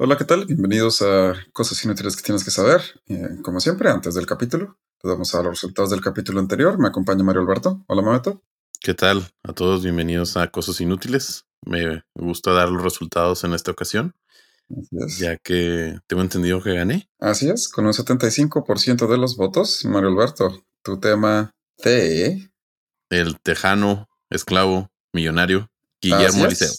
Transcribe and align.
Hola, 0.00 0.16
¿qué 0.16 0.24
tal? 0.24 0.46
Bienvenidos 0.46 1.02
a 1.02 1.34
Cosas 1.52 1.84
Inútiles 1.84 2.14
que 2.14 2.22
tienes 2.22 2.44
que 2.44 2.52
saber. 2.52 2.80
Eh, 3.08 3.40
como 3.42 3.58
siempre, 3.58 3.90
antes 3.90 4.14
del 4.14 4.26
capítulo, 4.26 4.78
te 5.02 5.08
vamos 5.08 5.34
a 5.34 5.38
los 5.42 5.54
resultados 5.54 5.90
del 5.90 6.00
capítulo 6.00 6.38
anterior. 6.38 6.78
Me 6.78 6.86
acompaña 6.86 7.24
Mario 7.24 7.40
Alberto. 7.40 7.84
Hola, 7.88 8.02
Mameto. 8.02 8.40
¿Qué 8.80 8.94
tal? 8.94 9.28
A 9.42 9.52
todos 9.52 9.82
bienvenidos 9.82 10.36
a 10.36 10.52
Cosas 10.52 10.80
Inútiles. 10.80 11.46
Me 11.66 12.04
gusta 12.14 12.52
dar 12.52 12.68
los 12.68 12.80
resultados 12.80 13.42
en 13.42 13.54
esta 13.54 13.72
ocasión, 13.72 14.14
ya 15.18 15.36
que 15.36 15.98
tengo 16.06 16.22
entendido 16.22 16.62
que 16.62 16.74
gané. 16.74 17.10
Así 17.18 17.50
es, 17.50 17.68
con 17.68 17.84
un 17.84 17.92
75% 17.92 19.08
de 19.08 19.18
los 19.18 19.36
votos. 19.36 19.84
Mario 19.84 20.10
Alberto, 20.10 20.62
tu 20.84 21.00
tema 21.00 21.50
T. 21.76 22.52
El 23.10 23.40
tejano, 23.40 24.08
esclavo, 24.30 24.92
millonario, 25.12 25.68
Guillermo 26.00 26.46
Liceo. 26.46 26.70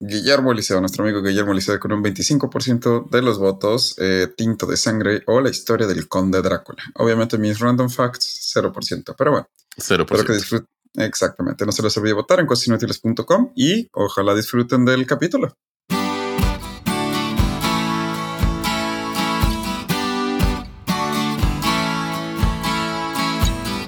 Guillermo 0.00 0.52
Eliseo, 0.52 0.80
nuestro 0.80 1.04
amigo 1.04 1.22
Guillermo 1.22 1.52
Eliseo, 1.52 1.78
con 1.78 1.92
un 1.92 2.02
25% 2.02 3.08
de 3.10 3.22
los 3.22 3.38
votos, 3.38 3.94
eh, 3.98 4.28
Tinto 4.36 4.66
de 4.66 4.76
Sangre 4.76 5.22
o 5.26 5.40
la 5.40 5.50
historia 5.50 5.86
del 5.86 6.08
Conde 6.08 6.42
Drácula. 6.42 6.82
Obviamente 6.96 7.38
mis 7.38 7.58
random 7.58 7.88
facts, 7.88 8.52
0%, 8.54 9.14
pero 9.16 9.30
bueno. 9.30 9.48
0%. 9.76 10.02
Espero 10.02 10.24
que 10.24 10.32
disfruten. 10.32 10.68
Exactamente, 10.96 11.66
no 11.66 11.72
se 11.72 11.82
les 11.82 11.96
olvide 11.96 12.12
votar 12.12 12.38
en 12.38 12.46
cosinutiles.com 12.46 13.52
y 13.56 13.88
ojalá 13.92 14.34
disfruten 14.34 14.84
del 14.84 15.06
capítulo. 15.06 15.56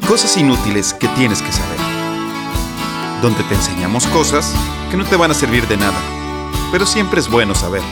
Cosas 0.09 0.37
inútiles 0.37 0.95
que 0.95 1.09
tienes 1.09 1.43
que 1.43 1.51
saber. 1.51 1.66
Donde 3.27 3.43
te 3.43 3.57
enseñamos 3.57 4.07
cosas 4.07 4.55
que 4.89 4.97
no 4.97 5.05
te 5.05 5.17
van 5.17 5.33
a 5.33 5.35
servir 5.35 5.67
de 5.67 5.77
nada, 5.77 5.99
pero 6.71 6.87
siempre 6.87 7.19
es 7.19 7.29
bueno 7.29 7.57
saber. 7.57 7.83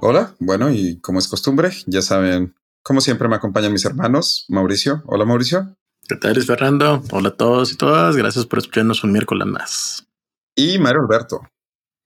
Hola, 0.00 0.34
bueno, 0.38 0.70
y 0.70 0.98
como 1.00 1.18
es 1.18 1.28
costumbre, 1.28 1.72
ya 1.84 2.00
saben, 2.00 2.54
como 2.82 3.02
siempre 3.02 3.28
me 3.28 3.36
acompañan 3.36 3.70
mis 3.70 3.84
hermanos, 3.84 4.46
Mauricio. 4.48 5.02
Hola, 5.04 5.26
Mauricio. 5.26 5.76
¿Qué 6.08 6.16
tal, 6.16 6.42
Fernando? 6.42 7.02
Hola 7.10 7.28
a 7.28 7.36
todos 7.36 7.70
y 7.70 7.76
todas. 7.76 8.16
Gracias 8.16 8.46
por 8.46 8.60
escucharnos 8.60 9.04
un 9.04 9.12
miércoles 9.12 9.46
más. 9.46 10.08
Y 10.56 10.78
Mario 10.78 11.02
Alberto. 11.02 11.42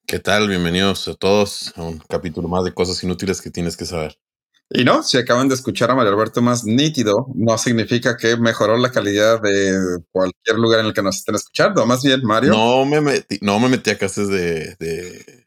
¿Qué 0.06 0.18
tal? 0.18 0.48
Bienvenidos 0.48 1.08
a 1.08 1.14
todos 1.14 1.72
a 1.76 1.82
un 1.82 1.98
capítulo 1.98 2.48
más 2.48 2.64
de 2.64 2.74
cosas 2.74 3.02
inútiles 3.02 3.40
que 3.40 3.50
tienes 3.50 3.76
que 3.76 3.86
saber. 3.86 4.18
Y 4.70 4.84
no, 4.84 5.02
si 5.02 5.18
acaban 5.18 5.48
de 5.48 5.54
escuchar 5.54 5.90
a 5.90 5.94
Mario 5.94 6.12
Alberto 6.12 6.40
más 6.40 6.64
nítido, 6.64 7.26
no 7.34 7.58
significa 7.58 8.16
que 8.16 8.36
mejoró 8.36 8.76
la 8.78 8.90
calidad 8.90 9.40
de 9.40 10.00
cualquier 10.10 10.58
lugar 10.58 10.80
en 10.80 10.86
el 10.86 10.94
que 10.94 11.02
nos 11.02 11.16
estén 11.16 11.34
escuchando. 11.34 11.84
Más 11.86 12.02
bien, 12.02 12.20
Mario. 12.22 12.52
No 12.52 12.84
me 12.84 13.00
metí, 13.00 13.38
no 13.42 13.60
me 13.60 13.68
metí 13.68 13.90
a 13.90 13.98
clases 13.98 14.28
de. 14.28 14.76
de 14.78 15.46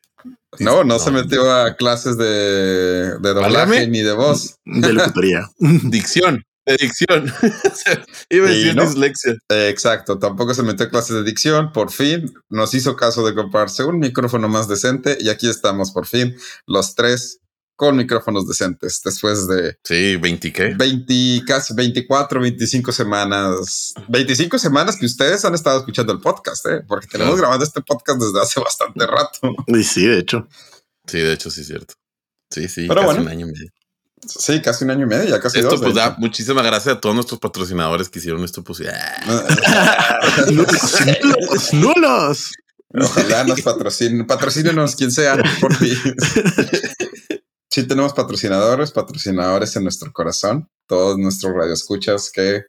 no, 0.60 0.84
no, 0.84 1.00
se 1.00 1.12
metió 1.12 1.52
a 1.52 1.76
clases 1.76 2.18
de, 2.18 3.18
de 3.20 3.34
doblaje 3.34 3.88
ni 3.88 4.02
de 4.02 4.14
voz. 4.14 4.58
De 4.64 4.94
locutoría. 4.94 5.50
Dicción. 5.60 6.44
De 6.66 6.78
dicción. 6.78 7.32
Iba 8.30 8.48
a 8.48 8.50
decir 8.50 8.76
no. 8.76 8.84
dislexia. 8.86 9.34
Eh, 9.50 9.70
exacto, 9.70 10.18
tampoco 10.18 10.54
se 10.54 10.64
metió 10.64 10.86
a 10.86 10.90
clases 10.90 11.16
de 11.18 11.24
dicción. 11.24 11.72
Por 11.72 11.92
fin 11.92 12.34
nos 12.50 12.74
hizo 12.74 12.96
caso 12.96 13.26
de 13.26 13.36
comprarse 13.36 13.84
un 13.84 14.00
micrófono 14.00 14.48
más 14.50 14.68
decente 14.68 15.18
y 15.20 15.30
aquí 15.30 15.48
estamos 15.50 15.92
por 15.92 16.08
fin, 16.08 16.36
los 16.66 16.96
tres 16.96 17.40
con 17.78 17.98
micrófonos 17.98 18.48
decentes 18.48 19.02
después 19.04 19.48
de 19.50 19.76
Sí, 19.84 20.16
20 20.16 20.54
qué? 20.54 20.74
20, 20.78 21.44
casi 21.46 21.74
24, 21.74 22.40
25 22.40 22.92
semanas. 22.94 23.94
25 24.08 24.58
semanas 24.58 24.96
que 24.96 25.06
ustedes 25.06 25.44
han 25.44 25.54
estado 25.56 25.80
escuchando 25.80 26.14
el 26.14 26.20
podcast, 26.22 26.66
¿eh? 26.68 26.82
porque 26.88 27.08
tenemos 27.08 27.34
Claro. 27.34 27.42
grabando 27.42 27.66
este 27.66 27.82
podcast 27.82 28.22
desde 28.22 28.42
hace 28.42 28.62
bastante 28.62 29.06
rato. 29.06 29.54
Y 29.68 29.84
sí, 29.84 30.06
de 30.08 30.20
hecho. 30.20 30.48
Sí, 31.06 31.20
de 31.20 31.34
hecho, 31.34 31.52
sí 31.52 31.62
es 31.62 31.68
cierto. 31.68 31.96
Sí, 32.50 32.70
sí, 32.70 32.86
Pero 32.88 33.02
casi 33.02 33.06
bueno. 33.08 33.22
un 33.24 33.28
año 33.28 33.46
y 33.48 33.52
medio. 33.52 33.70
Sí, 34.28 34.62
casi 34.62 34.84
un 34.86 34.92
año 34.92 35.04
y 35.06 35.10
medio, 35.10 35.30
ya 35.30 35.40
casi 35.40 35.60
Esto 35.60 35.72
dos. 35.72 35.82
pues 35.82 35.96
da 35.96 36.16
muchísimas 36.18 36.64
gracias 36.66 36.96
a 36.96 37.00
todos 37.00 37.16
nuestros 37.16 37.40
patrocinadores 37.40 38.10
que 38.10 38.20
hicieron 38.20 38.44
esto 38.44 38.64
posible. 38.64 38.94
¡Nulos! 40.52 40.74
¡Nulos! 41.24 41.74
¡Nulos! 41.74 42.52
Ojalá 42.98 43.44
nos 43.44 43.62
patrocinen, 43.62 44.26
patrocínenos 44.26 44.96
quien 44.96 45.12
sea, 45.12 45.38
por 45.60 45.74
fin. 45.78 45.98
Sí 47.70 47.84
tenemos 47.84 48.14
patrocinadores, 48.14 48.92
patrocinadores 48.92 49.76
en 49.76 49.84
nuestro 49.84 50.12
corazón, 50.14 50.70
todos 50.88 51.18
nuestros 51.18 51.54
radioescuchas 51.54 52.32
que 52.32 52.64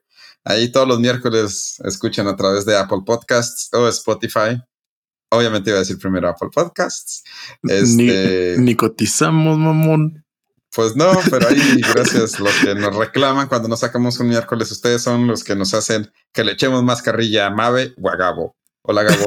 ahí 0.45 0.71
todos 0.73 0.89
los 0.89 0.99
miércoles 0.99 1.77
escuchan 1.85 2.27
a 2.27 2.35
través 2.37 2.65
de 2.65 2.77
Apple 2.77 3.03
Podcasts 3.07 3.69
o 3.73 3.87
Spotify. 3.89 4.61
Obviamente 5.31 5.71
iba 5.71 5.77
a 5.79 5.81
decir 5.81 5.99
primero 5.99 6.29
Apple 6.29 6.49
Podcasts. 6.53 7.23
Este, 7.63 8.55
Ni, 8.57 8.65
ni 8.65 8.75
cotizamos, 8.75 9.59
mamón. 9.59 10.25
Pues 10.77 10.95
no, 10.95 11.11
pero 11.31 11.49
ahí 11.49 11.81
gracias 11.95 12.39
los 12.39 12.53
que 12.63 12.75
nos 12.75 12.95
reclaman 12.95 13.49
cuando 13.49 13.67
nos 13.67 13.81
sacamos 13.81 14.21
un 14.21 14.29
miércoles. 14.29 14.71
Ustedes 14.71 15.03
son 15.03 15.27
los 15.27 15.43
que 15.43 15.57
nos 15.57 15.73
hacen 15.73 16.13
que 16.35 16.45
le 16.45 16.53
echemos 16.53 16.83
más 16.83 17.01
carrilla 17.01 17.47
a 17.47 17.51
Mabe 17.51 17.95
o 18.01 18.11
a 18.11 18.17
Gabo. 18.17 18.55
Hola 18.83 19.03
Gabo. 19.03 19.25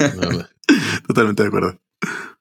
Totalmente 1.06 1.44
de 1.44 1.48
acuerdo. 1.48 1.80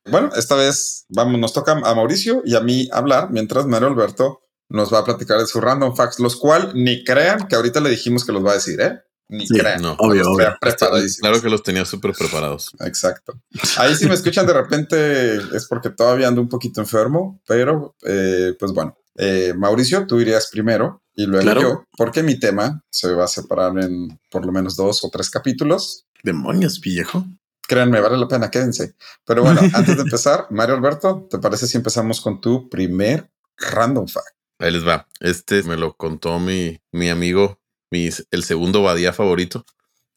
Bueno, 0.10 0.32
esta 0.36 0.56
vez 0.56 1.06
vamos, 1.10 1.40
nos 1.40 1.54
toca 1.54 1.74
a 1.74 1.96
Mauricio 1.96 2.42
y 2.44 2.56
a 2.56 2.62
mí 2.62 2.90
hablar, 2.92 3.30
mientras 3.30 3.68
Mario 3.68 3.90
Alberto 3.90 4.42
nos 4.70 4.92
va 4.92 5.00
a 5.00 5.06
platicar 5.06 5.38
de 5.38 5.46
sus 5.46 5.62
random 5.64 5.96
facts, 5.96 6.20
los 6.20 6.36
cual 6.36 6.72
ni 6.74 7.04
crean 7.04 7.48
que 7.48 7.56
ahorita 7.56 7.80
le 7.80 7.92
dijimos 7.92 8.26
que 8.26 8.32
los 8.32 8.44
va 8.44 8.52
a 8.52 8.56
decir, 8.56 8.82
¿eh? 8.82 9.02
Ni 9.28 9.48
Sí, 9.48 9.58
crean. 9.58 9.82
no, 9.82 9.94
obvio, 10.00 10.20
Los 10.24 10.28
obvio. 10.28 10.46
trae 10.46 10.74
preparadísimos. 10.74 11.20
Claro 11.22 11.42
que 11.42 11.50
los 11.50 11.64
tenía 11.64 11.86
súper 11.86 12.14
preparados. 12.14 12.72
Exacto. 12.82 13.34
Ahí 13.78 13.96
si 13.96 14.08
me 14.08 14.14
escuchan 14.14 14.46
de 14.46 14.54
repente 14.54 15.36
es 15.56 15.66
porque 15.68 15.90
todavía 15.90 16.28
ando 16.28 16.42
un 16.42 16.50
poquito 16.50 16.82
enfermo, 16.82 17.42
pero 17.48 17.96
eh, 18.06 18.54
pues 18.60 18.72
bueno. 18.72 18.98
Eh, 19.18 19.54
Mauricio, 19.58 20.06
tú 20.06 20.20
irías 20.20 20.50
primero 20.52 21.02
y 21.16 21.26
luego 21.26 21.44
Claro. 21.44 21.62
yo, 21.62 21.86
porque 21.98 22.22
mi 22.22 22.38
tema 22.38 22.84
se 22.90 23.14
va 23.14 23.24
a 23.24 23.28
separar 23.30 23.72
en 23.82 24.20
por 24.30 24.46
lo 24.46 24.52
menos 24.52 24.76
dos 24.76 25.04
o 25.06 25.10
tres 25.10 25.30
capítulos. 25.30 26.06
Demonios, 26.22 26.82
viejo. 26.82 27.26
Créanme, 27.68 28.02
vale 28.02 28.18
la 28.18 28.28
pena, 28.28 28.52
quédense. 28.52 28.96
Pero 29.26 29.42
bueno, 29.44 29.62
antes 29.74 29.96
de 29.96 30.04
empezar, 30.04 30.48
Mario 30.52 30.76
Alberto, 30.76 31.28
¿te 31.32 31.40
parece 31.40 31.66
si 31.66 31.78
empezamos 31.78 32.20
con 32.22 32.42
tu 32.42 32.70
primer 32.70 33.32
random 33.58 34.08
fact? 34.08 34.36
Ahí 34.60 34.72
les 34.72 34.86
va. 34.86 35.08
Este 35.22 35.64
me 35.64 35.78
lo 35.78 35.96
contó 35.96 36.38
mi, 36.40 36.78
mi 36.92 37.10
amigo, 37.10 37.60
mi, 37.92 38.10
el 38.32 38.44
segundo 38.44 38.84
Badía 38.84 39.14
favorito. 39.14 39.66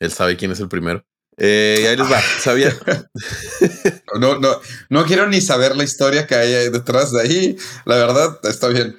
Él 0.01 0.12
sabe 0.12 0.37
quién 0.37 0.53
es 0.53 0.61
el 0.61 0.69
primero. 0.69 1.05
Eh, 1.37 1.81
y 1.83 1.87
ahí 1.87 1.97
les 1.97 2.11
va. 2.11 2.21
Sabía. 2.41 2.77
No, 4.19 4.39
no, 4.39 4.59
no 4.89 5.05
quiero 5.05 5.29
ni 5.29 5.43
saber 5.43 5.77
la 5.77 5.84
historia 5.84 6.27
que 6.27 6.34
hay 6.34 6.71
detrás 6.71 7.12
de 7.12 7.21
ahí. 7.21 7.57
La 7.84 7.97
verdad, 7.97 8.41
está 8.45 8.69
bien. 8.69 8.99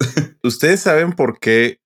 Ustedes 0.42 0.80
saben 0.80 1.12
por 1.12 1.38
qué. 1.38 1.78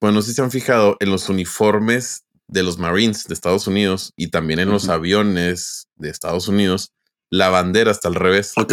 Bueno, 0.00 0.22
si 0.22 0.32
se 0.32 0.40
han 0.40 0.52
fijado 0.52 0.96
en 1.00 1.10
los 1.10 1.28
uniformes 1.28 2.24
de 2.46 2.62
los 2.62 2.78
Marines 2.78 3.24
de 3.26 3.34
Estados 3.34 3.66
Unidos 3.66 4.12
y 4.16 4.28
también 4.28 4.60
en 4.60 4.70
los 4.70 4.88
aviones 4.88 5.88
de 5.96 6.08
Estados 6.08 6.46
Unidos, 6.48 6.92
la 7.30 7.48
bandera 7.48 7.90
está 7.90 8.08
al 8.08 8.14
revés. 8.14 8.52
Ok. 8.56 8.72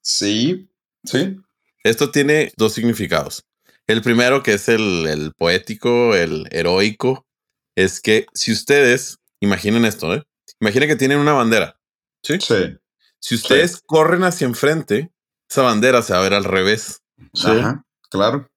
Sí, 0.00 0.70
sí. 1.04 1.36
Esto 1.84 2.10
tiene 2.10 2.52
dos 2.56 2.72
significados. 2.72 3.44
El 3.88 4.02
primero, 4.02 4.42
que 4.42 4.52
es 4.52 4.68
el, 4.68 5.06
el 5.06 5.32
poético, 5.32 6.14
el 6.14 6.46
heroico, 6.50 7.26
es 7.74 8.00
que 8.00 8.26
si 8.34 8.52
ustedes, 8.52 9.18
imaginen 9.40 9.86
esto, 9.86 10.14
¿eh? 10.14 10.22
Imaginen 10.60 10.88
que 10.88 10.96
tienen 10.96 11.18
una 11.18 11.32
bandera. 11.32 11.78
¿sí? 12.22 12.38
Sí. 12.40 12.76
Si 13.18 13.34
ustedes 13.34 13.80
corren 13.84 14.24
hacia 14.24 14.46
enfrente, 14.46 15.10
esa 15.48 15.62
bandera 15.62 16.02
se 16.02 16.12
va 16.12 16.18
a 16.18 16.22
ver 16.22 16.34
al 16.34 16.44
revés. 16.44 17.02
Sí. 17.32 17.48
Ajá, 17.50 17.84
claro. 18.10 18.50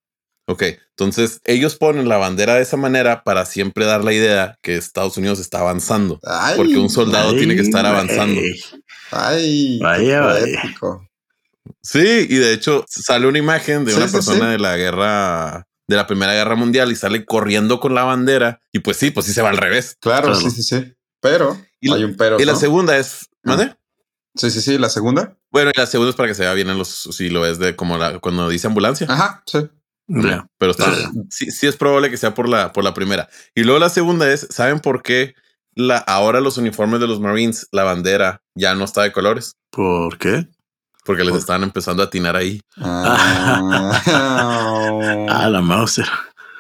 Ok, 0.47 0.63
entonces 0.89 1.39
ellos 1.45 1.77
ponen 1.77 2.09
la 2.09 2.17
bandera 2.17 2.55
de 2.55 2.63
esa 2.63 2.75
manera 2.75 3.23
para 3.23 3.45
siempre 3.45 3.85
dar 3.85 4.03
la 4.03 4.11
idea 4.11 4.57
que 4.61 4.75
Estados 4.75 5.15
Unidos 5.15 5.39
está 5.39 5.59
avanzando. 5.59 6.19
Ay, 6.23 6.57
Porque 6.57 6.77
un 6.77 6.89
soldado 6.89 7.29
Ay, 7.29 7.37
tiene 7.37 7.55
que 7.55 7.61
estar 7.61 7.85
avanzando. 7.85 8.41
Ay, 9.11 9.79
Vaya, 9.79 10.21
vaya. 10.21 10.61
Sí, 11.83 12.27
y 12.29 12.35
de 12.35 12.53
hecho 12.53 12.85
sale 12.87 13.27
una 13.27 13.39
imagen 13.39 13.85
de 13.85 13.91
Sí, 13.91 13.97
una 13.97 14.07
sí, 14.07 14.13
persona 14.13 14.45
sí. 14.45 14.51
de 14.51 14.59
la 14.59 14.77
guerra, 14.77 15.67
de 15.87 15.95
la 15.95 16.05
Primera 16.07 16.33
Guerra 16.33 16.55
Mundial 16.55 16.91
y 16.91 16.95
sale 16.95 17.25
corriendo 17.25 17.79
con 17.79 17.95
la 17.95 18.03
bandera 18.03 18.61
y 18.71 18.79
pues 18.79 18.97
sí, 18.97 19.11
pues 19.11 19.25
sí 19.25 19.33
se 19.33 19.41
va 19.41 19.49
al 19.49 19.57
revés. 19.57 19.97
Claro, 19.99 20.27
Claro. 20.27 20.39
sí, 20.41 20.51
sí, 20.51 20.63
sí. 20.63 20.93
Pero 21.21 21.59
Y 21.79 21.89
la- 21.89 21.95
hay 21.95 22.03
un 22.03 22.15
pero. 22.15 22.39
y 22.39 22.45
la 22.45 22.55
segunda 22.55 22.97
es, 22.97 23.27
¿mande? 23.43 23.75
Sí, 24.35 24.49
sí, 24.51 24.61
sí. 24.61 24.77
La 24.77 24.89
segunda. 24.89 25.35
Bueno, 25.51 25.71
y 25.75 25.77
la 25.77 25.85
segunda 25.87 26.09
es 26.11 26.15
para 26.15 26.29
que 26.29 26.35
se 26.35 26.43
vea 26.43 26.53
bien 26.53 26.69
en 26.69 26.77
los, 26.77 26.87
si 27.11 27.29
lo 27.29 27.41
ves 27.41 27.59
de 27.59 27.75
como 27.75 27.97
la, 27.97 28.19
cuando 28.19 28.47
dice 28.47 28.67
ambulancia. 28.67 29.07
Ajá, 29.09 29.43
sí. 29.45 29.67
Pero 30.57 30.71
está, 30.71 30.93
sí, 31.29 31.51
sí 31.51 31.67
es 31.67 31.75
probable 31.77 32.09
que 32.09 32.17
sea 32.17 32.33
por 32.33 32.47
la, 32.49 32.71
por 32.73 32.83
la 32.83 32.93
primera. 32.93 33.29
Y 33.55 33.63
luego 33.63 33.79
la 33.79 33.89
segunda 33.89 34.31
es, 34.31 34.45
¿saben 34.49 34.79
por 34.79 35.03
qué 35.03 35.35
la, 35.73 35.97
ahora 35.97 36.41
los 36.41 36.57
uniformes 36.57 36.99
de 36.99 37.07
los 37.07 37.19
Marines, 37.21 37.67
la 37.71 37.83
bandera 37.83 38.41
ya 38.55 38.75
no 38.75 38.83
está 38.85 39.03
de 39.03 39.11
colores? 39.13 39.53
¿Por 39.69 40.17
qué? 40.17 40.47
Porque 41.03 41.23
les 41.23 41.35
estaban 41.35 41.63
empezando 41.63 42.03
a 42.03 42.05
atinar 42.07 42.35
ahí. 42.35 42.61
Ah, 42.77 43.91
Ah, 45.29 45.49
la 45.49 45.61
Mauser. 45.61 46.05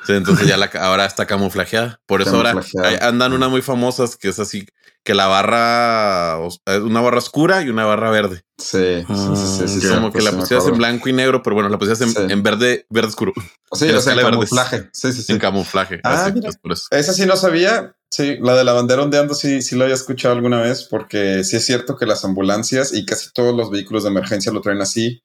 Sí, 0.05 0.13
entonces 0.13 0.47
ya 0.47 0.57
la, 0.57 0.65
ahora 0.79 1.05
está 1.05 1.27
camuflajeada. 1.27 1.99
Por 2.07 2.21
eso 2.21 2.35
ahora 2.37 2.55
andan 3.01 3.33
unas 3.33 3.49
muy 3.51 3.61
famosas 3.61 4.15
que 4.17 4.29
es 4.29 4.39
así, 4.39 4.65
que 5.03 5.13
la 5.13 5.27
barra, 5.27 6.39
eh, 6.65 6.79
una 6.79 7.01
barra 7.01 7.19
oscura 7.19 7.61
y 7.61 7.69
una 7.69 7.85
barra 7.85 8.09
verde. 8.09 8.41
Sí, 8.57 9.03
sí, 9.07 9.35
sí, 9.35 9.35
sí, 9.35 9.67
sí, 9.67 9.81
sí, 9.81 9.87
Como 9.89 10.07
que 10.11 10.13
pues 10.19 10.23
la 10.25 10.31
pusieras 10.39 10.65
en 10.67 10.77
blanco 10.77 11.07
y 11.07 11.13
negro, 11.13 11.43
pero 11.43 11.53
bueno, 11.55 11.69
la 11.69 11.77
pusieras 11.77 12.01
en, 12.01 12.09
Sí. 12.09 12.19
en 12.29 12.41
verde, 12.41 12.87
verde 12.89 13.09
oscuro, 13.09 13.33
Sí, 13.73 13.89
en 13.89 13.95
o 13.95 14.01
sea, 14.01 14.15
verdes. 14.15 14.31
camuflaje. 14.31 14.89
Sí, 14.91 15.11
sí, 15.11 15.17
sí. 15.19 15.23
sin 15.23 15.37
camuflaje. 15.39 15.99
Ah, 16.03 16.25
así, 16.25 16.33
mira. 16.33 16.49
es 16.49 16.57
por 16.57 16.71
eso. 16.71 16.83
Esa 16.89 17.13
sí 17.13 17.25
no 17.27 17.35
sabía. 17.35 17.95
Sí, 18.11 18.37
la 18.41 18.55
de 18.55 18.65
la 18.65 18.73
bandera 18.73 19.03
ondeando 19.03 19.33
sí, 19.33 19.61
sí 19.61 19.77
lo 19.77 19.85
había 19.85 19.95
escuchado 19.95 20.35
alguna 20.35 20.61
vez, 20.61 20.83
porque 20.83 21.45
sí 21.45 21.55
es 21.55 21.65
cierto 21.65 21.95
que 21.95 22.05
las 22.05 22.25
ambulancias 22.25 22.93
y 22.93 23.05
casi 23.05 23.31
todos 23.31 23.55
los 23.55 23.71
vehículos 23.71 24.03
de 24.03 24.09
emergencia 24.09 24.51
lo 24.51 24.59
traen 24.59 24.81
así 24.81 25.23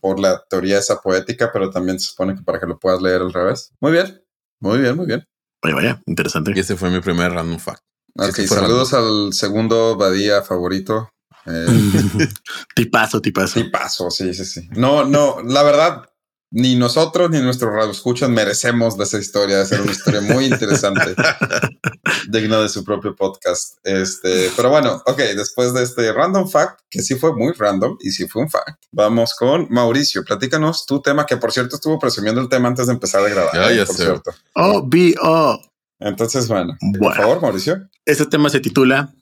por 0.00 0.18
la 0.18 0.42
teoría 0.48 0.78
esa 0.78 1.00
poética, 1.00 1.50
pero 1.52 1.70
también 1.70 2.00
se 2.00 2.08
supone 2.08 2.34
que 2.34 2.42
para 2.42 2.58
que 2.58 2.66
lo 2.66 2.78
puedas 2.78 3.00
leer 3.02 3.20
al 3.20 3.32
revés. 3.32 3.72
Muy 3.80 3.92
bien, 3.92 4.20
muy 4.60 4.78
bien, 4.78 4.96
muy 4.96 5.06
bien. 5.06 5.24
Vaya, 5.62 5.74
vaya, 5.76 6.02
interesante. 6.06 6.52
Y 6.56 6.60
ese 6.60 6.74
fue 6.74 6.90
mi 6.90 7.00
primer 7.00 7.32
random 7.32 7.58
fact. 7.58 7.82
Ok, 8.16 8.34
fue 8.34 8.46
saludos 8.46 8.94
al 8.94 9.32
segundo 9.32 9.96
Badía 9.96 10.42
favorito. 10.42 11.10
Eh, 11.46 11.66
tipazo, 12.74 13.20
tipazo. 13.20 13.60
sí, 13.60 13.64
paso, 13.64 14.10
sí, 14.10 14.34
sí, 14.34 14.44
sí. 14.44 14.68
No, 14.72 15.04
no, 15.04 15.42
la 15.42 15.62
verdad, 15.62 16.10
ni 16.52 16.74
nosotros 16.76 17.30
ni 17.30 17.40
nuestros 17.40 17.72
radioescuchas 17.72 18.28
merecemos 18.28 18.96
de 18.98 19.04
esa 19.04 19.18
historia, 19.18 19.58
de 19.58 19.66
ser 19.66 19.80
una 19.80 19.92
historia 19.92 20.20
muy 20.20 20.46
interesante, 20.46 21.14
digna 22.28 22.60
de 22.60 22.68
su 22.68 22.84
propio 22.84 23.14
podcast. 23.14 23.78
Este, 23.84 24.50
pero 24.56 24.70
bueno, 24.70 25.02
ok, 25.06 25.18
después 25.36 25.72
de 25.74 25.82
este 25.82 26.12
random 26.12 26.48
fact, 26.48 26.80
que 26.90 27.02
sí 27.02 27.14
fue 27.16 27.34
muy 27.34 27.52
random 27.52 27.96
y 28.00 28.10
sí 28.10 28.26
fue 28.26 28.42
un 28.42 28.50
fact, 28.50 28.82
vamos 28.92 29.34
con 29.38 29.66
Mauricio. 29.70 30.24
Platícanos 30.24 30.86
tu 30.86 31.00
tema, 31.00 31.26
que 31.26 31.36
por 31.36 31.52
cierto 31.52 31.76
estuvo 31.76 31.98
presumiendo 31.98 32.40
el 32.40 32.48
tema 32.48 32.68
antes 32.68 32.86
de 32.86 32.94
empezar 32.94 33.24
a 33.24 33.28
grabar. 33.28 33.54
Ya, 33.54 33.70
eh, 33.72 33.76
ya 33.76 33.86
por 33.86 33.96
sé. 33.96 34.02
cierto. 34.04 34.30
Oh, 34.54 34.82
B.O. 34.86 35.60
Entonces, 36.00 36.48
bueno, 36.48 36.76
por 36.80 36.98
Bueno. 37.00 37.16
favor, 37.16 37.42
Mauricio. 37.42 37.88
Este 38.06 38.26
tema 38.26 38.48
se 38.50 38.60
titula 38.60 39.12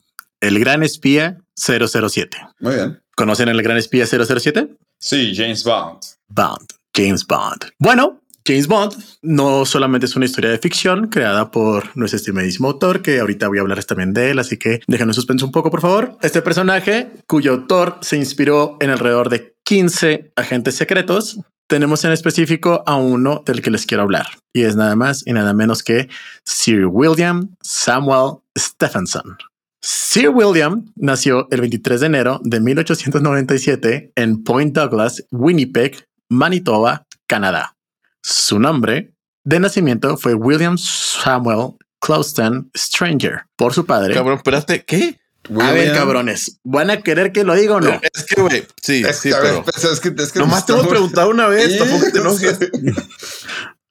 El 0.41 0.59
Gran 0.61 0.83
Espía 0.83 1.39
007. 1.57 2.39
Muy 2.61 2.75
bien. 2.77 3.03
¿Conocen 3.17 3.49
el 3.49 3.61
Gran 3.63 3.77
Espía 3.77 4.07
007? 4.07 4.69
Sí, 5.01 5.33
James 5.37 5.65
Bond. 5.65 5.99
Bond, 6.29 6.69
James 6.99 7.25
Bond. 7.25 7.71
Bueno, 7.79 8.21
James 8.45 8.67
Bond 8.67 8.93
no 9.23 9.65
solamente 9.65 10.07
es 10.07 10.17
una 10.17 10.25
historia 10.25 10.51
de 10.51 10.59
ficción 10.59 11.07
creada 11.07 11.49
por 11.53 11.97
nuestro 11.97 12.17
estimadísimo 12.17 12.67
autor, 12.67 13.03
que 13.03 13.21
ahorita 13.21 13.47
voy 13.47 13.59
a 13.59 13.61
hablarles 13.61 13.87
también 13.87 14.13
de 14.13 14.31
él, 14.31 14.41
así 14.41 14.57
que 14.57 14.81
déjenme 14.89 15.13
suspenso 15.13 15.47
un 15.47 15.53
poco, 15.53 15.71
por 15.71 15.81
favor. 15.81 16.19
Este 16.23 16.43
personaje, 16.43 17.09
cuyo 17.29 17.53
autor 17.53 17.99
se 18.01 18.17
inspiró 18.17 18.79
en 18.81 18.91
alrededor 18.91 19.29
de 19.29 19.55
15 19.63 20.33
agentes 20.35 20.75
secretos, 20.75 21.39
tenemos 21.69 22.05
en 22.05 22.11
específico 22.11 22.83
a 22.85 22.97
uno 22.97 23.45
del 23.47 23.63
que 23.63 23.71
les 23.71 23.87
quiero 23.87 24.03
hablar, 24.03 24.27
y 24.53 24.63
es 24.63 24.75
nada 24.75 24.97
más 24.97 25.23
y 25.25 25.33
nada 25.33 25.55
menos 25.55 25.85
que 25.85 26.09
Sir 26.45 26.87
William 26.87 27.55
Samuel 27.63 28.39
Stephenson. 28.59 29.37
Sir 29.81 30.31
William 30.31 30.93
nació 30.97 31.47
el 31.53 31.61
23 31.61 32.01
de 32.01 32.07
enero 32.07 32.41
de 32.43 32.59
1897 32.59 34.13
en 34.17 34.43
Point 34.43 34.75
Douglas, 34.75 35.25
Winnipeg, 35.31 36.09
Manitoba, 36.29 37.07
Canadá. 37.27 37.77
Su 38.23 38.59
nombre 38.59 39.13
de 39.45 39.61
nacimiento 39.61 40.17
fue 40.17 40.35
William 40.35 40.77
Samuel 40.79 41.73
Clouston 42.01 42.71
Stranger 42.77 43.43
por 43.57 43.73
su 43.75 43.87
padre. 43.87 44.15
Cabrón, 44.15 44.37
espérate, 44.37 44.85
¿qué? 44.85 45.21
A 45.51 45.73
ver, 45.73 45.89
William- 45.89 45.95
cabrones, 45.97 46.61
¿van 46.65 46.91
a 46.91 47.01
querer 47.01 47.33
que 47.33 47.43
lo 47.45 47.55
diga 47.55 47.77
o 47.77 47.81
no? 47.81 48.01
Es 48.15 48.25
que, 48.25 48.41
güey, 48.41 48.67
sí, 48.83 49.03
Es 49.07 49.19
sí, 49.21 49.31
que, 49.31 49.37
pero. 49.41 49.65
pues, 49.65 49.83
es 49.83 50.01
que, 50.01 50.09
es 50.17 50.33
que 50.33 50.39
Nomás 50.41 50.67
te 50.67 50.73
hemos 50.73 50.85
estamos- 50.85 50.89
preguntado 50.89 51.31
una 51.31 51.47
vez, 51.47 51.73
Sí, 51.73 51.79
tampoco 51.79 52.13
te 52.13 52.19
enojes. 52.19 52.59
sí. 52.59 52.67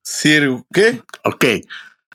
Sir, 0.04 0.64
¿qué? 0.74 1.02
Ok. 1.24 1.46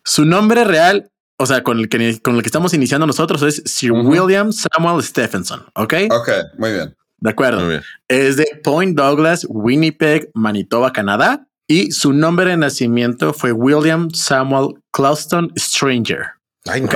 Su 0.04 0.24
nombre 0.24 0.64
real, 0.64 1.10
o 1.38 1.46
sea, 1.46 1.62
con 1.64 1.78
el 1.80 1.88
que, 1.88 2.20
con 2.20 2.36
el 2.36 2.42
que 2.42 2.48
estamos 2.48 2.72
iniciando 2.74 3.06
nosotros 3.06 3.42
es 3.42 3.62
Sir 3.66 3.92
Ujú. 3.92 4.08
William 4.08 4.52
Samuel 4.52 5.02
Stephenson. 5.02 5.64
Ok. 5.74 5.94
Ok, 6.10 6.28
muy 6.58 6.72
bien. 6.72 6.94
De 7.22 7.30
acuerdo. 7.30 7.80
Es 8.08 8.36
de 8.36 8.60
Point 8.64 8.98
Douglas, 8.98 9.46
Winnipeg, 9.48 10.28
Manitoba, 10.34 10.92
Canadá. 10.92 11.46
Y 11.68 11.92
su 11.92 12.12
nombre 12.12 12.50
de 12.50 12.56
nacimiento 12.56 13.32
fue 13.32 13.52
William 13.52 14.10
Samuel 14.12 14.74
Clouston 14.90 15.52
Stranger. 15.56 16.32
Ay, 16.66 16.80
no. 16.80 16.88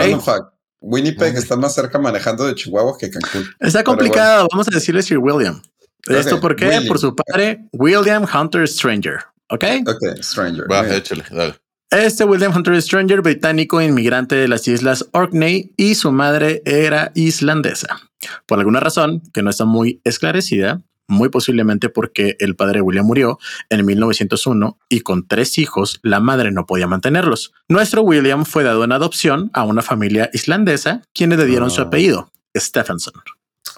Winnipeg 0.81 1.37
está 1.37 1.57
más 1.57 1.75
cerca 1.75 1.99
manejando 1.99 2.45
de 2.45 2.55
Chihuahua 2.57 2.99
que 2.99 3.09
Cancún. 3.09 3.47
Está 3.61 3.85
complicado. 3.85 4.49
Vamos 4.51 4.67
a 4.69 4.73
decirle 4.73 5.03
Sir 5.03 5.19
William. 5.19 5.63
¿Esto 6.09 6.41
por 6.41 6.57
qué? 6.57 6.67
William. 6.67 6.87
Por 6.87 6.99
su 6.99 7.15
padre, 7.15 7.65
William 7.73 8.25
Hunter 8.25 8.67
Stranger. 8.69 9.19
Ok. 9.49 9.65
Ok, 9.87 10.23
Stranger. 10.23 10.71
Va, 10.71 10.87
échale, 10.89 11.25
dale. 11.31 11.55
Este 11.97 12.25
William 12.25 12.55
Hunter 12.55 12.81
Stranger, 12.83 13.23
británico 13.23 13.81
inmigrante 13.81 14.35
de 14.37 14.49
las 14.49 14.69
islas 14.69 15.09
Orkney 15.13 15.73
y 15.79 15.95
su 15.95 16.13
madre 16.13 16.61
era 16.67 17.11
islandesa. 17.15 18.01
Por 18.45 18.59
alguna 18.59 18.81
razón 18.81 19.23
que 19.33 19.43
no 19.43 19.49
está 19.49 19.65
muy 19.65 20.03
esclarecida, 20.05 20.83
muy 21.09 21.31
posiblemente 21.31 21.89
porque 21.89 22.37
el 22.39 22.55
padre 22.55 22.81
de 22.81 22.83
William 22.83 23.07
murió 23.07 23.39
en 23.71 23.87
1901 23.87 24.79
y 24.91 25.01
con 25.01 25.27
tres 25.27 25.57
hijos 25.57 25.99
la 26.03 26.21
madre 26.21 26.51
no 26.53 26.67
podía 26.67 26.87
mantenerlos. 26.87 27.55
Nuestro 27.67 28.03
William 28.03 28.45
fue 28.45 28.63
dado 28.63 28.85
en 28.85 28.93
adopción 28.93 29.51
a 29.55 29.65
una 29.65 29.81
familia 29.81 30.29
islandesa 30.35 31.01
quienes 31.15 31.39
le 31.39 31.47
dieron 31.47 31.71
su 31.71 31.81
Ah. 31.81 31.85
apellido, 31.85 32.31
Stephenson. 32.55 33.15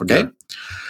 ¿Ok? 0.00 0.12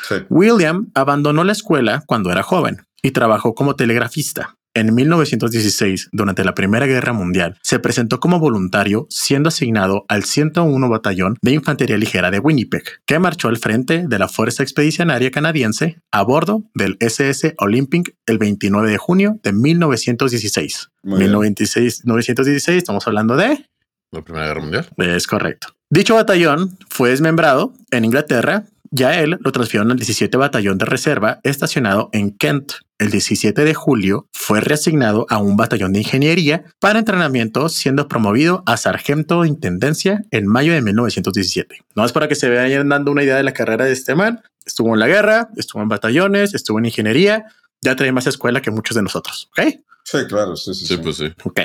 Sí. 0.08 0.14
William 0.30 0.90
abandonó 0.94 1.44
la 1.44 1.52
escuela 1.52 2.02
cuando 2.06 2.32
era 2.32 2.42
joven 2.42 2.86
y 3.02 3.10
trabajó 3.10 3.54
como 3.54 3.76
telegrafista. 3.76 4.54
En 4.74 4.94
1916, 4.94 6.10
durante 6.12 6.44
la 6.44 6.54
Primera 6.54 6.86
Guerra 6.86 7.12
Mundial, 7.12 7.58
se 7.62 7.78
presentó 7.78 8.20
como 8.20 8.38
voluntario 8.38 9.06
siendo 9.10 9.48
asignado 9.48 10.04
al 10.08 10.24
101 10.24 10.88
Batallón 10.88 11.36
de 11.42 11.52
Infantería 11.52 11.96
Ligera 11.96 12.30
de 12.30 12.38
Winnipeg, 12.38 12.84
que 13.06 13.18
marchó 13.18 13.48
al 13.48 13.56
frente 13.56 14.04
de 14.06 14.18
la 14.18 14.28
Fuerza 14.28 14.62
Expedicionaria 14.62 15.30
Canadiense 15.30 16.00
a 16.12 16.22
bordo 16.22 16.64
del 16.74 16.96
SS 17.00 17.54
Olympic 17.58 18.14
el 18.26 18.38
29 18.38 18.90
de 18.90 18.98
junio 18.98 19.40
de 19.42 19.52
1916. 19.52 20.90
Muy 21.02 21.18
bien. 21.18 21.30
1916, 21.30 22.04
1916, 22.04 22.78
estamos 22.78 23.06
hablando 23.06 23.36
de 23.36 23.66
La 24.12 24.22
Primera 24.22 24.46
Guerra 24.46 24.60
Mundial. 24.60 24.86
es 24.98 25.26
correcto. 25.26 25.68
Dicho 25.90 26.14
batallón 26.14 26.76
fue 26.90 27.10
desmembrado 27.10 27.72
en 27.90 28.04
Inglaterra. 28.04 28.64
Ya 28.90 29.20
él 29.20 29.38
lo 29.40 29.52
transfirieron 29.52 29.90
al 29.90 29.96
17 29.98 30.36
Batallón 30.36 30.78
de 30.78 30.84
Reserva 30.84 31.40
estacionado 31.42 32.08
en 32.12 32.30
Kent. 32.36 32.72
El 32.98 33.10
17 33.10 33.64
de 33.64 33.74
julio 33.74 34.28
fue 34.32 34.60
reasignado 34.60 35.26
a 35.28 35.38
un 35.38 35.56
batallón 35.56 35.92
de 35.92 36.00
ingeniería 36.00 36.64
para 36.80 36.98
entrenamiento, 36.98 37.68
siendo 37.68 38.08
promovido 38.08 38.62
a 38.66 38.76
sargento 38.76 39.42
de 39.42 39.48
intendencia 39.48 40.22
en 40.30 40.46
mayo 40.46 40.72
de 40.72 40.82
1917. 40.82 41.78
No 41.94 42.04
es 42.04 42.12
para 42.12 42.28
que 42.28 42.34
se 42.34 42.48
vayan 42.48 42.88
dando 42.88 43.12
una 43.12 43.22
idea 43.22 43.36
de 43.36 43.44
la 43.44 43.52
carrera 43.52 43.84
de 43.84 43.92
este 43.92 44.14
man. 44.14 44.42
Estuvo 44.64 44.94
en 44.94 45.00
la 45.00 45.06
guerra, 45.06 45.48
estuvo 45.56 45.82
en 45.82 45.88
batallones, 45.88 46.54
estuvo 46.54 46.78
en 46.78 46.86
ingeniería. 46.86 47.44
Ya 47.80 47.94
trae 47.94 48.10
más 48.10 48.26
escuela 48.26 48.60
que 48.60 48.70
muchos 48.70 48.96
de 48.96 49.02
nosotros. 49.02 49.48
¿ok? 49.56 49.74
Sí, 50.02 50.18
claro, 50.26 50.56
sí, 50.56 50.74
sí. 50.74 50.86
Sí, 50.86 50.94
sí. 50.94 51.00
pues 51.02 51.16
sí. 51.16 51.32
Ok. 51.44 51.60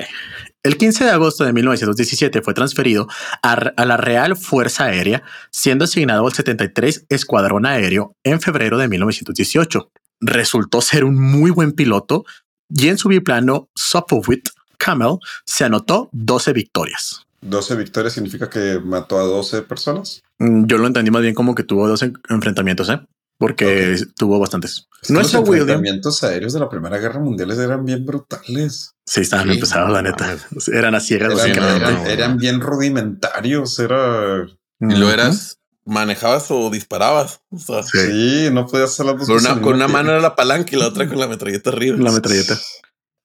El 0.64 0.78
15 0.78 1.04
de 1.04 1.10
agosto 1.10 1.44
de 1.44 1.52
1917 1.52 2.40
fue 2.40 2.54
transferido 2.54 3.06
a, 3.42 3.52
a 3.52 3.84
la 3.84 3.98
Real 3.98 4.34
Fuerza 4.34 4.84
Aérea, 4.84 5.22
siendo 5.50 5.84
asignado 5.84 6.26
al 6.26 6.32
73 6.32 7.04
Escuadrón 7.10 7.66
Aéreo 7.66 8.16
en 8.24 8.40
febrero 8.40 8.78
de 8.78 8.88
1918. 8.88 9.90
Resultó 10.22 10.80
ser 10.80 11.04
un 11.04 11.20
muy 11.20 11.50
buen 11.50 11.72
piloto 11.72 12.24
y 12.70 12.88
en 12.88 12.96
su 12.96 13.08
biplano 13.10 13.68
Sopowith 13.74 14.48
Camel 14.78 15.18
se 15.44 15.64
anotó 15.64 16.08
12 16.12 16.54
victorias. 16.54 17.26
12 17.42 17.76
victorias 17.76 18.14
significa 18.14 18.48
que 18.48 18.80
mató 18.82 19.18
a 19.18 19.24
12 19.24 19.60
personas. 19.62 20.22
Mm, 20.38 20.64
Yo 20.64 20.78
lo 20.78 20.86
entendí 20.86 21.10
más 21.10 21.20
bien 21.20 21.34
como 21.34 21.54
que 21.54 21.62
tuvo 21.64 21.86
dos 21.86 22.02
en- 22.02 22.18
enfrentamientos, 22.30 22.88
¿eh? 22.88 23.00
Porque 23.38 23.96
tuvo 24.16 24.38
bastantes. 24.38 24.86
Es 25.02 25.08
que 25.08 25.12
Nuestro 25.14 25.40
los 25.40 25.48
William 25.48 25.68
enfrentamientos 25.68 26.24
aéreos 26.24 26.52
de 26.54 26.60
la 26.60 26.68
Primera 26.68 26.98
Guerra 26.98 27.20
Mundial 27.20 27.50
eran 27.50 27.84
bien 27.84 28.06
brutales. 28.06 28.92
sí 29.06 29.20
estaban 29.20 29.48
Sí, 29.48 29.54
empezados, 29.54 29.90
la 29.90 30.02
no 30.02 30.10
neta. 30.10 30.36
Eran 30.72 30.94
a 30.94 31.00
ciegas, 31.00 31.32
Eran, 31.32 31.44
sí, 31.44 31.52
no, 31.52 31.66
básicamente. 31.66 31.84
eran- 31.92 32.04
no. 32.04 32.10
eran 32.10 32.36
bien 32.38 32.60
rudimentarios. 32.60 33.78
Era. 33.78 34.46
Y 34.80 34.94
lo 34.96 35.10
eras, 35.10 35.58
manejabas 35.84 36.46
o 36.50 36.70
disparabas. 36.70 37.40
O 37.50 37.58
sea, 37.58 37.82
Sí. 37.82 37.98
Sí, 37.98 38.48
no 38.52 38.66
podías 38.66 38.90
hacer 38.90 39.06
las 39.06 39.18
dos 39.18 39.26
con 39.26 39.36
cosas 39.36 39.52
una, 39.52 39.62
con 39.62 39.74
una 39.74 39.88
mano 39.88 40.10
era 40.10 40.20
la 40.20 40.34
palanca 40.36 40.70
y 40.74 40.78
la 40.78 40.88
otra 40.88 41.06
con 41.06 41.18
la 41.18 41.28
metralleta 41.28 41.70
arriba. 41.70 41.96
La 41.98 42.12
metralleta. 42.12 42.58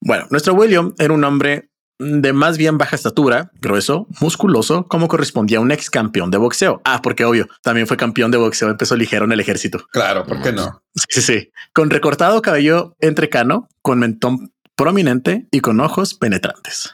Bueno, 0.02 0.26
nuestro 0.30 0.54
William 0.54 0.94
era 0.98 1.12
un 1.14 1.24
hombre 1.24 1.69
de 2.00 2.32
más 2.32 2.56
bien 2.56 2.78
baja 2.78 2.96
estatura, 2.96 3.50
grueso, 3.60 4.06
musculoso, 4.20 4.86
como 4.88 5.06
correspondía 5.06 5.58
a 5.58 5.60
un 5.60 5.70
ex 5.70 5.90
campeón 5.90 6.30
de 6.30 6.38
boxeo. 6.38 6.80
Ah, 6.84 7.02
porque 7.02 7.26
obvio, 7.26 7.46
también 7.62 7.86
fue 7.86 7.98
campeón 7.98 8.30
de 8.30 8.38
boxeo, 8.38 8.70
empezó 8.70 8.96
ligero 8.96 9.26
en 9.26 9.32
el 9.32 9.40
ejército. 9.40 9.86
Claro, 9.92 10.24
¿por 10.24 10.40
qué 10.40 10.50
no? 10.50 10.82
Sí, 10.94 11.20
sí, 11.20 11.22
sí. 11.22 11.52
Con 11.74 11.90
recortado 11.90 12.40
cabello 12.40 12.96
entrecano, 13.00 13.68
con 13.82 13.98
mentón 13.98 14.50
prominente 14.76 15.46
y 15.50 15.60
con 15.60 15.78
ojos 15.80 16.14
penetrantes. 16.14 16.90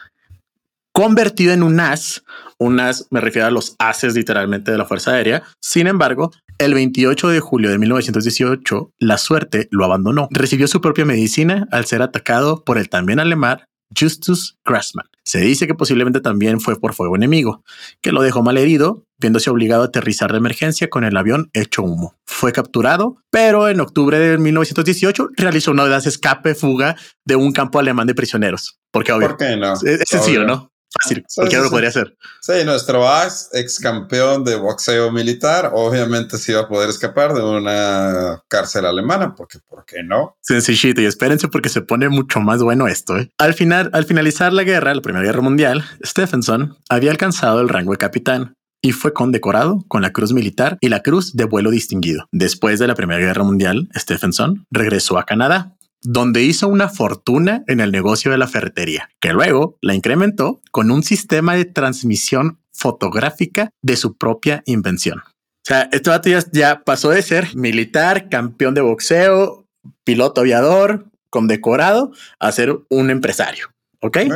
Convertido 0.90 1.52
en 1.52 1.62
un 1.62 1.78
as, 1.78 2.25
un 2.58 2.80
as 2.80 3.06
me 3.10 3.20
refiero 3.20 3.46
a 3.46 3.52
los 3.52 3.76
ases 3.78 4.14
literalmente 4.14 4.72
de 4.72 4.78
la 4.78 4.86
Fuerza 4.86 5.12
Aérea. 5.12 5.44
Sin 5.60 5.86
embargo, 5.86 6.32
el 6.58 6.75
28 6.75 7.28
de 7.28 7.38
julio 7.38 7.70
de 7.70 7.78
1918, 7.78 8.92
la 8.98 9.18
suerte 9.18 9.68
lo 9.70 9.84
abandonó. 9.84 10.26
Recibió 10.32 10.66
su 10.66 10.80
propia 10.80 11.04
medicina 11.04 11.68
al 11.70 11.84
ser 11.84 12.02
atacado 12.02 12.64
por 12.64 12.78
el 12.78 12.88
también 12.88 13.20
alemán 13.20 13.60
Justus 13.98 14.56
Grassman. 14.64 15.06
Se 15.24 15.40
dice 15.40 15.66
que 15.66 15.74
posiblemente 15.74 16.20
también 16.20 16.60
fue 16.60 16.78
por 16.78 16.94
fuego 16.94 17.16
enemigo, 17.16 17.64
que 18.00 18.12
lo 18.12 18.22
dejó 18.22 18.42
mal 18.42 18.58
herido, 18.58 19.04
viéndose 19.18 19.50
obligado 19.50 19.82
a 19.82 19.86
aterrizar 19.86 20.30
de 20.32 20.38
emergencia 20.38 20.88
con 20.88 21.04
el 21.04 21.16
avión 21.16 21.50
hecho 21.52 21.82
humo. 21.82 22.14
Fue 22.24 22.52
capturado, 22.52 23.16
pero 23.30 23.68
en 23.68 23.80
octubre 23.80 24.18
de 24.18 24.38
1918 24.38 25.30
realizó 25.36 25.72
una 25.72 25.82
audaz 25.82 26.06
escape 26.06 26.54
fuga 26.54 26.96
de 27.24 27.36
un 27.36 27.52
campo 27.52 27.78
alemán 27.78 28.06
de 28.06 28.14
prisioneros. 28.14 28.78
Porque 28.92 29.12
obvio, 29.12 29.28
¿Por 29.28 29.36
qué 29.36 29.56
no? 29.56 29.74
es, 29.74 29.82
es 29.82 30.08
sencillo. 30.08 30.44
¿no? 30.44 30.70
Fácil, 31.02 31.24
Sí, 31.28 31.36
cualquiera 31.36 31.62
sí, 31.62 31.66
lo 31.66 31.70
podría 31.70 31.88
hacer. 31.88 32.16
Sí, 32.40 32.52
nuestro 32.64 33.04
ex, 33.22 33.50
ex 33.52 33.78
campeón 33.78 34.44
de 34.44 34.56
boxeo 34.56 35.10
militar, 35.10 35.70
obviamente 35.74 36.38
se 36.38 36.52
iba 36.52 36.62
a 36.62 36.68
poder 36.68 36.90
escapar 36.90 37.34
de 37.34 37.42
una 37.42 38.42
cárcel 38.48 38.86
alemana, 38.86 39.34
porque 39.34 39.58
¿por 39.66 39.84
qué 39.84 40.02
no? 40.02 40.36
Sencillito 40.40 41.00
y 41.00 41.06
espérense 41.06 41.48
porque 41.48 41.68
se 41.68 41.82
pone 41.82 42.08
mucho 42.08 42.40
más 42.40 42.62
bueno 42.62 42.88
esto. 42.88 43.16
¿eh? 43.16 43.30
Al 43.38 43.54
final, 43.54 43.90
al 43.92 44.04
finalizar 44.04 44.52
la 44.52 44.64
guerra, 44.64 44.94
la 44.94 45.02
Primera 45.02 45.24
Guerra 45.24 45.42
Mundial, 45.42 45.84
Stephenson 46.04 46.76
había 46.88 47.10
alcanzado 47.10 47.60
el 47.60 47.68
rango 47.68 47.92
de 47.92 47.98
capitán 47.98 48.54
y 48.82 48.92
fue 48.92 49.12
condecorado 49.12 49.84
con 49.88 50.02
la 50.02 50.12
Cruz 50.12 50.32
Militar 50.32 50.78
y 50.80 50.88
la 50.88 51.02
Cruz 51.02 51.34
de 51.34 51.44
Vuelo 51.44 51.70
Distinguido. 51.70 52.26
Después 52.30 52.78
de 52.78 52.86
la 52.86 52.94
Primera 52.94 53.20
Guerra 53.20 53.42
Mundial, 53.42 53.88
Stephenson 53.96 54.64
regresó 54.70 55.18
a 55.18 55.24
Canadá, 55.24 55.76
donde 56.02 56.42
hizo 56.42 56.68
una 56.68 56.88
fortuna 56.88 57.64
en 57.66 57.80
el 57.80 57.90
negocio 57.92 58.30
de 58.30 58.38
la 58.38 58.46
ferretería, 58.48 59.08
que 59.20 59.32
luego 59.32 59.76
la 59.80 59.94
incrementó 59.94 60.60
con 60.70 60.90
un 60.90 61.02
sistema 61.02 61.54
de 61.54 61.64
transmisión 61.64 62.58
fotográfica 62.72 63.70
de 63.82 63.96
su 63.96 64.16
propia 64.16 64.62
invención. 64.66 65.18
O 65.20 65.68
sea, 65.68 65.88
este 65.92 66.10
vato 66.10 66.28
ya, 66.28 66.40
ya 66.52 66.82
pasó 66.84 67.10
de 67.10 67.22
ser 67.22 67.54
militar, 67.56 68.28
campeón 68.28 68.74
de 68.74 68.82
boxeo, 68.82 69.66
piloto 70.04 70.42
aviador, 70.42 71.06
condecorado, 71.30 72.12
a 72.38 72.52
ser 72.52 72.76
un 72.88 73.10
empresario. 73.10 73.68
¿Ok? 74.00 74.18
E, 74.18 74.28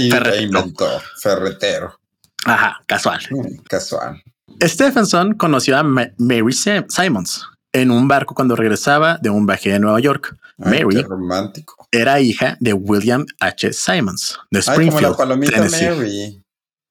y- 0.00 0.10
Ferretero. 0.10 0.34
e 0.34 0.42
inventó, 0.42 0.86
ferretero. 1.20 1.98
Ajá, 2.46 2.80
casual. 2.86 3.20
Mm, 3.30 3.56
Casual. 3.68 4.22
Stephenson 4.62 5.34
conoció 5.34 5.76
a 5.76 5.82
Ma- 5.82 6.08
Mary 6.18 6.52
Sim- 6.52 6.84
Simons 6.88 7.44
en 7.74 7.90
un 7.90 8.08
barco 8.08 8.34
cuando 8.34 8.56
regresaba 8.56 9.18
de 9.20 9.28
un 9.28 9.44
viaje 9.46 9.70
de 9.70 9.78
Nueva 9.78 10.00
York. 10.00 10.34
Ay, 10.58 10.84
Mary 10.84 11.02
romántico. 11.02 11.88
era 11.90 12.20
hija 12.20 12.56
de 12.60 12.72
William 12.72 13.26
H. 13.40 13.72
Simons 13.72 14.38
de 14.52 14.60
Ay, 14.60 14.64
como 14.64 14.76
la 14.76 14.84
Springfield, 14.84 15.16
palomita 15.16 15.52
Tennessee. 15.56 15.88
Mary. 15.88 16.43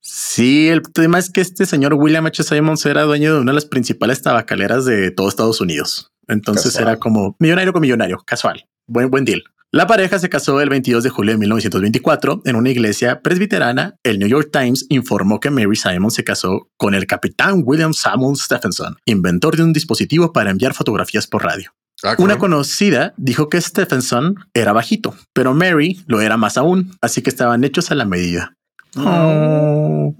Sí, 0.05 0.67
el 0.67 0.81
tema 0.81 1.17
es 1.17 1.29
que 1.29 1.39
este 1.39 1.65
señor 1.65 1.93
William 1.93 2.25
H. 2.25 2.43
Simons 2.43 2.85
era 2.85 3.03
dueño 3.03 3.33
de 3.33 3.39
una 3.39 3.51
de 3.51 3.55
las 3.55 3.65
principales 3.65 4.21
tabacaleras 4.21 4.83
de 4.83 5.11
todo 5.11 5.29
Estados 5.29 5.61
Unidos. 5.61 6.11
Entonces 6.27 6.73
Casual. 6.73 6.89
era 6.89 6.99
como 6.99 7.35
millonario 7.39 7.71
con 7.71 7.81
millonario, 7.81 8.17
casual. 8.25 8.65
Buen, 8.85 9.09
buen 9.09 9.23
deal. 9.23 9.43
La 9.71 9.87
pareja 9.87 10.19
se 10.19 10.29
casó 10.29 10.61
el 10.61 10.69
22 10.69 11.03
de 11.03 11.09
julio 11.09 11.33
de 11.33 11.39
1924 11.39 12.41
en 12.45 12.55
una 12.55 12.69
iglesia 12.69 13.21
presbiterana. 13.21 13.95
El 14.03 14.19
New 14.19 14.27
York 14.27 14.49
Times 14.51 14.85
informó 14.89 15.39
que 15.39 15.49
Mary 15.49 15.75
Simons 15.75 16.13
se 16.13 16.23
casó 16.23 16.69
con 16.77 16.93
el 16.93 17.07
capitán 17.07 17.63
William 17.65 17.93
Samuel 17.93 18.35
Stephenson, 18.35 18.97
inventor 19.05 19.55
de 19.55 19.63
un 19.63 19.73
dispositivo 19.73 20.33
para 20.33 20.51
enviar 20.51 20.73
fotografías 20.73 21.27
por 21.27 21.43
radio. 21.43 21.71
Ah, 22.03 22.15
Una 22.19 22.37
conocida 22.37 23.13
dijo 23.17 23.47
que 23.47 23.61
Stephenson 23.61 24.35
era 24.53 24.73
bajito, 24.73 25.15
pero 25.31 25.53
Mary 25.53 26.03
lo 26.05 26.19
era 26.19 26.35
más 26.35 26.57
aún, 26.57 26.91
así 27.01 27.21
que 27.21 27.29
estaban 27.29 27.63
hechos 27.63 27.89
a 27.89 27.95
la 27.95 28.05
medida. 28.05 28.57
Oh. 28.95 30.15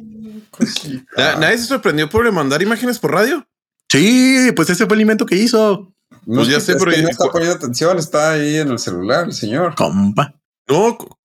Nadie 1.40 1.58
se 1.58 1.66
sorprendió 1.66 2.10
por 2.10 2.30
mandar 2.32 2.62
imágenes 2.62 3.00
por 3.00 3.12
radio. 3.12 3.48
Sí, 3.92 4.52
pues 4.56 4.70
ese 4.70 4.86
fue 4.86 4.96
el 4.96 5.02
invento 5.02 5.26
que 5.26 5.36
hizo. 5.36 5.94
No, 6.26 6.36
Pues 6.38 6.48
ya 6.48 6.60
sé, 6.60 6.76
pero 6.76 6.92
no 6.92 7.10
está 7.10 7.26
poniendo 7.32 7.56
atención, 7.56 7.98
está 7.98 8.32
ahí 8.32 8.58
en 8.58 8.70
el 8.70 8.80
celular, 8.80 9.26
el 9.26 9.34
señor. 9.34 9.76
Compa. 9.76 10.34
No. 10.68 10.98
¿Cómo 10.98 11.18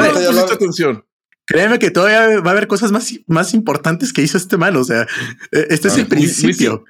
Vale, 0.00 0.08
no 0.08 0.14
pusiste 0.14 0.34
lo- 0.34 0.52
atención? 0.52 1.04
Créeme 1.46 1.78
que 1.78 1.90
todavía 1.90 2.40
va 2.40 2.50
a 2.50 2.52
haber 2.52 2.68
cosas 2.68 2.90
más, 2.90 3.12
más 3.26 3.52
importantes 3.52 4.12
que 4.14 4.22
hizo 4.22 4.38
este 4.38 4.56
man. 4.56 4.76
O 4.76 4.84
sea, 4.84 5.02
eh, 5.52 5.66
este 5.68 5.88
es 5.88 5.94
Ah, 5.96 6.00
el 6.00 6.06
principio. 6.06 6.84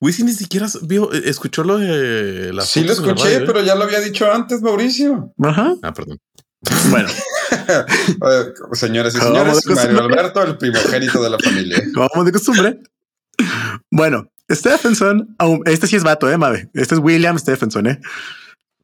Wisin 0.00 0.26
ni 0.26 0.32
siquiera 0.32 0.66
vio, 0.82 1.12
eh, 1.12 1.22
escuchó 1.26 1.64
lo 1.64 1.76
de 1.76 2.52
las 2.54 2.68
Sí 2.68 2.80
lo 2.80 2.86
la 2.86 2.92
escuché, 2.92 3.24
radio, 3.24 3.38
¿eh? 3.38 3.42
pero 3.46 3.62
ya 3.62 3.74
lo 3.74 3.84
había 3.84 4.00
dicho 4.00 4.30
antes, 4.32 4.62
Mauricio. 4.62 5.34
Ajá. 5.42 5.74
Ah, 5.82 5.92
perdón. 5.92 6.18
Bueno, 6.90 7.08
Señores 8.72 9.14
y 9.14 9.18
señores. 9.18 9.64
Mario 9.66 10.00
Alberto, 10.00 10.42
el 10.42 10.58
primogénito 10.58 11.22
de 11.22 11.30
la 11.30 11.38
familia. 11.38 11.82
como 12.12 12.24
de 12.24 12.32
costumbre. 12.32 12.80
Bueno, 13.90 14.28
Stephenson, 14.50 15.36
este 15.66 15.86
sí 15.86 15.96
es 15.96 16.04
vato, 16.04 16.30
eh, 16.30 16.36
Mabe. 16.36 16.70
Este 16.74 16.94
es 16.94 17.00
William 17.00 17.38
Stephenson, 17.38 17.86
eh. 17.86 18.00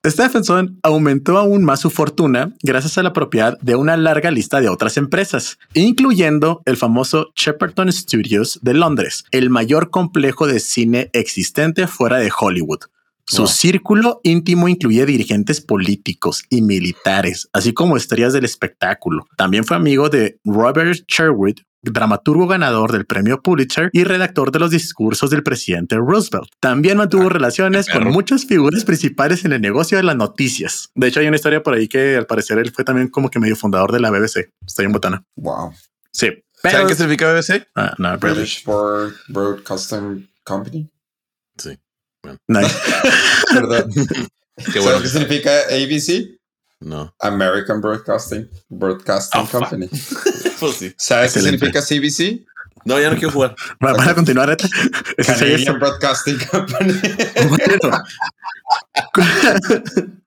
Stephenson 0.07 0.78
aumentó 0.83 1.38
aún 1.38 1.64
más 1.64 1.81
su 1.81 1.88
fortuna 1.88 2.54
gracias 2.62 2.99
a 2.99 3.02
la 3.02 3.14
propiedad 3.14 3.59
de 3.62 3.75
una 3.75 3.97
larga 3.97 4.31
lista 4.31 4.61
de 4.61 4.69
otras 4.69 4.99
empresas, 4.99 5.59
incluyendo 5.73 6.61
el 6.66 6.76
famoso 6.76 7.33
Shepperton 7.35 7.90
Studios 7.90 8.59
de 8.61 8.75
Londres, 8.75 9.25
el 9.31 9.49
mayor 9.49 9.88
complejo 9.88 10.47
de 10.47 10.61
cine 10.61 11.09
existente 11.14 11.87
fuera 11.87 12.19
de 12.19 12.31
Hollywood. 12.38 12.81
Su 13.26 13.43
Wow. 13.43 13.47
círculo 13.49 14.21
íntimo 14.23 14.69
incluye 14.69 15.07
dirigentes 15.07 15.61
políticos 15.61 16.43
y 16.50 16.61
militares, 16.62 17.49
así 17.52 17.73
como 17.73 17.97
estrellas 17.97 18.33
del 18.35 18.45
espectáculo. 18.45 19.26
También 19.37 19.64
fue 19.64 19.76
amigo 19.76 20.11
de 20.11 20.38
Robert 20.45 21.00
Sherwood, 21.09 21.54
dramaturgo 21.83 22.47
ganador 22.47 22.93
del 22.93 23.07
premio 23.07 23.40
Pulitzer 23.43 23.88
y 23.93 24.04
redactor 24.04 24.52
de 24.52 24.59
los 24.59 24.71
discursos 24.71 25.31
del 25.31 25.43
presidente 25.43 25.97
Roosevelt. 25.97 26.49
También 26.61 26.99
mantuvo 26.99 27.28
relaciones 27.28 27.88
con 27.88 28.04
muchas 28.09 28.45
figuras 28.47 28.85
principales 28.85 29.45
en 29.45 29.52
el 29.52 29.61
negocio 29.61 29.97
de 29.99 30.04
las 30.04 30.16
noticias. 30.16 30.90
De 30.95 31.09
hecho, 31.09 31.21
hay 31.21 31.26
una 31.26 31.37
historia 31.37 31.62
por 31.62 31.75
ahí 31.75 31.88
que 31.88 32.16
al 32.16 32.26
parecer 32.26 32.59
él 32.59 32.73
fue 32.73 32.85
también 32.85 33.09
como 33.09 33.31
que 33.31 33.38
medio 33.38 33.57
fundador 33.57 33.93
de 33.93 34.00
la 34.00 34.11
BBC. 34.11 34.50
Está 34.66 34.83
en 34.83 34.93
botana. 34.93 35.25
Wow. 35.37 35.73
Sí. 36.12 36.26
¿Saben 36.26 36.43
Pero, 36.78 36.87
qué 36.88 36.95
significa 36.95 37.33
BBC? 37.33 37.66
Ah, 37.75 37.95
no, 37.99 38.19
pero- 38.19 38.35
British 38.35 38.64
Broad- 38.64 39.12
Broadcasting 39.28 40.31
Company. 40.45 40.90
Sí. 41.59 41.78
Nice. 42.49 42.75
Perdón. 43.52 43.90
Qué 43.93 44.62
¿Sabes 44.64 44.83
bueno. 44.85 45.00
qué 45.02 45.09
significa 45.09 45.50
ABC? 45.71 46.38
No. 46.81 47.14
American 47.21 47.81
Broadcasting 47.81 48.49
Broadcasting 48.69 49.40
Oh, 49.40 49.47
fuck. 49.47 49.61
Company. 49.69 49.88
Pues 50.61 50.76
sí. 50.76 50.95
¿Sabes 50.97 51.33
qué 51.33 51.40
significa 51.40 51.81
CBC? 51.83 52.47
No, 52.85 53.00
ya 53.00 53.11
no 53.11 53.16
quiero 53.16 53.33
jugar. 53.33 53.57
Va- 53.85 53.93
Van 53.95 54.09
a 54.09 54.14
continuar. 54.14 54.57
sería 55.19 55.35
Canadian 55.57 55.78
Broadcasting 55.81 56.38
Company. 56.50 56.93
Bueno, 57.49 58.02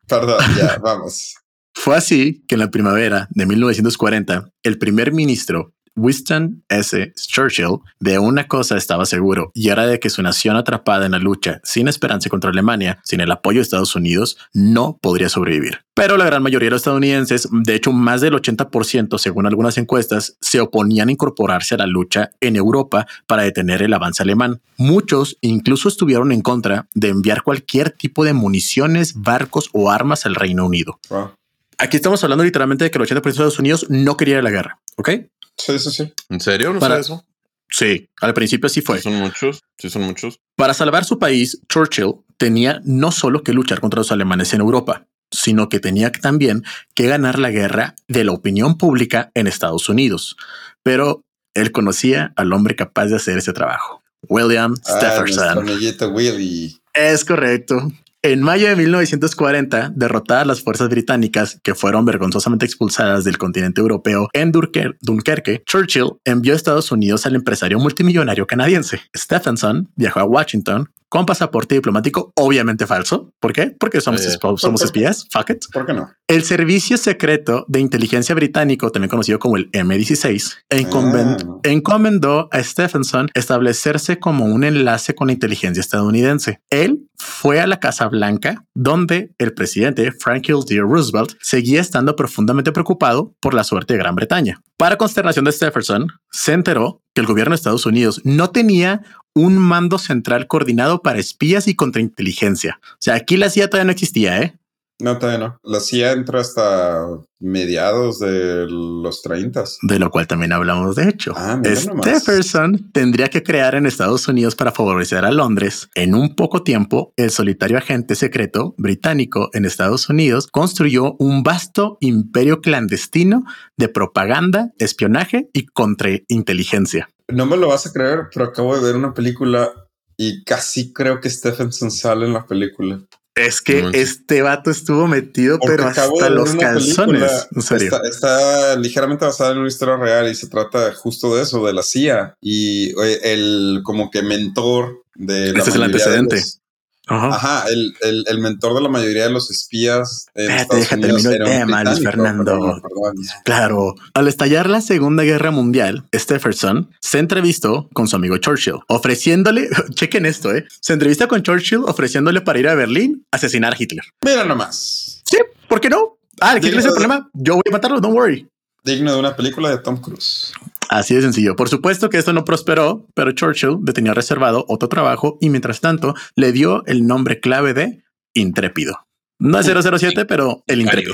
Perdón, 0.07 0.43
ya, 0.57 0.77
vamos. 0.81 1.35
Fue 1.73 1.95
así 1.95 2.43
que 2.47 2.55
en 2.55 2.59
la 2.59 2.71
primavera 2.71 3.27
de 3.31 3.45
1940, 3.45 4.49
el 4.63 4.77
primer 4.79 5.11
ministro 5.11 5.73
Winston 5.97 6.63
S. 6.69 7.13
Churchill 7.15 7.79
de 7.99 8.19
una 8.19 8.47
cosa 8.47 8.77
estaba 8.77 9.05
seguro 9.05 9.51
y 9.53 9.69
era 9.69 9.85
de 9.85 9.99
que 9.99 10.09
su 10.09 10.21
nación 10.21 10.55
atrapada 10.55 11.05
en 11.05 11.11
la 11.11 11.19
lucha 11.19 11.59
sin 11.63 11.87
esperanza 11.87 12.29
contra 12.29 12.51
Alemania, 12.51 12.99
sin 13.03 13.19
el 13.19 13.31
apoyo 13.31 13.57
de 13.57 13.63
Estados 13.63 13.95
Unidos, 13.95 14.37
no 14.53 14.97
podría 15.01 15.27
sobrevivir. 15.27 15.81
Pero 15.93 16.15
la 16.15 16.25
gran 16.25 16.43
mayoría 16.43 16.67
de 16.67 16.71
los 16.71 16.81
estadounidenses, 16.81 17.49
de 17.51 17.75
hecho 17.75 17.91
más 17.91 18.21
del 18.21 18.35
80% 18.35 19.17
según 19.17 19.47
algunas 19.47 19.77
encuestas, 19.77 20.37
se 20.41 20.61
oponían 20.61 21.09
a 21.09 21.11
incorporarse 21.11 21.75
a 21.75 21.79
la 21.79 21.87
lucha 21.87 22.29
en 22.39 22.55
Europa 22.55 23.07
para 23.25 23.43
detener 23.43 23.81
el 23.81 23.93
avance 23.93 24.21
alemán. 24.21 24.61
Muchos 24.77 25.37
incluso 25.41 25.89
estuvieron 25.89 26.31
en 26.31 26.41
contra 26.41 26.87
de 26.93 27.09
enviar 27.09 27.41
cualquier 27.41 27.89
tipo 27.91 28.23
de 28.23 28.33
municiones, 28.33 29.15
barcos 29.15 29.69
o 29.73 29.89
armas 29.89 30.25
al 30.25 30.35
Reino 30.35 30.65
Unido. 30.65 30.99
Wow. 31.09 31.31
Aquí 31.79 31.97
estamos 31.97 32.23
hablando 32.23 32.43
literalmente 32.43 32.85
de 32.85 32.91
que 32.91 32.97
el 32.97 33.05
80% 33.05 33.21
de 33.21 33.29
Estados 33.29 33.59
Unidos 33.59 33.85
no 33.89 34.17
quería 34.17 34.41
la 34.41 34.49
guerra. 34.49 34.79
¿Ok? 34.95 35.09
Sí, 35.57 35.79
sí, 35.79 35.91
sí. 35.91 36.13
¿En 36.29 36.39
serio? 36.39 36.73
¿No 36.73 36.79
Para- 36.79 36.95
sé 36.95 37.01
eso? 37.01 37.25
Sí, 37.69 38.09
al 38.21 38.33
principio 38.33 38.69
sí 38.69 38.81
fue. 38.81 38.97
Sí 38.97 39.03
son 39.03 39.15
muchos. 39.15 39.61
Sí 39.77 39.89
son 39.89 40.03
muchos. 40.03 40.39
Para 40.55 40.73
salvar 40.73 41.03
su 41.03 41.19
país, 41.19 41.59
Churchill 41.67 42.13
tenía 42.37 42.79
no 42.85 43.11
solo 43.11 43.43
que 43.43 43.51
luchar 43.51 43.81
contra 43.81 43.99
los 43.99 44.11
alemanes 44.11 44.53
en 44.53 44.61
Europa, 44.61 45.05
sino 45.31 45.67
que 45.67 45.79
tenía 45.81 46.11
también 46.11 46.63
que 46.95 47.07
ganar 47.07 47.39
la 47.39 47.51
guerra 47.51 47.95
de 48.07 48.23
la 48.23 48.31
opinión 48.31 48.77
pública 48.77 49.31
en 49.33 49.47
Estados 49.47 49.89
Unidos. 49.89 50.37
Pero 50.81 51.23
él 51.53 51.73
conocía 51.73 52.31
al 52.37 52.53
hombre 52.53 52.75
capaz 52.77 53.07
de 53.07 53.17
hacer 53.17 53.37
ese 53.37 53.51
trabajo. 53.51 54.01
William 54.29 54.73
Ah, 54.85 54.97
Stephenson. 54.99 56.13
Willy. 56.13 56.79
Es 56.93 57.25
correcto. 57.25 57.91
En 58.23 58.41
mayo 58.41 58.67
de 58.67 58.75
1940, 58.75 59.91
derrotadas 59.95 60.47
las 60.47 60.61
fuerzas 60.63 60.89
británicas 60.89 61.59
que 61.63 61.75
fueron 61.75 62.03
vergonzosamente 62.03 62.65
expulsadas 62.65 63.23
del 63.23 63.37
continente 63.37 63.79
europeo 63.79 64.27
en 64.33 64.51
Dunkerque, 64.51 65.61
Churchill 65.65 66.13
envió 66.25 66.53
a 66.53 66.55
Estados 66.55 66.91
Unidos 66.91 67.25
al 67.27 67.35
empresario 67.35 67.77
multimillonario 67.79 68.47
canadiense. 68.47 69.01
Stephenson 69.15 69.91
viajó 69.95 70.19
a 70.19 70.25
Washington 70.25 70.89
con 71.09 71.25
pasaporte 71.25 71.75
diplomático, 71.75 72.33
obviamente 72.35 72.85
falso. 72.85 73.31
¿Por 73.39 73.53
qué? 73.53 73.73
Porque 73.79 74.01
somos, 74.01 74.25
Eh, 74.25 74.37
somos 74.57 74.81
espías. 74.81 75.25
Fuck 75.31 75.51
it. 75.51 75.63
¿Por 75.71 75.85
qué 75.85 75.93
no? 75.93 76.09
El 76.27 76.43
Servicio 76.43 76.97
Secreto 76.97 77.63
de 77.69 77.79
Inteligencia 77.79 78.35
Británico, 78.35 78.91
también 78.91 79.09
conocido 79.09 79.39
como 79.39 79.55
el 79.55 79.69
M16, 79.71 80.57
encomen- 80.69 81.37
Ah. 81.47 81.59
encomendó 81.63 82.49
a 82.51 82.61
Stephenson 82.61 83.29
establecerse 83.35 84.19
como 84.19 84.45
un 84.45 84.65
enlace 84.65 85.15
con 85.15 85.27
la 85.27 85.33
inteligencia 85.33 85.79
estadounidense. 85.79 86.59
Él 86.69 87.06
fue 87.17 87.59
a 87.59 87.67
la 87.67 87.79
Casa 87.79 88.07
Blanca, 88.07 88.65
donde 88.73 89.33
el 89.37 89.53
presidente 89.53 90.11
Franklin 90.11 90.59
D. 90.67 90.79
Roosevelt 90.79 91.33
seguía 91.41 91.81
estando 91.81 92.15
profundamente 92.15 92.71
preocupado 92.71 93.35
por 93.39 93.53
la 93.53 93.63
suerte 93.63 93.93
de 93.93 93.99
Gran 93.99 94.15
Bretaña. 94.15 94.61
Para 94.77 94.97
consternación 94.97 95.45
de 95.45 95.51
Stephenson, 95.51 96.07
se 96.31 96.53
enteró 96.53 97.01
que 97.13 97.21
el 97.21 97.27
gobierno 97.27 97.51
de 97.51 97.57
Estados 97.57 97.85
Unidos 97.85 98.21
no 98.23 98.51
tenía 98.51 99.01
un 99.33 99.57
mando 99.57 99.97
central 99.97 100.47
coordinado 100.47 101.01
para 101.01 101.19
espías 101.19 101.67
y 101.67 101.75
contrainteligencia. 101.75 102.79
O 102.83 102.97
sea, 102.99 103.15
aquí 103.15 103.37
la 103.37 103.49
CIA 103.49 103.69
todavía 103.69 103.85
no 103.85 103.91
existía, 103.91 104.41
¿eh? 104.41 104.57
No, 104.99 105.19
todavía 105.19 105.47
no. 105.47 105.59
La 105.63 105.79
CIA 105.79 106.13
entra 106.13 106.41
hasta 106.41 107.05
mediados 107.39 108.17
de 108.17 108.65
los 108.67 109.21
30. 109.21 109.63
de 109.83 109.99
lo 109.99 110.09
cual 110.09 110.25
también 110.25 110.53
hablamos 110.53 110.95
de 110.95 111.07
hecho. 111.07 111.33
Ah, 111.35 111.59
mira 111.61 111.83
nomás. 111.83 112.23
Stephenson 112.23 112.91
tendría 112.91 113.27
que 113.27 113.43
crear 113.43 113.75
en 113.75 113.85
Estados 113.85 114.27
Unidos 114.27 114.55
para 114.55 114.71
favorecer 114.71 115.23
a 115.23 115.31
Londres. 115.31 115.89
En 115.93 116.15
un 116.15 116.35
poco 116.35 116.63
tiempo, 116.63 117.13
el 117.15 117.29
solitario 117.29 117.77
agente 117.77 118.15
secreto 118.15 118.73
británico 118.79 119.49
en 119.53 119.65
Estados 119.65 120.09
Unidos 120.09 120.47
construyó 120.47 121.15
un 121.19 121.43
vasto 121.43 121.97
imperio 122.01 122.61
clandestino 122.61 123.43
de 123.77 123.89
propaganda, 123.89 124.73
espionaje 124.79 125.49
y 125.53 125.67
contrainteligencia. 125.67 127.07
No 127.27 127.45
me 127.45 127.57
lo 127.57 127.67
vas 127.67 127.85
a 127.85 127.91
creer, 127.91 128.29
pero 128.33 128.45
acabo 128.45 128.75
de 128.75 128.81
ver 128.81 128.95
una 128.95 129.13
película 129.13 129.69
y 130.17 130.43
casi 130.43 130.91
creo 130.91 131.19
que 131.19 131.29
Stephenson 131.29 131.91
sale 131.91 132.25
en 132.25 132.33
la 132.33 132.47
película. 132.47 132.99
Es 133.37 133.61
que 133.61 133.81
No 133.83 133.89
este 133.93 134.41
vato 134.41 134.71
estuvo 134.71 135.07
metido, 135.07 135.59
Porque 135.59 135.75
pero 135.77 135.87
hasta 135.89 136.29
los 136.29 136.55
calzones. 136.55 137.21
película, 137.21 137.47
En 137.55 137.61
serio. 137.61 137.85
Está, 137.95 138.01
está 138.09 138.75
ligeramente 138.77 139.25
basada 139.25 139.51
en 139.51 139.59
una 139.59 139.67
historia 139.67 139.95
real 139.97 140.29
y 140.29 140.35
se 140.35 140.47
trata 140.47 140.93
justo 140.93 141.35
de 141.35 141.43
eso, 141.43 141.65
de 141.65 141.73
la 141.73 141.83
CIA 141.83 142.35
y 142.41 142.93
el 143.23 143.81
como 143.83 144.09
que 144.09 144.23
mentor 144.23 145.03
de 145.15 145.51
la 145.53 145.59
Este 145.59 145.69
es 145.69 145.75
el 145.75 145.79
de 145.81 145.85
antecedente. 145.85 146.35
los- 146.37 146.59
Ajá. 147.07 147.27
Ajá, 147.27 147.63
el, 147.69 147.93
el, 148.01 148.23
el 148.27 148.39
mentor 148.39 148.73
de 148.75 148.81
la 148.81 148.89
mayoría 148.89 149.23
de 149.23 149.29
los 149.29 149.49
espías. 149.49 150.27
En 150.35 150.51
Espérate, 150.51 150.75
deja 150.77 150.97
termino 150.97 151.29
el 151.31 151.43
tema, 151.43 151.83
Luis 151.83 152.03
Fernando. 152.03 152.43
perdón, 152.43 152.81
perdón. 152.81 153.15
Claro, 153.45 153.95
al 154.13 154.27
estallar 154.27 154.69
la 154.69 154.81
Segunda 154.81 155.23
Guerra 155.23 155.51
Mundial, 155.51 156.05
Stephenson 156.13 156.89
se 156.99 157.19
entrevistó 157.19 157.89
con 157.93 158.07
su 158.07 158.15
amigo 158.15 158.37
Churchill, 158.37 158.79
ofreciéndole, 158.87 159.69
chequen 159.93 160.25
esto, 160.25 160.53
eh, 160.53 160.65
se 160.81 160.93
entrevista 160.93 161.27
con 161.27 161.41
Churchill 161.43 161.79
ofreciéndole 161.85 162.41
para 162.41 162.59
ir 162.59 162.67
a 162.67 162.75
Berlín 162.75 163.25
a 163.31 163.37
asesinar 163.37 163.73
a 163.73 163.77
Hitler. 163.79 164.03
Mira 164.23 164.43
nomás. 164.43 165.21
Sí, 165.23 165.37
¿por 165.67 165.79
qué 165.81 165.89
no? 165.89 166.17
Ah, 166.41 166.55
Hitler 166.57 166.79
es 166.79 166.85
el 166.85 166.91
problema. 166.91 167.29
Yo 167.33 167.55
voy 167.55 167.63
a 167.69 167.71
matarlo, 167.71 167.99
don't 167.99 168.15
worry. 168.15 168.47
Digno 168.83 169.11
de 169.13 169.19
una 169.19 169.35
película 169.35 169.69
de 169.69 169.79
Tom 169.79 169.97
Cruise. 169.99 170.51
Así 170.89 171.15
de 171.15 171.21
sencillo. 171.21 171.55
Por 171.55 171.69
supuesto 171.69 172.09
que 172.09 172.17
esto 172.17 172.33
no 172.33 172.45
prosperó, 172.45 173.05
pero 173.13 173.31
Churchill 173.31 173.77
le 173.85 173.93
tenía 173.93 174.13
reservado 174.13 174.65
otro 174.67 174.87
trabajo 174.89 175.37
y 175.41 175.49
mientras 175.49 175.81
tanto 175.81 176.13
le 176.35 176.51
dio 176.51 176.85
el 176.85 177.05
nombre 177.05 177.39
clave 177.39 177.73
de 177.73 178.03
Intrépido. 178.33 178.99
No 179.39 179.59
es 179.59 179.67
007, 179.67 180.25
pero 180.25 180.63
el 180.67 180.81
Intrépido. 180.81 181.13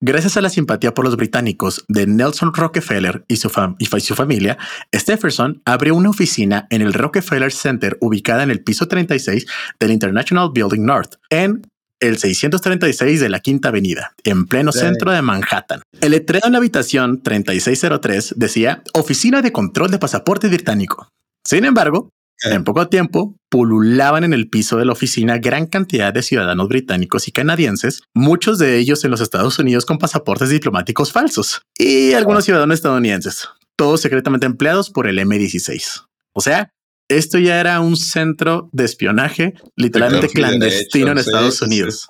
Gracias 0.00 0.36
a 0.36 0.40
la 0.42 0.50
simpatía 0.50 0.92
por 0.92 1.04
los 1.06 1.16
británicos 1.16 1.84
de 1.88 2.06
Nelson 2.06 2.52
Rockefeller 2.52 3.24
y 3.26 3.36
su, 3.36 3.48
fam- 3.48 3.74
y 3.78 3.86
su 4.00 4.14
familia, 4.14 4.58
Stephenson 4.94 5.62
abrió 5.64 5.94
una 5.94 6.10
oficina 6.10 6.66
en 6.70 6.82
el 6.82 6.92
Rockefeller 6.92 7.50
Center 7.50 7.96
ubicada 8.00 8.42
en 8.42 8.50
el 8.50 8.62
piso 8.62 8.86
36 8.86 9.46
del 9.80 9.92
International 9.92 10.50
Building 10.52 10.84
North, 10.84 11.14
en 11.30 11.62
el 12.00 12.18
636 12.18 13.20
de 13.20 13.28
la 13.28 13.40
Quinta 13.40 13.68
Avenida, 13.68 14.14
en 14.24 14.46
pleno 14.46 14.72
Sí. 14.72 14.80
centro 14.80 15.12
de 15.12 15.22
Manhattan. 15.22 15.82
El 16.00 16.12
letrero 16.12 16.46
en 16.46 16.52
la 16.52 16.58
habitación 16.58 17.22
3603 17.22 18.34
decía 18.36 18.82
Oficina 18.92 19.42
de 19.42 19.52
Control 19.52 19.90
de 19.90 19.98
Pasaporte 19.98 20.48
Británico. 20.48 21.08
Sin 21.44 21.64
embargo, 21.64 22.10
en 22.42 22.64
poco 22.64 22.88
tiempo 22.88 23.36
pululaban 23.50 24.24
en 24.24 24.32
el 24.32 24.48
piso 24.50 24.76
de 24.76 24.84
la 24.84 24.92
oficina 24.92 25.38
gran 25.38 25.66
cantidad 25.66 26.12
de 26.12 26.22
ciudadanos 26.22 26.68
británicos 26.68 27.28
y 27.28 27.32
canadienses, 27.32 28.02
muchos 28.12 28.58
de 28.58 28.76
ellos 28.78 29.04
en 29.04 29.10
los 29.10 29.20
Estados 29.20 29.58
Unidos 29.58 29.86
con 29.86 29.98
pasaportes 29.98 30.48
diplomáticos 30.50 31.12
falsos 31.12 31.62
y 31.78 32.12
algunos 32.12 32.44
ciudadanos 32.44 32.74
estadounidenses, 32.74 33.48
todos 33.76 34.00
secretamente 34.00 34.46
empleados 34.46 34.90
por 34.90 35.06
el 35.06 35.18
M16. 35.18 36.04
O 36.34 36.40
sea, 36.40 36.70
esto 37.08 37.38
ya 37.38 37.60
era 37.60 37.80
un 37.80 37.96
centro 37.96 38.68
de 38.72 38.84
espionaje 38.84 39.54
literalmente 39.76 40.28
Sí, 40.28 40.34
clandestino 40.34 41.12
en 41.12 41.18
hecho, 41.18 41.28
Estados 41.30 41.58
sí. 41.58 41.64
Unidos. 41.64 42.08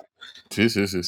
Sí, 0.49 0.69
sí, 0.69 0.87
sí. 0.87 1.01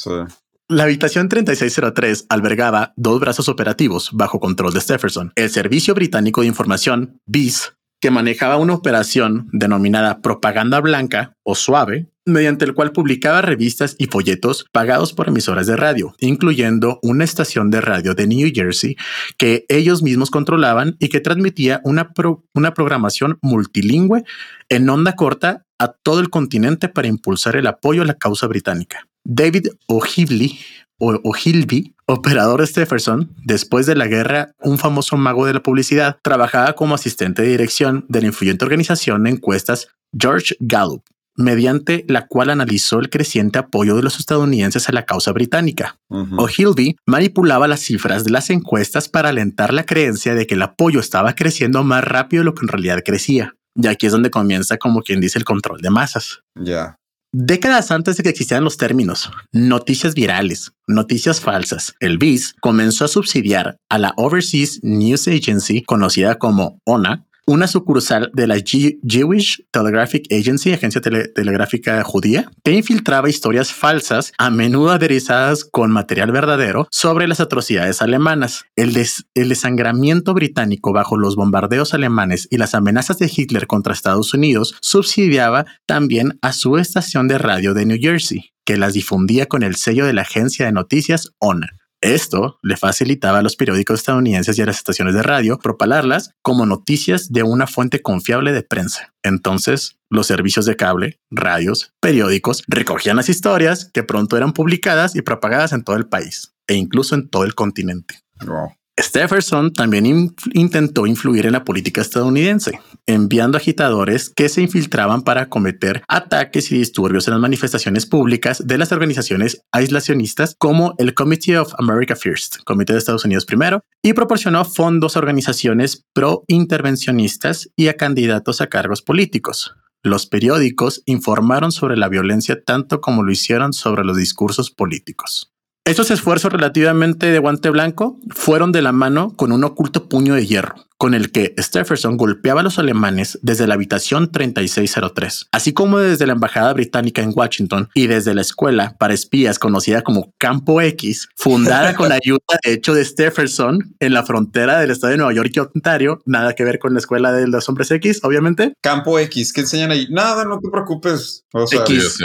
La 0.69 0.83
habitación 0.83 1.29
3603 1.29 2.25
albergaba 2.27 2.93
dos 2.97 3.19
brazos 3.21 3.47
operativos 3.47 4.09
bajo 4.11 4.39
control 4.39 4.73
de 4.73 4.81
Stephenson. 4.81 5.31
El 5.35 5.49
Servicio 5.49 5.93
Británico 5.93 6.41
de 6.41 6.47
Información, 6.47 7.21
BIS, 7.25 7.76
que 7.99 8.11
manejaba 8.11 8.57
una 8.57 8.73
operación 8.73 9.47
denominada 9.51 10.21
Propaganda 10.21 10.79
Blanca 10.79 11.33
o 11.43 11.55
Suave, 11.55 12.07
mediante 12.25 12.65
el 12.65 12.73
cual 12.73 12.91
publicaba 12.91 13.41
revistas 13.41 13.95
y 13.97 14.07
folletos 14.07 14.65
pagados 14.71 15.13
por 15.13 15.29
emisoras 15.29 15.65
de 15.65 15.77
radio, 15.77 16.13
incluyendo 16.19 16.99
una 17.01 17.23
estación 17.23 17.71
de 17.71 17.81
radio 17.81 18.13
de 18.13 18.27
New 18.27 18.51
Jersey 18.53 18.97
que 19.37 19.65
ellos 19.69 20.03
mismos 20.03 20.29
controlaban 20.29 20.97
y 20.99 21.09
que 21.09 21.21
transmitía 21.21 21.81
una, 21.83 22.11
una 22.53 22.73
programación 22.73 23.39
multilingüe 23.41 24.23
en 24.69 24.89
onda 24.89 25.15
corta 25.15 25.65
a 25.79 25.93
todo 25.93 26.19
el 26.19 26.29
continente 26.29 26.89
para 26.89 27.07
impulsar 27.07 27.55
el 27.55 27.67
apoyo 27.67 28.01
a 28.01 28.05
la 28.05 28.15
causa 28.15 28.47
británica. 28.47 29.07
David 29.23 29.67
O'Hilby, 29.87 30.59
o 30.99 31.19
O'Hilby, 31.23 31.95
operador 32.05 32.61
de 32.61 32.67
Stephenson, 32.67 33.33
después 33.43 33.85
de 33.85 33.95
la 33.95 34.07
guerra, 34.07 34.51
un 34.61 34.77
famoso 34.77 35.17
mago 35.17 35.45
de 35.45 35.53
la 35.53 35.63
publicidad, 35.63 36.17
trabajaba 36.23 36.73
como 36.73 36.95
asistente 36.95 37.41
de 37.41 37.49
dirección 37.49 38.05
de 38.09 38.21
la 38.21 38.27
influyente 38.27 38.65
organización 38.65 39.23
de 39.23 39.31
encuestas 39.31 39.89
George 40.17 40.55
Gallup, 40.59 41.03
mediante 41.35 42.03
la 42.07 42.27
cual 42.27 42.49
analizó 42.49 42.99
el 42.99 43.09
creciente 43.09 43.59
apoyo 43.59 43.95
de 43.95 44.03
los 44.03 44.19
estadounidenses 44.19 44.89
a 44.89 44.91
la 44.91 45.05
causa 45.05 45.31
británica. 45.31 45.99
Ujú. 46.09 46.41
O'Hilby 46.41 46.97
manipulaba 47.05 47.67
las 47.67 47.81
cifras 47.81 48.23
de 48.23 48.31
las 48.31 48.49
encuestas 48.49 49.07
para 49.07 49.29
alentar 49.29 49.73
la 49.73 49.85
creencia 49.85 50.33
de 50.33 50.47
que 50.47 50.55
el 50.55 50.63
apoyo 50.63 50.99
estaba 50.99 51.35
creciendo 51.35 51.83
más 51.83 52.03
rápido 52.03 52.41
de 52.41 52.45
lo 52.45 52.55
que 52.55 52.63
en 52.63 52.69
realidad 52.69 53.03
crecía. 53.05 53.55
Y 53.75 53.85
aquí 53.87 54.07
es 54.07 54.11
donde 54.11 54.31
comienza 54.31 54.77
como 54.77 55.03
quien 55.03 55.21
dice 55.21 55.37
el 55.37 55.45
control 55.45 55.81
de 55.81 55.91
masas. 55.91 56.41
Ya. 56.55 56.97
Décadas 57.33 57.91
antes 57.91 58.15
de 58.15 58.23
que 58.23 58.29
existieran 58.29 58.63
los 58.63 58.77
términos 58.77 59.29
noticias 59.51 60.13
virales, 60.13 60.71
noticias 60.87 61.41
falsas, 61.41 61.93
el 61.99 62.17
BIS 62.17 62.55
comenzó 62.61 63.03
a 63.03 63.09
subsidiar 63.09 63.77
a 63.89 63.97
la 63.97 64.13
Overseas 64.15 64.79
News 64.81 65.27
Agency, 65.27 65.83
conocida 65.83 66.35
como 66.39 66.79
ONA, 66.85 67.26
una 67.47 67.65
sucursal 67.67 68.29
de 68.33 68.45
la 68.45 68.57
Jewish 68.57 69.63
Telegraphic 69.71 70.31
Agency, 70.31 70.73
agencia 70.73 71.01
tele- 71.01 71.29
telegráfica 71.29 72.03
judía, 72.03 72.51
que 72.63 72.73
infiltraba 72.73 73.29
historias 73.29 73.71
falsas, 73.71 74.33
a 74.37 74.49
menudo 74.49 74.91
aderezadas 74.91 75.63
con 75.63 75.89
material 75.89 76.31
verdadero, 76.31 76.87
sobre 76.91 77.27
las 77.27 77.39
atrocidades 77.39 78.01
alemanas. 78.01 78.65
El, 78.75 78.95
el 79.33 79.49
desangramiento 79.49 80.33
británico 80.33 80.91
bajo 80.91 81.17
los 81.17 81.35
bombardeos 81.37 81.93
alemanes 81.93 82.47
y 82.51 82.57
las 82.57 82.75
amenazas 82.75 83.17
de 83.17 83.31
Hitler 83.33 83.65
contra 83.65 83.93
Estados 83.93 84.33
Unidos 84.33 84.75
subsidiaba 84.81 85.65
también 85.85 86.37
a 86.41 86.51
su 86.51 86.77
estación 86.77 87.29
de 87.29 87.37
radio 87.37 87.73
de 87.73 87.85
New 87.85 87.97
Jersey, 87.99 88.51
que 88.65 88.75
las 88.75 88.93
difundía 88.93 89.45
con 89.45 89.63
el 89.63 89.77
sello 89.77 90.05
de 90.05 90.11
la 90.13 90.23
agencia 90.23 90.65
de 90.65 90.73
noticias 90.73 91.29
ONA. 91.39 91.76
Esto 92.01 92.59
le 92.61 92.77
facilitaba 92.77 93.39
a 93.39 93.41
los 93.41 93.55
periódicos 93.55 93.99
estadounidenses 93.99 94.57
y 94.57 94.61
a 94.61 94.65
las 94.65 94.77
estaciones 94.77 95.15
de 95.15 95.23
radio 95.23 95.57
propalarlas 95.57 96.31
como 96.41 96.65
noticias 96.65 97.31
de 97.31 97.43
una 97.43 97.65
fuente 97.65 98.01
confiable 98.01 98.53
de 98.53 98.63
prensa. 98.63 99.13
Entonces, 99.23 99.97
los 100.09 100.27
servicios 100.27 100.65
de 100.65 100.75
cable, 100.75 101.19
radios, 101.31 101.93
periódicos 101.99 102.63
recogían 102.67 103.17
las 103.17 103.29
historias 103.29 103.89
que 103.93 104.03
pronto 104.03 104.37
eran 104.37 104.53
publicadas 104.53 105.15
y 105.15 105.21
propagadas 105.21 105.73
en 105.73 105.83
todo 105.83 105.95
el 105.95 106.07
país 106.07 106.53
e 106.67 106.75
incluso 106.75 107.15
en 107.15 107.29
todo 107.29 107.43
el 107.43 107.55
continente. 107.55 108.21
Wow. 108.45 108.73
Stephenson 108.99 109.73
también 109.73 110.33
intentó 110.53 111.05
influir 111.05 111.45
en 111.45 111.51
la 111.51 111.63
política 111.63 112.01
estadounidense, 112.01 112.79
enviando 113.05 113.57
agitadores 113.57 114.31
que 114.35 114.49
se 114.49 114.61
infiltraban 114.61 115.21
para 115.21 115.49
cometer 115.49 116.03
ataques 116.07 116.71
y 116.71 116.77
disturbios 116.77 117.27
en 117.27 117.33
las 117.33 117.41
manifestaciones 117.41 118.07
públicas 118.07 118.65
de 118.65 118.77
las 118.79 118.91
organizaciones 118.91 119.61
aislacionistas 119.71 120.55
como 120.57 120.95
el 120.97 121.13
Committee 121.13 121.57
of 121.57 121.73
America 121.77 122.15
First, 122.15 122.57
Comité 122.65 122.93
de 122.93 122.99
Estados 122.99 123.25
Unidos 123.25 123.45
primero, 123.45 123.81
y 124.01 124.13
proporcionó 124.13 124.65
fondos 124.65 125.15
a 125.15 125.19
organizaciones 125.19 126.03
pro-intervencionistas 126.13 127.69
y 127.75 127.89
a 127.89 127.97
candidatos 127.97 128.61
a 128.61 128.67
cargos 128.67 129.03
políticos. 129.03 129.75
Los 130.01 130.25
periódicos 130.25 131.03
informaron 131.05 131.71
sobre 131.71 131.97
la 131.97 132.09
violencia 132.09 132.63
tanto 132.63 132.99
como 132.99 133.23
lo 133.23 133.31
hicieron 133.31 133.73
sobre 133.73 134.03
los 134.03 134.17
discursos 134.17 134.71
políticos. 134.71 135.53
Estos 135.87 136.11
esfuerzos 136.11 136.51
relativamente 136.51 137.27
de 137.27 137.39
guante 137.39 137.69
blanco 137.69 138.19
fueron 138.35 138.73
de 138.73 138.81
la 138.81 138.91
mano 138.91 139.33
con 139.37 139.53
un 139.53 139.63
oculto 139.63 140.09
puño 140.09 140.33
de 140.33 140.45
hierro, 140.45 140.75
con 140.97 141.13
el 141.13 141.31
que 141.31 141.55
Stephenson 141.57 142.17
golpeaba 142.17 142.59
a 142.59 142.63
los 142.65 142.77
alemanes 142.77 143.39
desde 143.41 143.67
la 143.67 143.75
habitación 143.75 144.29
3603, 144.29 145.47
así 145.53 145.71
como 145.71 145.99
desde 145.99 146.27
la 146.27 146.33
embajada 146.33 146.73
británica 146.73 147.21
en 147.21 147.31
Washington 147.33 147.87
y 147.93 148.07
desde 148.07 148.33
la 148.33 148.41
escuela 148.41 148.97
para 148.99 149.13
espías 149.13 149.59
conocida 149.59 150.01
como 150.01 150.33
Campo 150.37 150.81
X, 150.81 151.29
fundada 151.37 151.95
con 151.95 152.11
ayuda 152.11 152.59
de 152.65 152.73
hecho 152.73 152.93
de 152.93 153.05
Stephenson 153.05 153.95
en 154.01 154.11
la 154.11 154.23
frontera 154.23 154.81
del 154.81 154.91
estado 154.91 155.11
de 155.11 155.19
Nueva 155.19 155.33
York 155.33 155.51
y 155.55 155.59
Ontario, 155.59 156.21
nada 156.25 156.53
que 156.53 156.65
ver 156.65 156.79
con 156.79 156.95
la 156.95 156.99
escuela 156.99 157.31
de 157.31 157.47
los 157.47 157.69
hombres 157.69 157.89
X, 157.91 158.19
obviamente. 158.23 158.73
Campo 158.81 159.19
X, 159.19 159.53
¿qué 159.53 159.61
enseñan 159.61 159.91
ahí? 159.91 160.05
Nada, 160.09 160.43
no 160.43 160.59
te 160.59 160.69
preocupes. 160.69 161.45
O 161.53 161.65
sea, 161.65 161.79
X. 161.79 162.19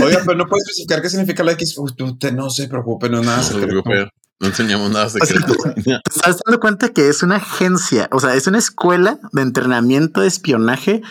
Oiga, 0.00 0.20
pero 0.24 0.36
no 0.38 0.46
puedes 0.46 0.64
especificar 0.68 1.02
qué 1.02 1.08
significa 1.10 1.42
la 1.44 1.52
X. 1.52 1.76
Uy, 1.78 1.92
tú 1.96 2.16
te- 2.18 2.32
no 2.32 2.50
se 2.50 2.68
preocupe, 2.68 3.08
no 3.08 3.22
nada 3.22 3.38
No 3.38 3.42
se 3.42 3.54
preocupe, 3.66 4.08
No 4.40 4.46
enseñamos 4.48 4.90
nada 4.90 5.08
sea, 5.08 5.24
secreto. 5.24 5.54
¿Te 5.74 5.80
estás 6.14 6.40
dando 6.44 6.60
cuenta 6.60 6.88
que 6.90 7.08
es 7.08 7.22
una 7.22 7.36
agencia? 7.36 8.08
O 8.12 8.20
sea, 8.20 8.34
es 8.34 8.46
una 8.46 8.58
escuela 8.58 9.18
de 9.32 9.42
entrenamiento 9.42 10.20
de 10.20 10.28
espionaje 10.28 11.02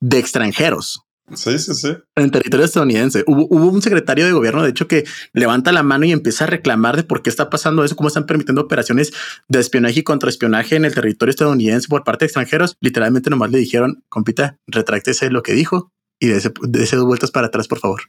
de 0.00 0.18
extranjeros. 0.18 1.00
Sí, 1.34 1.58
sí, 1.58 1.74
sí. 1.74 1.88
en 2.14 2.30
territorio 2.30 2.64
estadounidense. 2.64 3.24
Hubo, 3.26 3.48
hubo 3.50 3.66
un 3.66 3.82
secretario 3.82 4.24
de 4.26 4.30
gobierno, 4.32 4.62
de 4.62 4.70
hecho, 4.70 4.86
que 4.86 5.04
levanta 5.32 5.72
la 5.72 5.82
mano 5.82 6.04
y 6.04 6.12
empieza 6.12 6.44
a 6.44 6.46
reclamar 6.46 6.94
de 6.96 7.02
por 7.02 7.20
qué 7.20 7.30
está 7.30 7.50
pasando 7.50 7.82
eso, 7.82 7.96
cómo 7.96 8.06
están 8.06 8.26
permitiendo 8.26 8.60
operaciones 8.62 9.12
de 9.48 9.58
espionaje 9.58 9.98
y 9.98 10.02
contraespionaje 10.04 10.76
en 10.76 10.84
el 10.84 10.94
territorio 10.94 11.30
estadounidense 11.30 11.88
por 11.88 12.04
parte 12.04 12.24
de 12.24 12.26
extranjeros. 12.26 12.76
Literalmente 12.80 13.28
nomás 13.28 13.50
le 13.50 13.58
dijeron, 13.58 14.04
compita, 14.08 14.58
retráctese 14.68 15.28
lo 15.30 15.42
que 15.42 15.54
dijo 15.54 15.90
y 16.18 16.28
de 16.28 16.36
ese 16.36 16.96
dos 16.96 17.06
vueltas 17.06 17.30
para 17.30 17.48
atrás, 17.48 17.68
por 17.68 17.78
favor. 17.78 18.02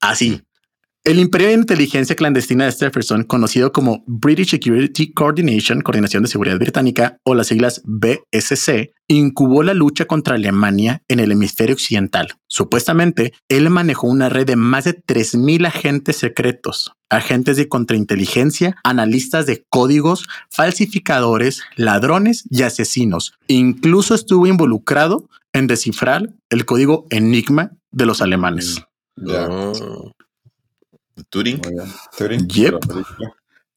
Así. 0.00 0.42
El 1.06 1.18
Imperio 1.18 1.48
de 1.48 1.54
Inteligencia 1.54 2.16
Clandestina 2.16 2.64
de 2.64 2.72
Stephenson, 2.72 3.24
conocido 3.24 3.72
como 3.72 4.02
British 4.06 4.52
Security 4.52 5.12
Coordination, 5.12 5.82
Coordinación 5.82 6.22
de 6.22 6.30
Seguridad 6.30 6.58
Británica, 6.58 7.18
o 7.24 7.34
las 7.34 7.48
siglas 7.48 7.82
BSC, 7.84 8.94
incubó 9.06 9.62
la 9.62 9.74
lucha 9.74 10.06
contra 10.06 10.36
Alemania 10.36 11.02
en 11.08 11.20
el 11.20 11.30
hemisferio 11.30 11.74
occidental. 11.74 12.28
Supuestamente, 12.48 13.34
él 13.50 13.68
manejó 13.68 14.06
una 14.06 14.30
red 14.30 14.46
de 14.46 14.56
más 14.56 14.84
de 14.84 14.96
3.000 14.96 15.66
agentes 15.66 16.16
secretos, 16.16 16.92
agentes 17.10 17.58
de 17.58 17.68
contrainteligencia, 17.68 18.76
analistas 18.82 19.44
de 19.44 19.62
códigos, 19.68 20.26
falsificadores, 20.50 21.60
ladrones 21.76 22.44
y 22.50 22.62
asesinos. 22.62 23.34
Incluso 23.46 24.14
estuvo 24.14 24.46
involucrado 24.46 25.28
en 25.54 25.66
descifrar 25.66 26.34
el 26.50 26.66
código 26.66 27.06
Enigma 27.08 27.72
de 27.90 28.04
los 28.04 28.20
alemanes. 28.20 28.82
Ya. 29.16 29.48
Oh. 29.48 30.12
Turing. 31.30 31.62
Turing. 32.18 32.46
Yep. 32.46 32.74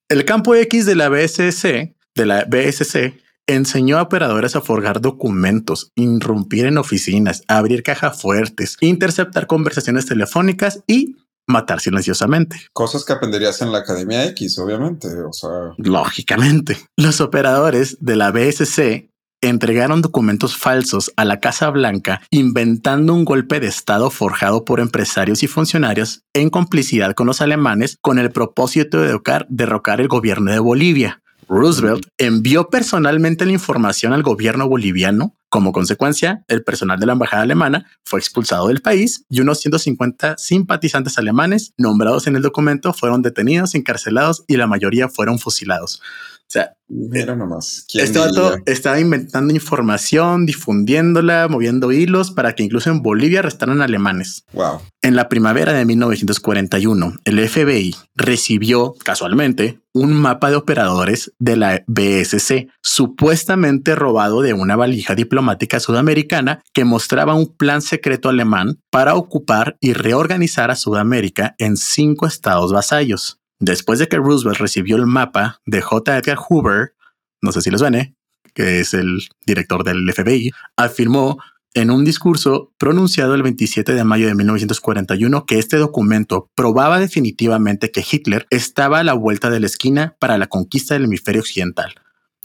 El 0.09 0.25
campo 0.25 0.55
X 0.55 0.85
de 0.85 0.95
la 0.95 1.07
BSC, 1.07 1.95
de 2.15 2.25
la 2.25 2.45
BSC, 2.45 3.13
enseñó 3.45 3.99
a 3.99 4.01
operadores 4.01 4.55
a 4.55 4.61
forjar 4.61 4.99
documentos, 4.99 5.91
irrumpir 5.95 6.65
en 6.65 6.77
oficinas, 6.77 7.43
abrir 7.47 7.83
cajas 7.83 8.21
fuertes, 8.21 8.77
interceptar 8.81 9.47
conversaciones 9.47 10.05
telefónicas 10.05 10.83
y 10.87 11.15
matar 11.45 11.79
silenciosamente. 11.79 12.57
Cosas 12.73 13.05
que 13.05 13.13
aprenderías 13.13 13.61
en 13.61 13.71
la 13.71 13.79
Academia 13.79 14.25
X, 14.25 14.57
obviamente. 14.59 15.07
O 15.21 15.31
sea, 15.31 15.73
Lógicamente, 15.77 16.77
los 16.97 17.21
operadores 17.21 17.97
de 18.01 18.15
la 18.15 18.31
BSC 18.31 19.09
entregaron 19.41 20.01
documentos 20.01 20.57
falsos 20.57 21.11
a 21.15 21.25
la 21.25 21.39
Casa 21.39 21.69
Blanca, 21.69 22.21
inventando 22.31 23.13
un 23.13 23.25
golpe 23.25 23.59
de 23.59 23.67
Estado 23.67 24.09
forjado 24.09 24.65
por 24.65 24.79
empresarios 24.79 25.43
y 25.43 25.47
funcionarios 25.47 26.23
en 26.33 26.49
complicidad 26.49 27.13
con 27.13 27.27
los 27.27 27.41
alemanes 27.41 27.97
con 28.01 28.19
el 28.19 28.31
propósito 28.31 28.99
de 28.99 29.07
derrocar, 29.07 29.45
derrocar 29.49 30.01
el 30.01 30.07
gobierno 30.07 30.51
de 30.51 30.59
Bolivia. 30.59 31.21
Roosevelt 31.49 32.07
envió 32.17 32.69
personalmente 32.69 33.45
la 33.45 33.53
información 33.53 34.13
al 34.13 34.23
gobierno 34.23 34.67
boliviano. 34.67 35.33
Como 35.49 35.71
consecuencia, 35.71 36.43
el 36.49 36.63
personal 36.63 36.99
de 36.99 37.05
la 37.05 37.13
embajada 37.13 37.43
alemana 37.43 37.85
fue 38.03 38.19
expulsado 38.19 38.67
del 38.67 38.81
país 38.81 39.23
y 39.29 39.39
unos 39.39 39.61
150 39.61 40.37
simpatizantes 40.37 41.17
alemanes 41.17 41.73
nombrados 41.77 42.27
en 42.27 42.35
el 42.35 42.41
documento 42.41 42.91
fueron 42.91 43.21
detenidos, 43.21 43.75
encarcelados 43.75 44.43
y 44.47 44.57
la 44.57 44.67
mayoría 44.67 45.07
fueron 45.07 45.39
fusilados. 45.39 46.01
O 46.47 46.49
sea, 46.49 46.77
mira 46.87 47.35
nomás. 47.35 47.83
¿quién 47.91 48.05
este 48.05 48.19
vato 48.19 48.51
diría? 48.51 48.63
estaba 48.67 49.01
inventando 49.01 49.53
información, 49.53 50.45
difundiéndola, 50.45 51.49
moviendo 51.49 51.91
hilos 51.91 52.31
para 52.31 52.53
que 52.55 52.63
incluso 52.63 52.89
en 52.89 53.01
Bolivia 53.01 53.39
arrestaran 53.39 53.81
alemanes. 53.81 54.45
Wow. 54.53 54.79
En 55.01 55.17
la 55.17 55.27
primavera 55.27 55.73
de 55.73 55.83
1941, 55.83 57.15
el 57.25 57.49
FBI 57.49 57.93
recibió 58.15 58.95
casualmente 59.03 59.81
un 59.93 60.13
mapa 60.13 60.49
de 60.49 60.55
operadores 60.55 61.33
de 61.37 61.57
la 61.57 61.83
BSC, 61.87 62.69
supuestamente 62.81 63.95
robado 63.95 64.41
de 64.41 64.53
una 64.53 64.77
valija 64.77 65.15
diplomática 65.15 65.81
sudamericana 65.81 66.61
que 66.71 66.85
mostraba 66.85 67.35
un 67.35 67.57
plan 67.57 67.81
secreto 67.81 68.29
alemán 68.29 68.79
para 68.89 69.15
ocupar 69.15 69.75
y 69.81 69.91
reorganizar 69.91 70.71
a 70.71 70.77
Sudamérica 70.77 71.55
en 71.57 71.75
cinco 71.75 72.25
estados 72.25 72.71
vasallos. 72.71 73.41
Después 73.59 73.99
de 73.99 74.07
que 74.07 74.17
Roosevelt 74.17 74.59
recibió 74.59 74.95
el 74.97 75.05
mapa 75.05 75.61
de 75.65 75.81
J. 75.81 76.17
Edgar 76.17 76.37
Hoover, 76.37 76.93
no 77.41 77.51
sé 77.51 77.61
si 77.61 77.71
les 77.71 77.79
suene, 77.79 78.15
que 78.53 78.79
es 78.79 78.93
el 78.93 79.19
director 79.45 79.83
del 79.83 80.11
FBI, 80.11 80.51
afirmó 80.75 81.37
en 81.73 81.91
un 81.91 82.05
discurso 82.05 82.73
pronunciado 82.79 83.35
el 83.35 83.43
27 83.43 83.93
de 83.93 84.03
mayo 84.03 84.25
de 84.27 84.33
1941 84.33 85.45
que 85.45 85.59
este 85.59 85.77
documento 85.77 86.49
probaba 86.55 86.99
definitivamente 86.99 87.91
que 87.91 88.03
Hitler 88.09 88.47
estaba 88.49 88.99
a 88.99 89.03
la 89.03 89.13
vuelta 89.13 89.49
de 89.51 89.59
la 89.59 89.67
esquina 89.67 90.15
para 90.19 90.37
la 90.37 90.47
conquista 90.47 90.95
del 90.95 91.05
hemisferio 91.05 91.41
occidental. 91.41 91.93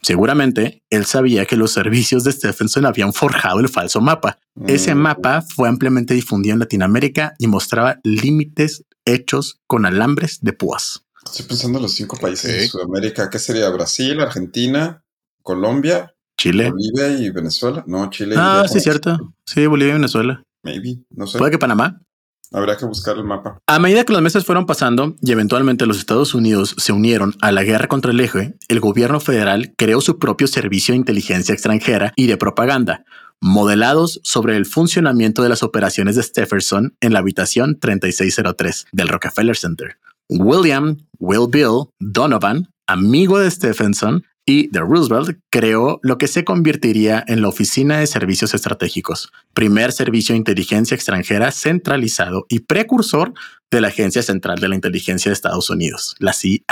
Seguramente 0.03 0.83
él 0.91 1.07
sabía 1.07 1.47
que 1.47 1.57
los 1.57 1.71
servicios 1.73 2.25
de 2.25 2.33
Stephenson 2.33 2.85
habían 2.85 3.13
forjado 3.13 3.61
el 3.61 3.69
falso 3.69 4.01
mapa. 4.01 4.39
Ese 4.67 4.95
Mm, 4.95 4.99
mapa 4.99 5.43
fue 5.43 5.69
ampliamente 5.69 6.13
difundido 6.13 6.55
en 6.55 6.59
Latinoamérica 6.59 7.35
y 7.39 7.47
mostraba 7.47 8.01
límites 8.03 8.85
hechos 9.05 9.61
con 9.67 9.87
alambres 9.87 10.39
de 10.43 10.53
púas. 10.53 11.05
Estoy 11.25 11.47
pensando 11.47 11.79
en 11.79 11.83
los 11.83 11.95
cinco 11.95 12.17
países 12.17 12.53
de. 12.53 12.69
Sudamérica. 12.69 13.31
¿Qué 13.31 13.39
sería? 13.39 13.69
Brasil, 13.71 14.21
Argentina, 14.21 15.05
Colombia, 15.43 16.15
Chile. 16.37 16.71
Bolivia 16.71 17.09
y 17.19 17.31
Venezuela. 17.31 17.85
No, 17.87 18.11
Chile. 18.11 18.35
y 18.35 18.39
Ah, 18.39 18.63
Japón. 18.63 18.69
sí, 18.69 18.81
cierto. 18.81 19.35
Sí, 19.47 19.67
Bolivia 19.67 19.91
y 19.93 19.95
Venezuela. 19.95 20.43
Maybe. 20.63 20.99
No 21.11 21.27
sé. 21.27 21.39
Puede 21.39 21.53
que 21.53 21.59
Panamá. 21.59 22.01
Habría 22.55 22.77
que 22.77 22.85
buscar 22.85 23.17
el 23.17 23.25
mapa. 23.25 23.59
A 23.67 23.79
medida 23.79 24.05
que 24.05 24.13
los 24.13 24.21
meses 24.21 24.45
fueron 24.45 24.67
pasando 24.67 25.17
y 25.23 25.33
eventualmente 25.33 25.87
los 25.87 25.97
Estados 25.97 26.35
Unidos 26.35 26.75
se 26.77 26.93
unieron 26.93 27.35
a 27.41 27.51
la 27.51 27.63
guerra 27.65 27.89
contra 27.89 28.11
el 28.13 28.21
eje, 28.21 28.59
el 28.69 28.79
gobierno 28.79 29.21
federal 29.21 29.73
creó 29.79 30.03
su 30.03 30.19
propio 30.19 30.47
servicio 30.47 30.93
de 30.93 30.99
inteligencia 30.99 31.55
extranjera 31.55 32.13
y 32.15 32.27
de 32.27 32.37
propaganda, 32.37 33.05
modelados 33.43 34.21
sobre 34.23 34.57
el 34.57 34.65
funcionamiento 34.67 35.43
de 35.43 35.49
las 35.49 35.65
operaciones 35.65 36.15
de 36.15 36.23
Stephenson 36.23 36.97
en 37.01 37.13
la 37.13 37.19
habitación 37.19 37.79
3603 37.79 38.87
del 38.93 39.09
Rockefeller 39.09 39.57
Center. 39.57 39.99
William 40.29 40.97
Will 41.19 41.49
Bill 41.51 41.91
Donovan, 41.99 42.69
amigo 42.87 43.41
de 43.41 43.51
Stephenson 43.51 44.23
y 44.47 44.69
de 44.69 44.81
Roosevelt, 44.81 45.39
creó 45.51 45.99
lo 46.03 46.19
que 46.19 46.29
se 46.29 46.45
convertiría 46.45 47.23
en 47.27 47.43
la 47.43 47.49
Oficina 47.49 47.99
de 47.99 48.07
Servicios 48.07 48.55
Estratégicos, 48.55 49.33
primer 49.55 49.91
servicio 49.91 50.35
de 50.35 50.39
inteligencia 50.39 50.95
extranjera 50.95 51.51
centralizado 51.51 52.47
y 52.49 52.61
precursor 52.61 53.35
de 53.77 53.83
la 53.83 53.89
Agencia 53.89 54.23
Central 54.23 54.59
de 54.59 54.69
la 54.69 54.75
Inteligencia 54.75 55.31
de 55.31 55.35
Estados 55.35 55.71
Unidos, 55.71 56.15
la 56.19 56.33
CIA. 56.33 56.63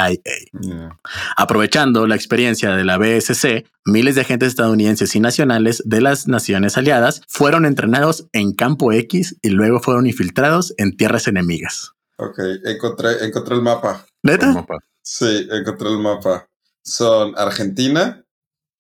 Yeah. 0.61 0.99
Aprovechando 1.37 2.07
la 2.07 2.15
experiencia 2.15 2.77
de 2.77 2.85
la 2.85 2.99
BSC, 2.99 3.67
miles 3.85 4.15
de 4.15 4.21
agentes 4.21 4.49
estadounidenses 4.49 5.15
y 5.15 5.21
nacionales 5.21 5.83
de 5.85 6.01
las 6.01 6.29
naciones 6.29 6.77
aliadas 6.77 7.23
fueron 7.29 7.67
entrenados 7.67 8.27
en 8.33 8.53
Campo 8.53 8.93
X 8.93 9.37
y 9.43 9.51
luego 9.51 9.81
fueron 9.81 10.07
infiltrados 10.07 10.75
en 10.77 10.97
tierras 10.97 11.27
enemigas. 11.29 11.93
Ok, 12.17 12.39
encontré, 12.65 13.25
encontré 13.25 13.55
el 13.55 13.63
mapa. 13.63 14.07
¿Neta? 14.23 14.53
Mapa. 14.53 14.77
Sí, 15.03 15.49
encontré 15.51 15.89
el 15.89 15.99
mapa. 15.99 16.47
Son 16.83 17.33
Argentina, 17.37 18.25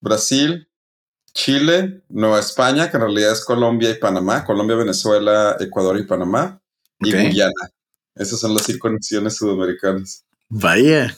Brasil, 0.00 0.68
Chile, 1.32 2.02
Nueva 2.08 2.40
España, 2.40 2.90
que 2.90 2.96
en 2.96 3.02
realidad 3.02 3.32
es 3.32 3.44
Colombia 3.44 3.90
y 3.90 3.94
Panamá, 3.94 4.44
Colombia, 4.44 4.76
Venezuela, 4.76 5.56
Ecuador 5.60 5.98
y 5.98 6.04
Panamá, 6.04 6.60
y. 7.00 7.12
Guyana. 7.12 7.70
Esas 8.14 8.40
son 8.40 8.54
las 8.54 8.64
cinco 8.64 8.90
naciones 8.90 9.36
sudamericanas. 9.36 10.24
Vaya. 10.48 11.16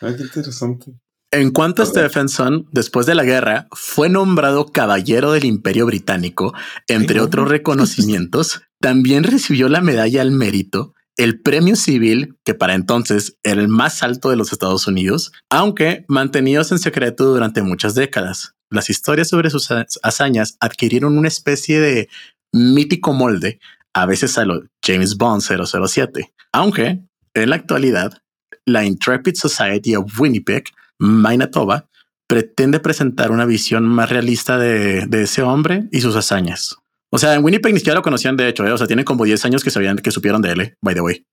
Ay, 0.00 0.16
qué 0.16 0.22
interesante. 0.24 0.92
En 1.30 1.50
cuanto 1.50 1.82
a. 1.82 1.86
Stephenson, 1.86 2.68
después 2.72 3.06
de 3.06 3.14
la 3.14 3.24
guerra, 3.24 3.66
fue 3.72 4.08
nombrado 4.08 4.66
caballero 4.66 5.32
del 5.32 5.44
Imperio 5.44 5.86
Británico, 5.86 6.54
entre 6.86 7.16
Ay, 7.16 7.20
no. 7.20 7.26
otros 7.26 7.48
reconocimientos. 7.48 8.62
También 8.80 9.24
recibió 9.24 9.68
la 9.68 9.80
medalla 9.80 10.20
al 10.22 10.30
mérito, 10.30 10.94
el 11.16 11.40
premio 11.40 11.74
civil, 11.76 12.36
que 12.44 12.54
para 12.54 12.74
entonces 12.74 13.36
era 13.42 13.60
el 13.60 13.68
más 13.68 14.02
alto 14.02 14.30
de 14.30 14.36
los 14.36 14.52
Estados 14.52 14.86
Unidos, 14.86 15.32
aunque 15.50 16.04
mantenidos 16.08 16.70
en 16.72 16.78
secreto 16.78 17.24
durante 17.24 17.62
muchas 17.62 17.94
décadas. 17.94 18.54
Las 18.70 18.90
historias 18.90 19.28
sobre 19.28 19.50
sus 19.50 19.70
ha- 19.70 19.86
hazañas 20.02 20.56
adquirieron 20.60 21.16
una 21.18 21.28
especie 21.28 21.80
de 21.80 22.08
mítico 22.52 23.12
molde, 23.12 23.58
a 23.94 24.06
veces 24.06 24.36
a 24.36 24.44
lo 24.44 24.62
James 24.84 25.16
Bond 25.16 25.42
007, 25.42 26.32
aunque 26.52 27.00
en 27.34 27.50
la 27.50 27.56
actualidad 27.56 28.20
la 28.66 28.84
Intrepid 28.84 29.34
Society 29.34 29.94
of 29.94 30.18
Winnipeg 30.18 30.64
Manitoba 30.98 31.86
pretende 32.26 32.80
presentar 32.80 33.30
una 33.30 33.44
visión 33.44 33.84
más 33.84 34.10
realista 34.10 34.58
de, 34.58 35.06
ese 35.12 35.42
hombre 35.42 35.84
y 35.92 36.00
sus 36.00 36.16
hazañas. 36.16 36.76
O 37.10 37.18
sea, 37.18 37.34
en 37.34 37.44
Winnipeg 37.44 37.72
ni 37.72 37.78
siquiera 37.78 37.96
lo 37.96 38.02
conocían, 38.02 38.36
de 38.36 38.48
hecho, 38.48 38.66
¿eh? 38.66 38.72
o 38.72 38.78
sea, 38.78 38.86
tienen 38.86 39.04
como 39.04 39.24
10 39.24 39.44
años 39.44 39.62
que 39.62 39.70
sabían 39.70 39.96
que 39.98 40.10
supieron 40.10 40.42
de 40.42 40.52
él, 40.52 40.60
¿eh? 40.60 40.76
by 40.80 40.94
the 40.94 41.00
way. 41.00 41.24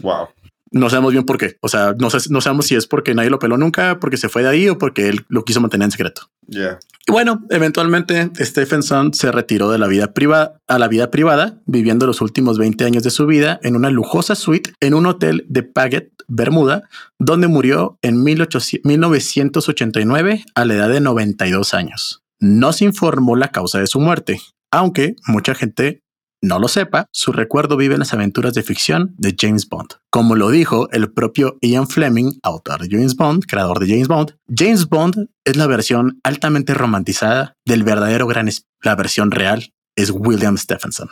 Wow. 0.00 0.28
No 0.72 0.88
sabemos 0.88 1.12
bien 1.12 1.24
por 1.24 1.36
qué. 1.36 1.56
O 1.60 1.68
sea, 1.68 1.94
no, 1.98 2.10
sabemos 2.10 2.66
si 2.66 2.76
es 2.76 2.86
porque 2.86 3.14
nadie 3.14 3.30
lo 3.30 3.38
peló 3.38 3.56
nunca, 3.56 3.98
porque 3.98 4.16
se 4.16 4.28
fue 4.28 4.42
de 4.42 4.48
ahí 4.48 4.68
o 4.68 4.78
porque 4.78 5.08
él 5.08 5.24
lo 5.28 5.44
quiso 5.44 5.60
mantener 5.60 5.86
en 5.86 5.90
secreto. 5.90 6.30
Yeah. 6.46 6.78
Y 7.08 7.12
bueno, 7.12 7.44
eventualmente 7.50 8.30
Stephenson 8.38 9.12
se 9.14 9.32
retiró 9.32 9.70
de 9.70 9.78
la 9.78 9.88
vida 9.88 10.12
privada 10.12 10.60
a 10.68 10.78
la 10.78 10.86
vida 10.86 11.10
privada, 11.10 11.60
viviendo 11.66 12.06
los 12.06 12.20
últimos 12.20 12.58
20 12.58 12.84
años 12.84 13.02
de 13.02 13.10
su 13.10 13.26
vida 13.26 13.58
en 13.62 13.74
una 13.74 13.90
lujosa 13.90 14.34
suite 14.34 14.72
en 14.80 14.94
un 14.94 15.06
hotel 15.06 15.44
de 15.48 15.62
Paget, 15.62 16.12
Bermuda, 16.28 16.84
donde 17.18 17.48
murió 17.48 17.98
en 18.02 18.22
1800 18.22 18.84
1989 18.84 20.44
a 20.54 20.64
la 20.64 20.74
edad 20.74 20.88
de 20.88 21.00
92 21.00 21.74
años. 21.74 22.22
No 22.38 22.72
se 22.72 22.84
informó 22.84 23.34
la 23.34 23.48
causa 23.48 23.80
de 23.80 23.86
su 23.86 23.98
muerte, 23.98 24.40
aunque 24.70 25.16
mucha 25.26 25.54
gente 25.54 26.02
no 26.42 26.58
lo 26.58 26.68
sepa, 26.68 27.06
su 27.12 27.32
recuerdo 27.32 27.76
vive 27.76 27.94
en 27.94 27.98
las 28.00 28.14
aventuras 28.14 28.54
de 28.54 28.62
ficción 28.62 29.14
de 29.18 29.34
James 29.38 29.68
Bond. 29.68 29.88
Como 30.10 30.34
lo 30.36 30.50
dijo 30.50 30.88
el 30.90 31.12
propio 31.12 31.58
Ian 31.60 31.86
Fleming, 31.88 32.32
autor 32.42 32.80
de 32.82 32.88
James 32.90 33.14
Bond, 33.16 33.44
creador 33.46 33.78
de 33.78 33.88
James 33.88 34.08
Bond, 34.08 34.36
James 34.54 34.88
Bond 34.88 35.28
es 35.44 35.56
la 35.56 35.66
versión 35.66 36.18
altamente 36.24 36.72
romantizada 36.74 37.56
del 37.66 37.82
verdadero 37.84 38.26
gran, 38.26 38.48
es- 38.48 38.66
la 38.82 38.94
versión 38.96 39.30
real 39.30 39.72
es 39.96 40.10
William 40.10 40.56
Stephenson. 40.56 41.08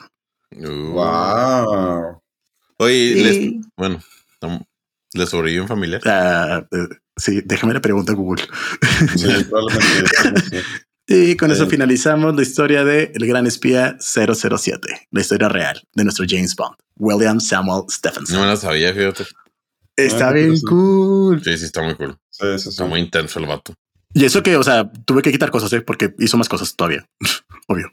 Uh. 0.57 0.93
Wow. 0.93 2.23
Oye, 2.79 2.95
Y- 2.95 3.15
les- 3.23 3.67
bueno, 3.77 4.01
¿le 5.13 5.27
sobrevive 5.27 5.61
un 5.61 5.69
familiar? 5.69 6.01
Ah, 6.07 6.67
eh, 6.71 6.89
sí, 7.17 7.43
déjame 7.45 7.75
le 7.75 7.81
pregunto 7.81 8.13
a 8.13 8.15
Google. 8.15 8.45
Sí, 9.17 9.27
probablemente. 9.51 10.63
Y 11.11 11.37
con 11.37 11.51
eso 11.51 11.67
finalizamos 11.67 12.37
la 12.37 12.43
historia 12.43 12.85
de 12.85 13.13
El 13.15 13.27
Gran 13.27 13.47
Espía 13.47 13.97
007, 13.99 15.09
la 15.11 15.21
historia 15.23 15.49
real 15.49 15.81
de 15.95 16.05
nuestro 16.05 16.27
James 16.29 16.55
Bond, 16.55 16.77
William 16.97 17.41
Samuel 17.41 17.85
No 17.85 17.91
Stephenson. 17.91 18.41
me 18.43 18.47
la 18.47 18.57
sabía, 18.57 18.93
fíjate. 18.93 19.25
Está 19.97 20.29
Ah, 20.29 20.33
bien 20.33 20.55
sí. 20.57 20.63
cool. 20.67 21.43
Sí, 21.43 21.57
sí, 21.57 21.65
está 21.65 21.83
muy 21.83 21.95
cool. 21.95 22.15
Sí, 22.31 22.47
sí, 22.53 22.59
sí. 22.59 22.69
Está 22.69 22.85
muy 22.85 23.01
intenso 23.01 23.41
el 23.41 23.47
vato. 23.47 23.73
Y 24.13 24.25
eso 24.27 24.43
que, 24.43 24.57
o 24.57 24.63
sea, 24.63 24.91
tuve 25.07 25.23
que 25.23 25.33
quitar 25.33 25.51
cosas, 25.51 25.73
¿eh? 25.73 25.81
porque 25.81 26.15
hizo 26.19 26.37
más 26.37 26.49
cosas 26.49 26.77
todavía. 26.77 27.07
Obvio. 27.69 27.91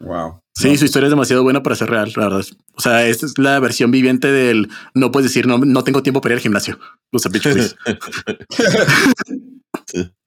Wow. 0.00 0.40
Sí, 0.54 0.70
No, 0.70 0.76
su 0.78 0.84
historia 0.86 1.06
es 1.06 1.12
demasiado 1.12 1.42
buena 1.42 1.62
para 1.62 1.76
ser 1.76 1.90
real, 1.90 2.12
la 2.16 2.24
verdad. 2.28 2.44
O 2.74 2.80
sea, 2.80 3.06
esta 3.06 3.26
es 3.26 3.36
la 3.38 3.60
versión 3.60 3.90
viviente 3.90 4.32
del 4.32 4.68
no 4.94 5.12
puedes 5.12 5.30
decir 5.30 5.46
no, 5.46 5.58
no 5.58 5.84
tengo 5.84 6.02
tiempo 6.02 6.20
para 6.20 6.34
ir 6.34 6.38
al 6.38 6.42
gimnasio. 6.42 6.78
O 7.12 7.18
sea, 7.18 7.30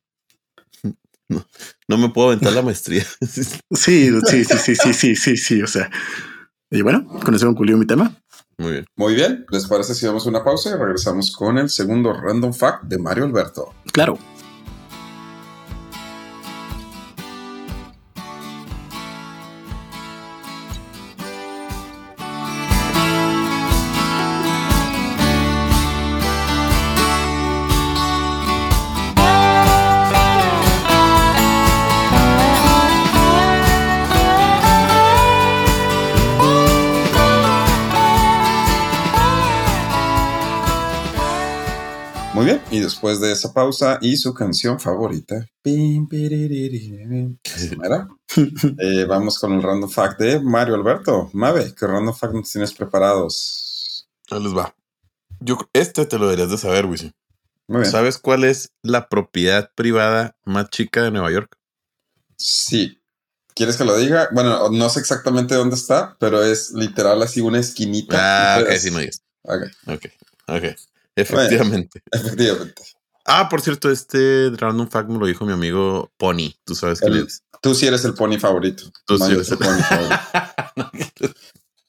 please. 1.27 1.45
No 1.87 1.97
me 1.97 2.09
puedo 2.09 2.29
aventar 2.29 2.53
la 2.53 2.61
maestría. 2.61 3.05
Sí, 3.21 4.09
sí, 4.25 4.43
sí, 4.45 4.57
sí, 4.57 4.75
sí, 4.75 4.93
sí, 4.93 5.15
sí, 5.15 5.37
sí. 5.37 5.61
O 5.61 5.67
sea, 5.67 5.89
y 6.71 6.81
bueno, 6.81 7.07
con 7.23 7.35
eso 7.35 7.45
concluyo 7.45 7.77
mi 7.77 7.85
tema. 7.85 8.15
Muy 8.57 8.71
bien. 8.71 8.85
Muy 8.95 9.15
bien. 9.15 9.45
¿Les 9.51 9.67
parece 9.67 9.93
si 9.93 10.05
damos 10.05 10.25
una 10.25 10.43
pausa 10.43 10.71
y 10.71 10.73
regresamos 10.73 11.35
con 11.35 11.57
el 11.57 11.69
segundo 11.69 12.13
random 12.13 12.53
fact 12.53 12.83
de 12.85 12.97
Mario 12.97 13.25
Alberto? 13.25 13.73
Claro. 13.93 14.17
Y 42.77 42.79
después 42.79 43.19
de 43.19 43.31
esa 43.31 43.53
pausa 43.53 43.97
y 44.01 44.17
su 44.17 44.35
canción 44.35 44.79
favorita. 44.79 45.47
Eh, 48.79 49.05
vamos 49.05 49.39
con 49.39 49.53
el 49.53 49.63
random 49.63 49.89
fact 49.89 50.19
de 50.19 50.39
Mario 50.39 50.75
Alberto. 50.75 51.31
Mave, 51.33 51.73
¿qué 51.73 51.87
random 51.87 52.13
fact 52.13 52.33
nos 52.35 52.51
tienes 52.51 52.71
preparados? 52.71 54.07
Ahí 54.29 54.43
les 54.43 54.55
va. 54.55 54.75
Yo, 55.39 55.57
este 55.73 56.05
te 56.05 56.19
lo 56.19 56.25
deberías 56.25 56.51
de 56.51 56.57
saber, 56.59 56.85
bien. 56.85 57.15
¿Sabes 57.85 58.19
cuál 58.19 58.43
es 58.43 58.71
la 58.83 59.09
propiedad 59.09 59.71
privada 59.73 60.37
más 60.45 60.69
chica 60.69 61.01
de 61.01 61.09
Nueva 61.09 61.31
York? 61.31 61.57
Sí. 62.35 63.01
¿Quieres 63.55 63.75
que 63.75 63.85
lo 63.85 63.97
diga? 63.97 64.29
Bueno, 64.33 64.69
no 64.69 64.89
sé 64.89 64.99
exactamente 64.99 65.55
dónde 65.55 65.75
está, 65.77 66.15
pero 66.19 66.43
es 66.43 66.71
literal 66.73 67.23
así 67.23 67.41
una 67.41 67.59
esquinita. 67.59 68.17
Ah, 68.19 68.59
ok, 68.61 68.71
sí, 68.73 68.91
no 68.91 68.99
digas. 68.99 69.23
Ok, 69.41 69.63
Ok, 69.87 70.05
ok. 70.47 70.63
Efectivamente. 71.21 72.01
efectivamente. 72.11 72.81
Ah, 73.25 73.49
por 73.49 73.59
cierto, 73.61 73.91
este 73.91 74.49
random 74.55 74.87
fact 74.89 75.09
me 75.09 75.19
lo 75.19 75.25
dijo 75.25 75.45
mi 75.45 75.51
amigo 75.51 76.11
Pony. 76.17 76.53
Tú 76.63 76.75
sabes 76.75 77.01
quién 77.01 77.13
es. 77.17 77.43
Tú 77.61 77.75
sí 77.75 77.87
eres 77.87 78.05
el 78.05 78.13
pony 78.13 78.37
favorito. 78.39 78.83
Tú 79.05 79.17
sí 79.17 79.31
eres 79.33 79.47
es 79.47 79.51
el 79.51 79.57
pony 79.57 79.79
favorito. 79.89 81.33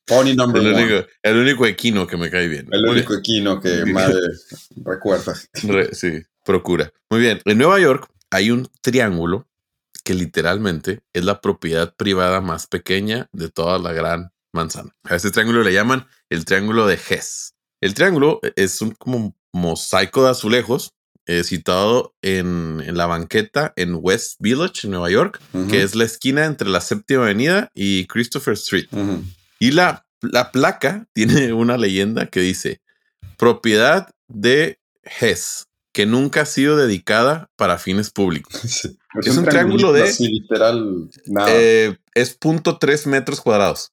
Pony 0.07 0.35
number 0.35 0.63
el, 0.63 0.73
one. 0.75 0.85
único, 0.85 1.07
el 1.23 1.37
único 1.37 1.67
equino 1.67 2.07
que 2.07 2.17
me 2.17 2.31
cae 2.31 2.49
bien. 2.49 2.67
El 2.73 2.81
Muy 2.83 2.91
único 2.97 3.15
equino 3.15 3.61
que 3.61 3.85
madre 3.93 4.19
recuerda. 4.85 5.35
Re- 5.63 5.95
sí, 5.95 6.23
procura. 6.45 6.91
Muy 7.11 7.21
bien. 7.21 7.41
En 7.45 7.59
Nueva 7.59 7.79
York 7.79 8.09
hay 8.31 8.51
un 8.51 8.69
triángulo 8.81 9.47
que 10.05 10.15
literalmente 10.15 11.03
es 11.13 11.25
la 11.25 11.41
propiedad 11.43 11.95
privada 11.95 12.41
más 12.41 12.67
pequeña 12.67 13.29
de 13.33 13.51
toda 13.51 13.79
la 13.79 13.93
gran 13.93 14.33
manzana. 14.53 14.97
A 15.05 15.15
este 15.17 15.31
triángulo 15.31 15.63
le 15.63 15.75
llaman 15.75 16.07
el 16.31 16.47
triángulo 16.47 16.87
de 16.87 16.95
Hess. 16.95 17.55
El 17.81 17.95
triángulo 17.95 18.41
es 18.57 18.81
un 18.83 18.93
como 18.93 19.35
mosaico 19.53 20.25
de 20.25 20.31
azulejos 20.31 20.91
eh, 21.27 21.45
situado 21.45 22.15
en, 22.23 22.83
en 22.87 22.97
la 22.97 23.07
banqueta 23.07 23.73
en 23.77 23.97
West 24.01 24.37
Village, 24.41 24.81
en 24.85 24.93
Nueva 24.93 25.11
York, 25.11 25.41
que 25.71 25.83
es 25.83 25.95
la 25.95 26.05
esquina 26.05 26.45
entre 26.47 26.69
la 26.69 26.81
séptima 26.81 27.25
avenida 27.25 27.71
y 27.75 28.07
Christopher 28.07 28.55
Street. 28.55 28.87
Y 29.59 29.73
la, 29.73 30.07
la 30.23 30.51
placa 30.53 31.07
tiene 31.13 31.53
una 31.53 31.77
leyenda 31.77 32.27
que 32.27 32.41
dice 32.41 32.81
propiedad 33.37 34.11
de 34.29 34.81
Hess, 35.21 35.67
que 35.93 36.07
nunca 36.07 36.43
ha 36.43 36.47
sido 36.47 36.77
dedicada 36.77 37.51
para 37.57 37.79
fines 37.79 38.11
públicos. 38.11 38.55
Sí. 38.69 38.99
Es 39.31 39.37
un 39.37 39.47
triángulo 39.47 39.93
de- 39.93 40.03
Así, 40.05 40.29
literal, 40.29 41.09
nada. 41.27 41.49
Eh, 41.51 41.97
es 42.15 42.35
punto 42.35 42.79
tres 42.79 43.07
metros 43.07 43.41
cuadrados. 43.41 43.93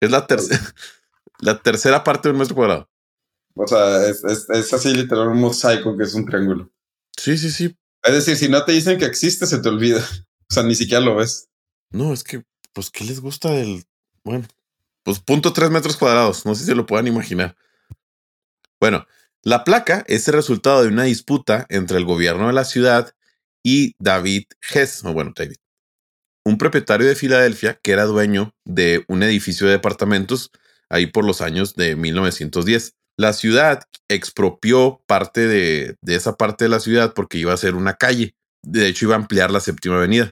Es 0.00 0.10
la, 0.10 0.26
tercera 0.26 0.60
la 1.40 1.60
tercera 1.60 2.02
parte 2.02 2.28
de 2.28 2.32
un 2.32 2.38
metro 2.40 2.54
cuadrado. 2.54 2.88
O 3.58 3.66
sea, 3.66 4.06
es, 4.08 4.24
es- 4.24 4.48
es 4.50 4.72
así 4.72 4.94
literal 4.94 5.28
un 5.28 5.40
mosaico 5.40 5.96
que 5.96 6.04
es 6.04 6.14
un 6.14 6.24
triángulo. 6.26 6.70
Sí, 7.16 7.36
sí, 7.36 7.50
sí. 7.50 7.76
Es 8.04 8.14
decir, 8.14 8.36
si 8.36 8.48
no 8.48 8.64
te 8.64 8.72
dicen 8.72 8.98
que 8.98 9.04
existe, 9.04 9.46
se 9.46 9.58
te 9.58 9.68
olvida. 9.68 9.98
O 10.50 10.54
sea, 10.54 10.62
ni 10.62 10.74
siquiera 10.74 11.00
lo 11.04 11.16
ves. 11.16 11.48
No, 11.90 12.12
es 12.14 12.24
que, 12.24 12.42
pues, 12.72 12.90
¿qué 12.90 13.04
les 13.04 13.20
gusta 13.20 13.50
del. 13.50 13.84
Bueno, 14.24 14.46
pues 15.02 15.18
punto 15.20 15.52
tres 15.52 15.70
metros 15.70 15.96
cuadrados. 15.96 16.46
No 16.46 16.54
sé 16.54 16.60
si 16.62 16.66
se 16.68 16.74
lo 16.74 16.86
puedan 16.86 17.06
imaginar. 17.06 17.54
Bueno, 18.80 19.06
la 19.42 19.64
placa 19.64 20.04
es 20.08 20.26
el 20.28 20.34
resultado 20.34 20.82
de 20.82 20.88
una 20.88 21.04
disputa 21.04 21.66
entre 21.68 21.98
el 21.98 22.04
gobierno 22.04 22.46
de 22.46 22.52
la 22.52 22.64
ciudad 22.64 23.12
y 23.62 23.94
David 23.98 24.44
Hess, 24.72 25.04
o 25.04 25.12
bueno, 25.12 25.32
David, 25.36 25.56
un 26.44 26.58
propietario 26.58 27.06
de 27.06 27.14
Filadelfia 27.16 27.78
que 27.82 27.92
era 27.92 28.04
dueño 28.04 28.54
de 28.64 29.04
un 29.08 29.22
edificio 29.22 29.66
de 29.66 29.74
departamentos 29.74 30.50
ahí 30.88 31.06
por 31.06 31.24
los 31.24 31.40
años 31.40 31.74
de 31.74 31.96
1910. 31.96 32.94
La 33.18 33.32
ciudad 33.34 33.82
expropió 34.08 35.02
parte 35.06 35.46
de, 35.46 35.96
de 36.00 36.14
esa 36.14 36.36
parte 36.36 36.64
de 36.64 36.68
la 36.70 36.80
ciudad 36.80 37.12
porque 37.14 37.36
iba 37.38 37.52
a 37.52 37.56
ser 37.58 37.74
una 37.74 37.94
calle. 37.94 38.34
De 38.62 38.86
hecho, 38.86 39.06
iba 39.06 39.14
a 39.14 39.18
ampliar 39.18 39.50
la 39.50 39.60
séptima 39.60 39.96
avenida. 39.96 40.30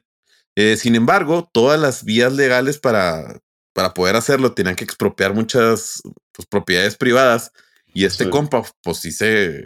Eh, 0.56 0.76
sin 0.76 0.94
embargo, 0.94 1.50
todas 1.52 1.78
las 1.78 2.04
vías 2.04 2.32
legales 2.32 2.78
para, 2.78 3.40
para 3.74 3.92
poder 3.92 4.16
hacerlo 4.16 4.54
tenían 4.54 4.76
que 4.76 4.84
expropiar 4.84 5.34
muchas 5.34 6.00
pues, 6.32 6.46
propiedades 6.48 6.96
privadas. 6.96 7.50
Y 7.92 8.04
este 8.04 8.24
Sí. 8.24 8.30
compa, 8.30 8.62
pues 8.82 8.98
sí 8.98 9.12
se, 9.12 9.64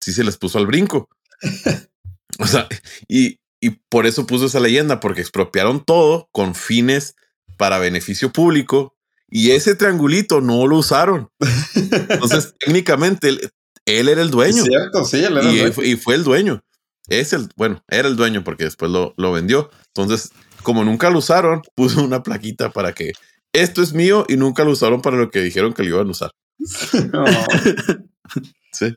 sí 0.00 0.12
se 0.12 0.24
les 0.24 0.36
puso 0.38 0.58
al 0.58 0.66
brinco. 0.66 1.08
o 2.38 2.46
sea, 2.46 2.68
y, 3.08 3.38
y 3.60 3.70
por 3.90 4.06
eso 4.06 4.26
puso 4.26 4.46
esa 4.46 4.60
leyenda, 4.60 5.00
porque 5.00 5.20
expropiaron 5.20 5.84
todo 5.84 6.28
con 6.32 6.54
fines 6.54 7.16
para 7.56 7.78
beneficio 7.78 8.32
público. 8.32 8.93
Y 9.36 9.50
ese 9.50 9.74
triangulito 9.74 10.40
no 10.40 10.64
lo 10.68 10.76
usaron. 10.76 11.28
Entonces, 12.08 12.54
técnicamente, 12.60 13.30
él, 13.30 13.50
él 13.84 14.08
era 14.08 14.22
el 14.22 14.30
dueño 14.30 14.62
Es 14.62 14.68
cierto, 14.68 15.04
sí, 15.04 15.24
él 15.24 15.36
era 15.36 15.42
y, 15.42 15.48
el 15.48 15.56
dueño. 15.58 15.72
fue- 15.72 15.86
y 15.88 15.96
fue 15.96 16.14
el 16.14 16.22
dueño. 16.22 16.62
Es 17.08 17.32
el, 17.32 17.48
bueno, 17.56 17.82
era 17.88 18.06
el 18.06 18.14
dueño 18.14 18.44
porque 18.44 18.62
después 18.62 18.92
lo, 18.92 19.12
lo 19.16 19.32
vendió. 19.32 19.70
Entonces, 19.88 20.30
como 20.62 20.84
nunca 20.84 21.10
lo 21.10 21.18
usaron, 21.18 21.62
puso 21.74 22.04
una 22.04 22.22
plaquita 22.22 22.70
para 22.70 22.92
que 22.92 23.10
esto 23.52 23.82
es 23.82 23.92
mío 23.92 24.24
y 24.28 24.36
nunca 24.36 24.62
lo 24.64 24.70
usaron 24.70 25.02
para 25.02 25.16
lo 25.16 25.30
que 25.32 25.40
dijeron 25.40 25.72
que 25.74 25.82
lo 25.82 25.88
iban 25.96 26.06
a 26.06 26.10
usar. 26.12 26.30
No, 27.12 27.24
Sí. 28.72 28.94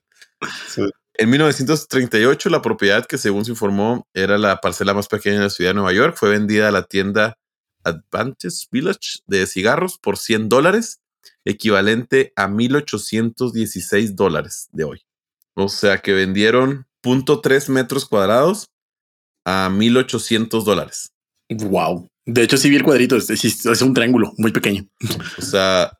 sí. 0.70 0.82
En 1.16 1.30
1938, 1.32 2.50
la 2.50 2.62
propiedad 2.62 3.06
que 3.08 3.18
según 3.18 3.44
se 3.44 3.52
informó 3.52 4.08
era 4.14 4.38
la 4.38 4.62
parcela 4.62 4.94
más 4.94 5.08
pequeña 5.08 5.38
de 5.38 5.44
la 5.46 5.50
ciudad 5.50 5.72
de 5.72 5.76
Nueva 5.76 5.94
York 5.94 6.16
fue 6.16 6.30
vendida 6.30 6.68
a 6.68 6.72
la 6.72 6.84
tienda 6.84 7.38
Advantage 7.88 8.68
Village 8.72 9.20
de 9.28 9.46
cigarros 9.48 9.98
por 9.98 10.18
100 10.18 10.50
dólares, 10.50 11.02
equivalente 11.46 12.34
a 12.36 12.48
1.816 12.48 14.16
dólares 14.16 14.70
de 14.72 14.84
hoy. 14.84 15.02
O 15.56 15.70
sea 15.70 15.98
que 16.00 16.14
vendieron 16.14 16.86
0.3 17.04 17.70
metros 17.70 18.06
cuadrados 18.06 18.70
a 19.46 19.70
1.800 19.72 20.64
dólares. 20.64 21.12
Wow. 21.50 22.08
De 22.26 22.44
hecho, 22.44 22.58
sí 22.58 22.70
vi 22.70 22.76
el 22.76 22.84
cuadrito. 22.84 23.16
Es, 23.16 23.30
es- 23.30 23.66
es 23.66 23.82
un 23.82 23.94
triángulo 23.94 24.34
muy 24.38 24.52
pequeño. 24.52 24.88
O 25.38 25.42
sea, 25.42 25.98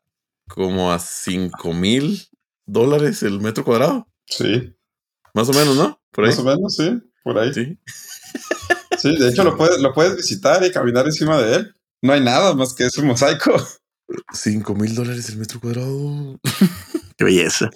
como 0.48 0.92
a 0.92 0.98
5 0.98 1.72
mil 1.72 2.28
dólares 2.66 3.22
el 3.22 3.40
metro 3.40 3.64
cuadrado. 3.64 4.06
Sí, 4.26 4.74
Más 5.34 5.48
o 5.48 5.52
menos, 5.52 5.76
¿no? 5.76 5.98
Por 6.12 6.24
ahí. 6.24 6.30
más 6.30 6.38
o 6.40 6.44
menos, 6.44 6.74
sí, 6.76 7.00
por 7.24 7.38
ahí. 7.38 7.52
Sí, 7.54 7.78
Sí. 8.98 9.16
de 9.16 9.28
hecho 9.30 9.44
lo 9.44 9.56
puedes, 9.56 9.80
lo 9.80 9.94
puedes 9.94 10.16
visitar 10.16 10.62
y 10.64 10.72
caminar 10.72 11.06
encima 11.06 11.40
de 11.40 11.54
él. 11.56 11.74
No 12.02 12.12
hay 12.12 12.20
nada 12.20 12.54
más 12.54 12.74
que 12.74 12.86
ese 12.86 13.02
mosaico. 13.02 13.56
5 14.32 14.74
mil 14.74 14.94
dólares 14.94 15.28
el 15.28 15.38
metro 15.38 15.60
cuadrado. 15.60 16.40
Qué 17.16 17.24
belleza. 17.24 17.70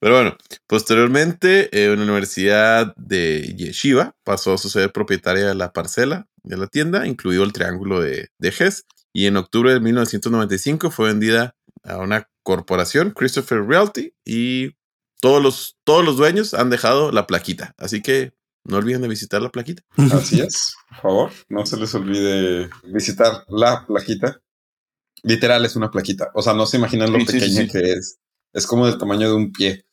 Pero 0.00 0.14
bueno, 0.14 0.36
posteriormente, 0.66 1.68
eh, 1.72 1.92
una 1.92 2.04
universidad 2.04 2.94
de 2.96 3.54
Yeshiva 3.56 4.14
pasó 4.24 4.54
a 4.54 4.58
ser 4.58 4.92
propietaria 4.92 5.46
de 5.48 5.54
la 5.54 5.72
parcela 5.72 6.28
de 6.44 6.56
la 6.56 6.68
tienda, 6.68 7.06
incluido 7.06 7.42
el 7.42 7.52
triángulo 7.52 8.00
de, 8.00 8.28
de 8.38 8.48
Hess. 8.48 8.86
Y 9.12 9.26
en 9.26 9.36
octubre 9.36 9.72
de 9.72 9.80
1995 9.80 10.90
fue 10.90 11.08
vendida 11.08 11.56
a 11.82 11.98
una 11.98 12.28
corporación, 12.44 13.10
Christopher 13.10 13.64
Realty, 13.66 14.14
y 14.24 14.76
todos 15.20 15.42
los, 15.42 15.76
todos 15.84 16.04
los 16.04 16.16
dueños 16.16 16.54
han 16.54 16.70
dejado 16.70 17.10
la 17.10 17.26
plaquita. 17.26 17.74
Así 17.76 18.00
que 18.00 18.32
no 18.64 18.76
olviden 18.76 19.02
de 19.02 19.08
visitar 19.08 19.40
la 19.42 19.50
plaquita. 19.50 19.82
Así 20.12 20.40
es, 20.40 20.74
por 20.88 20.98
favor, 21.00 21.30
no 21.48 21.64
se 21.66 21.76
les 21.76 21.94
olvide 21.94 22.68
visitar 22.84 23.44
la 23.48 23.86
plaquita. 23.86 24.40
Literal 25.22 25.64
es 25.64 25.74
una 25.76 25.90
plaquita. 25.90 26.30
O 26.34 26.42
sea, 26.42 26.54
no 26.54 26.64
se 26.66 26.76
imaginan 26.76 27.12
lo 27.12 27.18
Sí, 27.20 27.26
pequeña 27.26 27.62
sí. 27.62 27.68
que 27.68 27.92
es. 27.92 28.18
Es 28.52 28.66
como 28.66 28.86
del 28.86 28.98
tamaño 28.98 29.28
de 29.28 29.34
un 29.34 29.52
pie. 29.52 29.84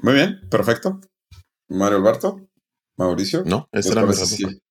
Muy 0.00 0.14
bien, 0.14 0.40
perfecto. 0.50 1.00
Mario 1.68 1.98
Alberto, 1.98 2.40
Mauricio. 2.96 3.42
¿No? 3.46 3.68
Esa 3.72 3.88
¿les 3.88 3.92
era 3.92 4.00
mi 4.02 4.06
parece? 4.08 4.22
razón. 4.36 4.50
Sí. 4.52 4.62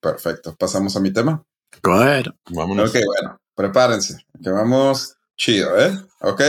Perfecto. 0.00 0.56
Pasamos 0.56 0.96
a 0.96 1.00
mi 1.00 1.12
tema. 1.12 1.44
Ahead. 1.82 2.26
Vámonos. 2.50 2.90
Ok, 2.90 2.96
bueno, 3.04 3.40
prepárense, 3.54 4.18
que 4.42 4.50
vamos 4.50 5.16
chido, 5.36 5.78
¿eh? 5.78 5.98
Ok. 6.20 6.40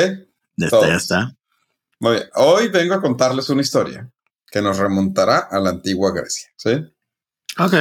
Ya 0.57 0.65
está, 0.67 0.87
ya 0.87 0.95
está. 0.95 1.35
Muy 1.99 2.13
bien. 2.15 2.29
Hoy 2.35 2.67
vengo 2.69 2.93
a 2.95 3.01
contarles 3.01 3.49
una 3.49 3.61
historia 3.61 4.09
que 4.51 4.61
nos 4.61 4.77
remontará 4.77 5.39
a 5.39 5.59
la 5.59 5.69
antigua 5.71 6.11
Grecia, 6.11 6.49
¿sí? 6.55 6.71
Ok. 7.57 7.73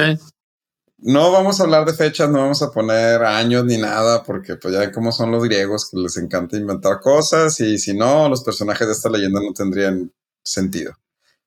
No 1.01 1.31
vamos 1.31 1.59
a 1.59 1.63
hablar 1.63 1.85
de 1.85 1.93
fechas, 1.93 2.29
no 2.29 2.39
vamos 2.39 2.61
a 2.61 2.71
poner 2.71 3.23
años 3.23 3.63
ni 3.65 3.77
nada, 3.77 4.23
porque 4.23 4.57
pues 4.57 4.73
ya 4.73 4.91
cómo 4.91 5.11
son 5.11 5.31
los 5.31 5.43
griegos, 5.43 5.89
que 5.89 5.97
les 5.97 6.17
encanta 6.17 6.57
inventar 6.57 6.99
cosas 6.99 7.59
y 7.61 7.77
si 7.77 7.93
no, 7.93 8.27
los 8.27 8.43
personajes 8.43 8.85
de 8.85 8.93
esta 8.93 9.09
leyenda 9.09 9.39
no 9.41 9.53
tendrían 9.53 10.11
sentido. 10.43 10.93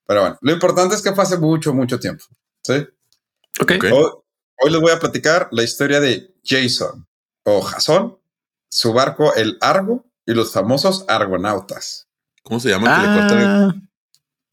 Pero 0.07 0.21
bueno, 0.21 0.39
lo 0.41 0.53
importante 0.53 0.95
es 0.95 1.03
que 1.03 1.11
hace 1.11 1.37
mucho, 1.37 1.75
mucho 1.75 2.01
tiempo, 2.01 2.25
¿sí? 2.63 2.87
Ok. 3.61 3.73
Ok. 3.77 3.85
Hoy, 3.93 4.11
hoy 4.63 4.71
les 4.71 4.81
voy 4.81 4.93
a 4.93 4.99
platicar 4.99 5.49
la 5.53 5.63
historia 5.63 6.01
de 6.01 6.35
Jason 6.43 7.07
o 7.45 7.61
Jason, 7.61 8.19
su 8.71 8.93
barco 8.93 9.35
el 9.35 9.59
Argo 9.61 10.07
y 10.25 10.33
los 10.33 10.53
famosos 10.53 11.05
argonautas. 11.09 12.09
¿Cómo 12.43 12.59
se 12.59 12.71
llama 12.71 12.97
el 12.97 13.03
que 13.03 13.07
le 13.07 13.19
cortan 13.19 13.41
el, 13.41 13.92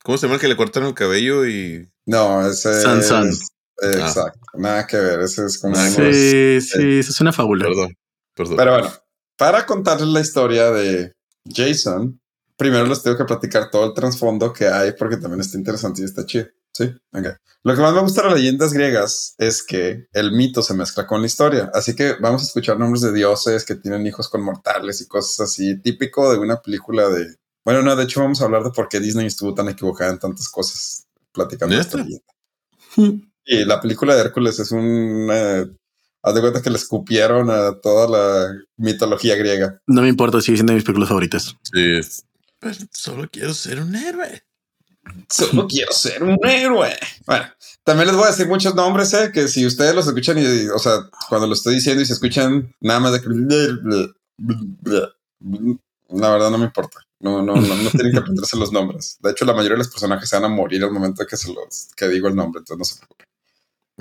¿Cómo 0.03 0.17
se 0.17 0.25
llama 0.27 0.35
el 0.35 0.41
que 0.41 0.47
le 0.47 0.57
cortan 0.57 0.83
el 0.85 0.93
cabello 0.93 1.45
y 1.47 1.89
No, 2.05 2.47
ese 2.47 2.81
Sansón. 2.81 3.29
es- 3.29 3.49
Exacto, 3.81 4.39
nada 4.55 4.85
que 4.85 4.97
ver, 4.97 5.21
ese 5.21 5.45
es 5.45 5.63
unos- 5.63 5.79
sí, 5.95 6.59
sí, 6.61 6.99
eso 6.99 7.11
es 7.11 7.21
una 7.21 7.31
fábula. 7.31 7.65
Perdón, 7.65 7.95
perdón. 8.35 8.57
Pero 8.57 8.71
bueno, 8.73 8.93
para 9.37 9.65
contarles 9.65 10.09
la 10.09 10.19
historia 10.19 10.69
de 10.71 11.13
Jason, 11.49 12.19
primero 12.57 12.85
les 12.87 13.01
tengo 13.01 13.15
que 13.17 13.23
platicar 13.23 13.69
todo 13.71 13.85
el 13.85 13.93
trasfondo 13.93 14.51
que 14.51 14.67
hay 14.67 14.91
porque 14.99 15.15
también 15.15 15.39
está 15.39 15.57
interesante 15.57 16.01
y 16.01 16.05
está 16.05 16.25
chido. 16.25 16.47
Sí, 16.73 16.93
ok. 17.13 17.25
Lo 17.63 17.75
que 17.75 17.81
más 17.81 17.93
me 17.93 18.01
gusta 18.01 18.21
de 18.21 18.29
las 18.29 18.37
leyendas 18.37 18.73
griegas 18.73 19.33
es 19.37 19.63
que 19.63 20.07
el 20.13 20.31
mito 20.33 20.61
se 20.61 20.73
mezcla 20.73 21.07
con 21.07 21.21
la 21.21 21.27
historia. 21.27 21.71
Así 21.73 21.95
que 21.95 22.15
vamos 22.19 22.41
a 22.41 22.45
escuchar 22.45 22.77
nombres 22.77 23.01
de 23.01 23.11
dioses 23.13 23.63
que 23.65 23.75
tienen 23.75 24.05
hijos 24.05 24.27
con 24.29 24.41
mortales 24.43 24.99
y 25.01 25.07
cosas 25.07 25.39
así, 25.41 25.79
típico 25.81 26.31
de 26.31 26.37
una 26.37 26.61
película 26.61 27.07
de. 27.09 27.35
Bueno, 27.69 27.83
no, 27.83 27.95
de 27.95 28.05
hecho, 28.05 28.21
vamos 28.21 28.41
a 28.41 28.45
hablar 28.45 28.63
de 28.63 28.71
por 28.71 28.89
qué 28.89 28.99
Disney 28.99 29.27
estuvo 29.27 29.53
tan 29.53 29.69
equivocada 29.69 30.11
en 30.11 30.17
tantas 30.17 30.49
cosas 30.49 31.05
platicando 31.31 31.75
¿Neta? 31.75 31.87
esta 31.87 31.97
leyenda. 31.97 33.27
Y 33.45 33.63
la 33.63 33.79
película 33.79 34.15
de 34.15 34.21
Hércules 34.21 34.57
es 34.57 34.71
un. 34.71 35.29
eh, 35.31 35.67
haz 36.23 36.33
de 36.33 36.41
cuenta 36.41 36.63
que 36.63 36.71
le 36.71 36.77
escupieron 36.77 37.51
a 37.51 37.79
toda 37.79 38.07
la 38.07 38.55
mitología 38.75 39.35
griega. 39.35 39.79
No 39.85 40.01
me 40.01 40.07
importa, 40.07 40.41
sigue 40.41 40.57
siendo 40.57 40.71
de 40.71 40.77
mis 40.77 40.83
películas 40.83 41.09
favoritas. 41.09 41.55
Sí, 41.61 41.99
pero 42.57 42.75
solo 42.91 43.29
quiero 43.31 43.53
ser 43.53 43.79
un 43.81 43.93
héroe. 43.95 44.41
Solo 45.29 45.67
quiero 45.69 45.91
ser 45.91 46.23
un 46.23 46.39
héroe. 46.43 46.97
Bueno, 47.27 47.45
también 47.83 48.07
les 48.07 48.15
voy 48.15 48.25
a 48.25 48.31
decir 48.31 48.47
muchos 48.47 48.73
nombres, 48.73 49.13
eh, 49.13 49.29
que 49.31 49.47
si 49.47 49.63
ustedes 49.67 49.93
los 49.93 50.07
escuchan 50.07 50.39
y, 50.39 50.69
o 50.69 50.79
sea, 50.79 51.07
cuando 51.29 51.45
lo 51.45 51.53
estoy 51.53 51.75
diciendo 51.75 52.01
y 52.01 52.07
se 52.07 52.13
escuchan 52.13 52.75
nada 52.81 52.99
más 52.99 53.11
de 53.11 53.21
que. 53.21 53.29
La 56.09 56.31
verdad 56.31 56.49
no 56.49 56.57
me 56.57 56.65
importa. 56.65 57.01
No, 57.21 57.41
no, 57.41 57.55
no, 57.55 57.75
no 57.75 57.89
tienen 57.89 58.13
que 58.13 58.19
aprenderse 58.19 58.55
los 58.55 58.71
nombres. 58.71 59.17
De 59.19 59.31
hecho, 59.31 59.43
la 59.43 59.53
mayoría 59.53 59.75
de 59.75 59.79
los 59.79 59.89
personajes 59.89 60.29
se 60.29 60.37
van 60.37 60.45
a 60.45 60.55
morir 60.55 60.83
al 60.83 60.91
momento 60.91 61.25
que 61.25 61.35
se 61.35 61.53
los 61.53 61.89
que 61.95 62.07
digo 62.07 62.29
el 62.29 62.35
nombre, 62.35 62.59
entonces 62.59 62.77
no 62.77 62.85
se 62.85 62.95
preocupen. 62.95 63.27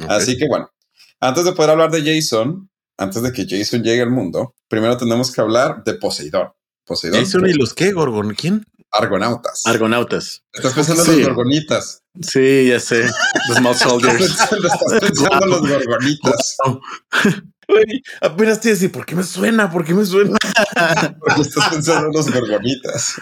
Así 0.09 0.38
que 0.38 0.46
bueno, 0.46 0.70
antes 1.18 1.44
de 1.44 1.52
poder 1.52 1.70
hablar 1.70 1.90
de 1.90 2.02
Jason, 2.02 2.70
antes 2.96 3.22
de 3.22 3.33
que 3.33 3.46
Jason 3.48 3.83
llegue 3.83 4.02
al 4.02 4.11
mundo, 4.11 4.54
primero 4.68 4.96
tenemos 4.96 5.33
que 5.33 5.40
hablar 5.40 5.83
de 5.83 5.94
Poseidón. 5.94 6.52
Poseidón. 6.85 7.20
Jason 7.20 7.48
y 7.48 7.54
los 7.54 7.74
qué, 7.74 7.92
Gorgon. 7.92 8.35
¿Quién? 8.35 8.64
Argonautas. 8.92 9.66
Argonautas. 9.66 10.44
Estás 10.52 10.72
pensando 10.72 11.04
en 11.04 11.18
los 11.18 11.28
gorgonitas. 11.28 12.02
Sí, 12.22 12.68
ya 12.68 12.81
sé. 12.81 13.02
The 13.48 13.54
Small 13.59 13.74
Soldiers. 13.74 14.20
Estás 14.22 15.00
pensando 15.00 15.44
en 15.44 15.50
los 15.50 15.61
gorgonitas. 15.61 16.57
Güey, 17.68 18.02
apenas 18.22 18.61
te 18.61 18.70
decía, 18.70 18.90
¿por 18.90 19.04
qué 19.04 19.14
me 19.14 19.22
suena? 19.22 19.70
¿Por 19.70 19.85
qué 19.85 19.92
me 19.92 20.04
suena? 20.07 20.37
Porque 21.20 21.42
estás 21.42 21.68
pensando 21.68 22.07
en 22.07 22.12
los 22.14 22.31
gorgonitas. 22.33 23.14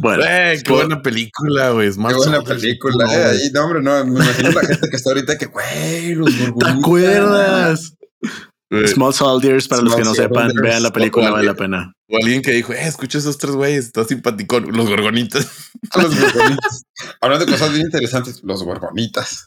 Bueno, 0.00 0.24
qué 0.64 0.72
buena 0.72 1.00
película, 1.02 1.70
güey. 1.70 1.90
Qué 1.92 1.98
buena 2.14 2.42
película. 2.42 3.06
eh, 3.14 3.24
ahí, 3.24 3.50
no, 3.52 3.64
hombre, 3.64 3.80
no, 3.82 4.04
me 4.04 4.24
imagino 4.24 4.50
la 4.50 4.66
gente 4.66 4.90
que 4.90 4.96
está 4.96 5.10
ahorita 5.10 5.38
que, 5.38 5.46
güey, 5.46 6.14
los 6.16 6.34
¿te 6.36 6.46
gorgonitas. 6.50 6.78
acuerdas? 6.78 7.94
Güey, 8.70 8.88
Small 8.88 9.12
Soldiers, 9.14 9.68
para 9.68 9.82
los 9.82 9.94
que 9.94 10.02
no 10.02 10.14
sepan, 10.14 10.46
Soldiers. 10.48 10.62
vean 10.62 10.82
la 10.82 10.92
película, 10.92 11.30
vale 11.30 11.46
la 11.46 11.54
pena. 11.54 11.92
O 12.08 12.16
alguien 12.16 12.42
que 12.42 12.52
dijo, 12.52 12.72
eh, 12.72 12.86
escucha 12.88 13.18
esos 13.18 13.38
tres 13.38 13.54
güeyes, 13.54 13.84
está 13.86 14.04
simpaticón. 14.04 14.66
Los 14.72 14.88
gorgonitas. 14.88 15.46
Los 15.96 16.18
gorgonitas. 16.18 16.82
Hablando 17.20 17.44
de 17.46 17.52
cosas 17.52 17.72
bien 17.72 17.84
interesantes, 17.86 18.40
los 18.42 18.62
gorgonitas. 18.64 19.44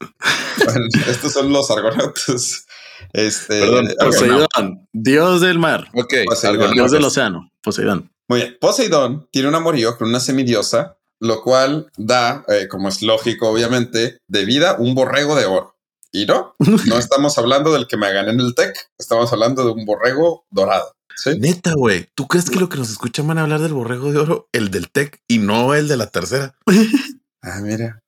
Bueno, 0.63 0.85
estos 1.07 1.33
son 1.33 1.51
los 1.51 1.69
argonautas. 1.71 2.65
Este, 3.13 3.59
Perdón, 3.59 3.87
ok, 3.87 4.05
Poseidón, 4.05 4.87
dios 4.93 5.41
del 5.41 5.59
mar, 5.59 5.87
Ok, 5.93 6.13
Poseidón. 6.25 6.71
dios 6.71 6.91
del 6.91 7.03
océano. 7.03 7.51
Poseidón. 7.61 8.11
Muy 8.27 8.39
bien. 8.41 8.57
Poseidón 8.59 9.27
tiene 9.31 9.47
un 9.49 9.55
amorío 9.55 9.97
con 9.97 10.09
una 10.09 10.19
semidiosa, 10.19 10.97
lo 11.19 11.41
cual 11.41 11.91
da, 11.97 12.43
eh, 12.47 12.67
como 12.67 12.89
es 12.89 13.01
lógico, 13.01 13.49
obviamente, 13.49 14.17
de 14.27 14.45
vida 14.45 14.75
un 14.79 14.95
borrego 14.95 15.35
de 15.35 15.45
oro. 15.45 15.75
Y 16.11 16.25
no, 16.25 16.55
no 16.87 16.97
estamos 16.97 17.37
hablando 17.37 17.73
del 17.73 17.87
que 17.87 17.97
me 17.97 18.11
gané 18.11 18.31
en 18.31 18.39
el 18.39 18.55
TEC, 18.55 18.75
estamos 18.97 19.31
hablando 19.33 19.63
de 19.65 19.71
un 19.71 19.85
borrego 19.85 20.45
dorado. 20.49 20.93
¿sí? 21.15 21.37
Neta, 21.39 21.73
güey. 21.75 22.09
¿Tú 22.15 22.27
crees 22.27 22.49
que 22.49 22.59
lo 22.59 22.69
que 22.69 22.77
nos 22.77 22.89
escuchan 22.89 23.27
van 23.27 23.37
a 23.37 23.41
hablar 23.43 23.61
del 23.61 23.73
borrego 23.73 24.11
de 24.11 24.19
oro, 24.19 24.49
el 24.51 24.71
del 24.71 24.89
TEC 24.91 25.21
y 25.27 25.37
no 25.39 25.73
el 25.75 25.87
de 25.87 25.97
la 25.97 26.07
tercera? 26.07 26.55
Ah, 27.47 27.59
mira. 27.61 28.01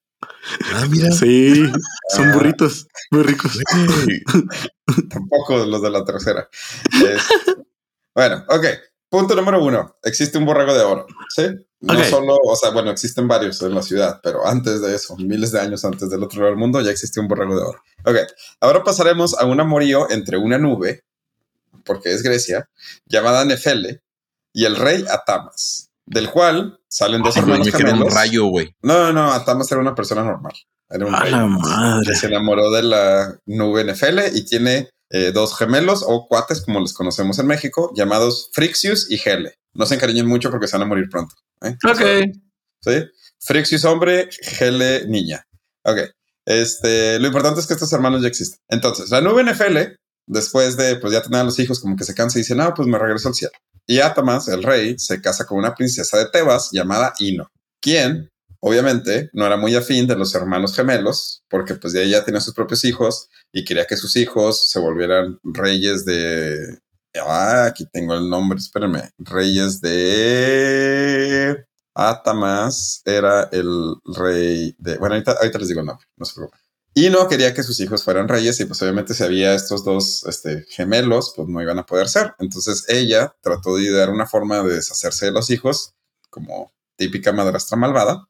Ah, 0.73 0.85
mira. 0.89 1.11
Sí, 1.11 1.69
son 2.15 2.31
burritos 2.33 2.87
muy 3.11 3.23
ricos. 3.23 3.57
Tampoco 5.09 5.57
los 5.65 5.81
de 5.81 5.89
la 5.89 6.03
tercera. 6.05 6.47
Es- 7.05 7.27
bueno, 8.15 8.43
ok. 8.49 8.65
Punto 9.09 9.35
número 9.35 9.63
uno. 9.63 9.97
Existe 10.03 10.37
un 10.37 10.45
borrego 10.45 10.73
de 10.73 10.81
oro. 10.81 11.05
Sí. 11.33 11.47
No 11.79 12.03
solo, 12.05 12.37
o 12.43 12.55
sea, 12.55 12.71
bueno, 12.71 12.89
existen 12.89 13.27
varios 13.27 13.61
en 13.61 13.75
la 13.75 13.83
ciudad, 13.83 14.19
pero 14.23 14.45
antes 14.47 14.81
de 14.81 14.95
eso, 14.95 15.15
miles 15.17 15.51
de 15.51 15.59
años 15.61 15.85
antes 15.85 16.09
del 16.09 16.23
otro 16.23 16.39
lado 16.39 16.49
del 16.51 16.59
mundo, 16.59 16.81
ya 16.81 16.89
existía 16.91 17.21
un 17.21 17.29
borrego 17.29 17.55
de 17.55 17.61
oro. 17.61 17.83
Ok. 18.03 18.15
Ahora 18.59 18.83
pasaremos 18.83 19.37
a 19.39 19.45
un 19.45 19.59
amorío 19.59 20.09
entre 20.09 20.37
una 20.37 20.57
nube, 20.57 21.03
porque 21.85 22.11
es 22.11 22.23
Grecia, 22.23 22.67
llamada 23.05 23.45
Nefele, 23.45 24.01
y 24.51 24.65
el 24.65 24.75
rey 24.75 25.05
Atamas, 25.09 25.86
del 26.07 26.31
cual 26.31 26.79
salen 26.89 27.21
dos 27.21 27.35
Ay, 27.35 27.43
hermanos 27.43 27.67
me 27.67 27.71
un 27.73 27.77
gemelos. 27.79 28.13
rayo, 28.13 28.45
güey. 28.45 28.75
No, 28.81 28.97
no, 28.97 29.13
no, 29.13 29.31
Atamas 29.31 29.71
era 29.71 29.79
una 29.81 29.93
persona 29.93 30.23
normal. 30.23 30.53
Era 30.89 31.05
un 31.05 31.13
A 31.13 31.19
rey. 31.19 31.31
la 31.31 31.39
que 31.41 31.47
madre. 31.47 32.15
se 32.15 32.27
enamoró 32.27 32.71
de 32.71 32.81
la 32.83 33.39
nube 33.45 33.83
Nefele 33.83 34.31
y 34.33 34.45
tiene 34.45 34.89
eh, 35.09 35.31
dos 35.33 35.55
gemelos 35.57 36.03
o 36.07 36.25
cuates, 36.27 36.61
como 36.63 36.79
los 36.79 36.93
conocemos 36.93 37.37
en 37.39 37.47
México, 37.47 37.91
llamados 37.95 38.49
Frixius 38.53 39.11
y 39.11 39.19
Hele. 39.23 39.55
No 39.73 39.85
se 39.85 39.95
encariñen 39.95 40.25
mucho 40.27 40.49
porque 40.49 40.67
se 40.67 40.77
van 40.77 40.83
a 40.83 40.89
morir 40.89 41.07
pronto. 41.11 41.35
¿eh? 41.61 41.75
Ok. 41.85 42.31
¿sí? 42.81 43.05
Frixius 43.39 43.85
hombre, 43.85 44.29
Hele 44.59 45.05
niña. 45.07 45.45
Ok. 45.83 45.99
Este, 46.45 47.19
lo 47.19 47.27
importante 47.27 47.59
es 47.59 47.67
que 47.67 47.73
estos 47.73 47.91
hermanos 47.91 48.21
ya 48.21 48.29
existen. 48.29 48.59
Entonces, 48.69 49.09
la 49.09 49.19
nube 49.19 49.43
NFL, 49.43 49.77
después 50.25 50.77
de 50.77 50.95
pues 50.95 51.11
ya 51.11 51.21
tener 51.21 51.41
a 51.41 51.43
los 51.43 51.59
hijos, 51.59 51.81
como 51.81 51.97
que 51.97 52.05
se 52.05 52.15
cansa 52.15 52.37
y 52.39 52.41
dice, 52.43 52.55
no, 52.55 52.73
pues 52.73 52.87
me 52.87 52.97
regreso 52.97 53.27
al 53.27 53.35
cielo. 53.35 53.53
Y 53.87 53.99
Atamas, 53.99 54.49
el 54.49 54.63
rey, 54.63 54.99
se 54.99 55.21
casa 55.21 55.45
con 55.45 55.57
una 55.57 55.73
princesa 55.73 56.17
de 56.17 56.29
Tebas 56.29 56.69
llamada 56.73 57.13
Ino, 57.19 57.49
quien 57.79 58.29
obviamente 58.59 59.29
no 59.31 59.45
era 59.45 59.55
muy 59.55 59.75
afín 59.75 60.07
de 60.07 60.17
los 60.17 60.35
hermanos 60.35 60.75
gemelos, 60.75 61.43
porque 61.49 61.75
pues 61.75 61.93
de 61.93 62.03
ella 62.03 62.25
tenía 62.25 62.41
sus 62.41 62.53
propios 62.53 62.83
hijos 62.83 63.29
y 63.53 63.63
quería 63.63 63.85
que 63.85 63.95
sus 63.95 64.17
hijos 64.17 64.69
se 64.69 64.79
volvieran 64.79 65.39
reyes 65.43 66.03
de... 66.03 66.79
Ah, 67.15 67.65
aquí 67.65 67.85
tengo 67.91 68.13
el 68.13 68.29
nombre, 68.29 68.59
espérenme. 68.59 69.09
Reyes 69.17 69.79
de... 69.81 71.65
Atamas 71.95 73.01
era 73.05 73.49
el 73.53 73.95
rey 74.03 74.75
de... 74.77 74.97
Bueno, 74.97 75.15
ahorita, 75.15 75.31
ahorita 75.31 75.59
les 75.59 75.67
digo 75.69 75.79
el 75.79 75.87
nombre, 75.87 76.05
no 76.17 76.25
se 76.25 76.35
preocupen. 76.35 76.66
Y 76.97 77.11
no 77.11 77.27
quería 77.27 77.53
que 77.53 77.61
sus 77.61 77.79
hijos 77.79 78.03
fueran 78.03 78.27
reyes 78.27 78.59
y 78.59 78.65
pues 78.65 78.81
obviamente 78.81 79.13
si 79.13 79.23
había 79.23 79.53
estos 79.53 79.85
dos 79.85 80.25
este, 80.25 80.65
gemelos, 80.67 81.31
pues 81.35 81.47
no 81.47 81.61
iban 81.61 81.77
a 81.77 81.85
poder 81.85 82.09
ser. 82.09 82.33
Entonces 82.39 82.85
ella 82.87 83.35
trató 83.39 83.75
de 83.75 83.91
dar 83.91 84.09
una 84.09 84.25
forma 84.25 84.63
de 84.63 84.73
deshacerse 84.73 85.27
de 85.27 85.31
los 85.31 85.51
hijos, 85.51 85.93
como 86.31 86.73
típica 86.95 87.31
madrastra 87.31 87.77
malvada. 87.77 88.27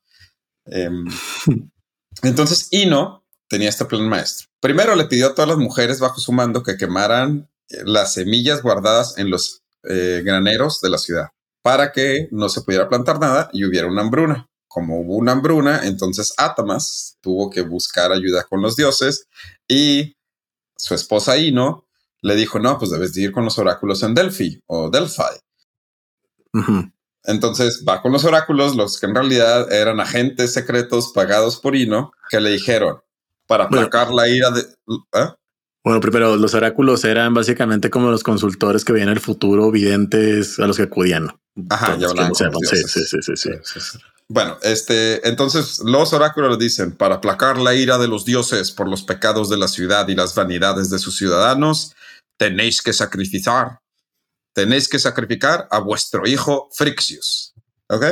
Em, 0.65 1.05
entonces 2.23 2.67
Ino 2.71 3.23
tenía 3.47 3.69
este 3.69 3.85
plan 3.85 4.09
maestro. 4.09 4.49
Primero 4.59 4.97
le 4.97 5.05
pidió 5.05 5.27
a 5.27 5.33
todas 5.33 5.47
las 5.47 5.59
mujeres 5.59 6.01
bajo 6.01 6.19
su 6.19 6.33
mando 6.33 6.61
que 6.61 6.75
quemaran 6.75 7.49
eh, 7.69 7.83
las 7.85 8.15
semillas 8.15 8.61
guardadas 8.61 9.17
en 9.17 9.29
los 9.29 9.63
eh, 9.83 10.23
graneros 10.25 10.81
de 10.81 10.89
la 10.89 10.97
ciudad 10.97 11.29
para 11.61 11.93
que 11.93 12.27
no 12.31 12.49
se 12.49 12.63
pudiera 12.63 12.89
plantar 12.89 13.17
nada 13.17 13.49
y 13.53 13.63
hubiera 13.63 13.87
una 13.87 14.01
hambruna 14.01 14.49
como 14.67 14.99
hubo 14.99 15.15
una 15.15 15.31
hambruna, 15.33 15.85
entonces 15.85 16.33
Atamas 16.37 17.17
tuvo 17.21 17.49
que 17.49 17.61
buscar 17.61 18.11
ayuda 18.11 18.43
con 18.43 18.61
los 18.61 18.75
dioses 18.75 19.27
y 19.67 20.15
su 20.77 20.93
esposa 20.93 21.37
Ino 21.37 21.85
le 22.21 22.35
dijo, 22.35 22.59
no, 22.59 22.77
pues 22.77 22.91
debes 22.91 23.13
de 23.13 23.21
ir 23.21 23.31
con 23.31 23.45
los 23.45 23.57
oráculos 23.57 24.03
en 24.03 24.13
Delphi 24.13 24.61
o 24.67 24.89
Delphi. 24.89 25.23
Entonces 27.23 27.83
va 27.87 28.01
con 28.01 28.11
los 28.11 28.25
oráculos, 28.25 28.75
los 28.75 28.99
que 28.99 29.05
en 29.05 29.15
realidad 29.15 29.71
eran 29.71 29.99
agentes 29.99 30.53
secretos 30.53 31.11
pagados 31.13 31.57
por 31.57 31.75
Ino, 31.75 32.11
que 32.29 32.39
le 32.39 32.51
dijeron 32.51 32.99
para 33.47 33.65
aplacar 33.65 34.11
la 34.11 34.27
ira 34.27 34.51
de... 34.51 34.61
¿eh? 34.61 35.29
Bueno, 35.83 36.01
primero 36.01 36.35
los 36.35 36.53
oráculos 36.53 37.05
eran 37.05 37.33
básicamente 37.33 37.89
como 37.89 38.11
los 38.11 38.23
consultores 38.23 38.83
que 38.83 38.93
veían 38.93 39.09
el 39.09 39.21
futuro, 39.21 39.71
videntes 39.71 40.59
a 40.59 40.67
los 40.67 40.77
que 40.77 40.83
acudían. 40.83 41.29
Ajá, 41.69 41.97
ya 41.97 42.09
hablamos. 42.09 42.37
Sí, 42.37 42.75
sí, 42.87 43.05
sí, 43.05 43.21
sí, 43.21 43.35
sí. 43.35 43.99
Bueno, 44.29 44.57
este, 44.61 45.27
entonces 45.27 45.79
los 45.85 46.11
oráculos 46.11 46.59
dicen, 46.59 46.91
para 46.91 47.15
aplacar 47.15 47.57
la 47.57 47.73
ira 47.75 47.97
de 47.97 48.09
los 48.09 48.25
dioses 48.25 48.71
por 48.71 48.89
los 48.89 49.03
pecados 49.03 49.49
de 49.49 49.57
la 49.57 49.69
ciudad 49.69 50.07
y 50.09 50.15
las 50.15 50.35
vanidades 50.35 50.89
de 50.89 50.99
sus 50.99 51.17
ciudadanos, 51.17 51.95
tenéis 52.37 52.81
que 52.81 52.91
sacrificar, 52.91 53.79
tenéis 54.53 54.89
que 54.89 54.99
sacrificar 54.99 55.67
a 55.71 55.79
vuestro 55.79 56.27
hijo 56.27 56.69
Frixius. 56.73 57.53
¿Ok? 57.89 58.03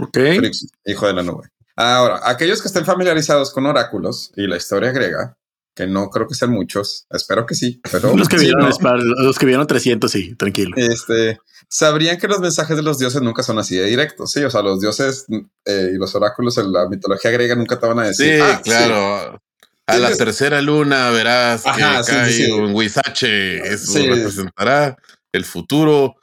Ok. 0.00 0.18
Frixius, 0.36 0.72
hijo 0.84 1.06
de 1.06 1.12
la 1.12 1.22
nube. 1.22 1.48
Ahora, 1.76 2.20
aquellos 2.24 2.60
que 2.60 2.68
estén 2.68 2.84
familiarizados 2.84 3.52
con 3.52 3.66
oráculos 3.66 4.32
y 4.36 4.46
la 4.48 4.56
historia 4.56 4.90
griega, 4.90 5.38
que 5.74 5.86
no 5.86 6.10
creo 6.10 6.26
que 6.26 6.34
sean 6.34 6.50
muchos, 6.50 7.06
espero 7.08 7.46
que 7.46 7.54
sí, 7.54 7.80
pero 7.90 8.14
los 8.16 8.28
que 8.28 8.36
vieron, 8.36 8.68
no, 8.68 8.96
los 8.96 9.38
que 9.38 9.46
vieron 9.46 9.66
300, 9.66 10.10
sí, 10.10 10.34
tranquilo. 10.34 10.76
este, 10.76 11.38
sabrían 11.70 12.18
que 12.18 12.26
los 12.28 12.40
mensajes 12.40 12.76
de 12.76 12.82
los 12.82 12.98
dioses 12.98 13.22
nunca 13.22 13.42
son 13.44 13.58
así 13.60 13.76
de 13.76 13.84
directos. 13.86 14.32
Sí, 14.32 14.42
o 14.42 14.50
sea, 14.50 14.60
los 14.60 14.80
dioses 14.80 15.24
eh, 15.64 15.90
y 15.94 15.98
los 15.98 16.14
oráculos 16.16 16.58
en 16.58 16.72
la 16.72 16.88
mitología 16.88 17.30
griega 17.30 17.54
nunca 17.54 17.78
te 17.78 17.86
van 17.86 18.00
a 18.00 18.06
decir. 18.08 18.34
Sí, 18.34 18.40
"Ah, 18.42 18.60
claro. 18.62 19.40
A 19.86 19.96
la 19.98 20.14
tercera 20.16 20.60
luna 20.60 21.10
verás 21.10 21.66
Ajá, 21.66 22.02
que 22.02 22.12
cae 22.12 22.30
sí, 22.32 22.44
sí. 22.44 22.50
un 22.50 22.74
huizache. 22.74 23.58
Eso 23.66 23.92
Sí. 23.92 24.06
representará 24.08 24.96
el 25.32 25.44
futuro 25.44 26.16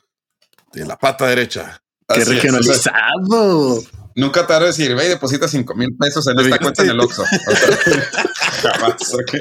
de 0.73 0.85
la 0.85 0.97
pata 0.97 1.27
derecha. 1.27 1.81
Qué 2.07 2.21
así 2.21 2.21
es, 2.21 2.27
o 2.27 2.31
sea, 2.31 2.33
regionalizado. 2.35 3.83
Nunca 4.17 4.45
te 4.47 4.53
a 4.53 4.59
decir, 4.59 4.95
ve 4.95 5.05
y 5.05 5.09
deposita 5.09 5.47
cinco 5.47 5.75
mil 5.75 5.95
pesos 5.95 6.25
en 6.27 6.39
esta 6.39 6.57
cuenta 6.57 6.81
en 6.83 6.89
el 6.89 6.99
Oxxo. 6.99 7.21
O 7.21 7.25
sea, 7.55 8.71
jamás, 8.73 9.13
ok. 9.13 9.31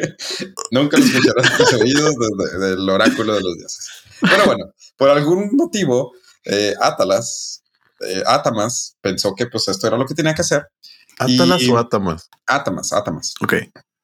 Nunca 0.71 0.99
lo 0.99 1.05
escucharás 1.05 1.57
tus 1.57 1.73
oídos 1.73 2.15
desde- 2.15 2.59
del 2.59 2.89
oráculo 2.91 3.35
de 3.35 3.41
los 3.41 3.57
dioses. 3.57 3.89
Pero 4.21 4.45
bueno, 4.45 4.67
por 4.99 5.09
algún 5.09 5.49
motivo, 5.57 6.13
eh, 6.45 6.75
Atalas, 6.81 7.63
eh, 8.01 8.23
Atamas 8.27 8.97
pensó 9.01 9.35
que 9.35 9.47
pues 9.47 9.67
esto 9.69 9.87
era 9.87 9.97
lo 9.97 10.05
que 10.07 10.15
tenía 10.15 10.35
que 10.35 10.43
hacer. 10.43 10.67
¿Átalas 11.19 11.63
Y- 11.63 11.71
o 11.71 11.79
átamas? 11.79 12.29
Atamas, 12.47 12.93
Atamas. 12.93 13.35
Ok. 13.43 13.55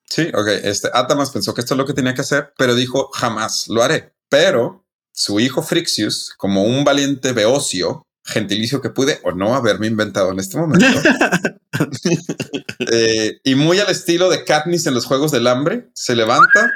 Sí, 0.08 0.28
ok. 0.34 0.46
Este 0.64 0.88
Atamas 0.94 1.30
pensó 1.32 1.52
que 1.54 1.60
esto 1.60 1.74
es 1.74 1.78
lo 1.78 1.84
que 1.86 1.92
tenía 1.92 2.14
que 2.14 2.22
hacer, 2.22 2.54
pero 2.56 2.74
dijo 2.74 3.10
jamás 3.12 3.68
lo 3.68 3.82
haré. 3.82 4.14
Pero 4.30 4.86
su 5.12 5.38
hijo 5.38 5.62
Frixius, 5.62 6.32
como 6.38 6.62
un 6.64 6.82
valiente 6.84 7.32
beocio, 7.32 8.06
gentilicio 8.24 8.80
que 8.80 8.90
pude 8.90 9.20
o 9.24 9.32
no 9.32 9.54
haberme 9.54 9.86
inventado 9.86 10.32
en 10.32 10.38
este 10.38 10.56
momento, 10.56 10.86
eh, 12.92 13.40
y 13.44 13.54
muy 13.54 13.78
al 13.80 13.90
estilo 13.90 14.30
de 14.30 14.44
Katniss 14.44 14.86
en 14.86 14.94
los 14.94 15.06
Juegos 15.06 15.32
del 15.32 15.46
Hambre, 15.46 15.90
se 15.94 16.14
levanta 16.14 16.70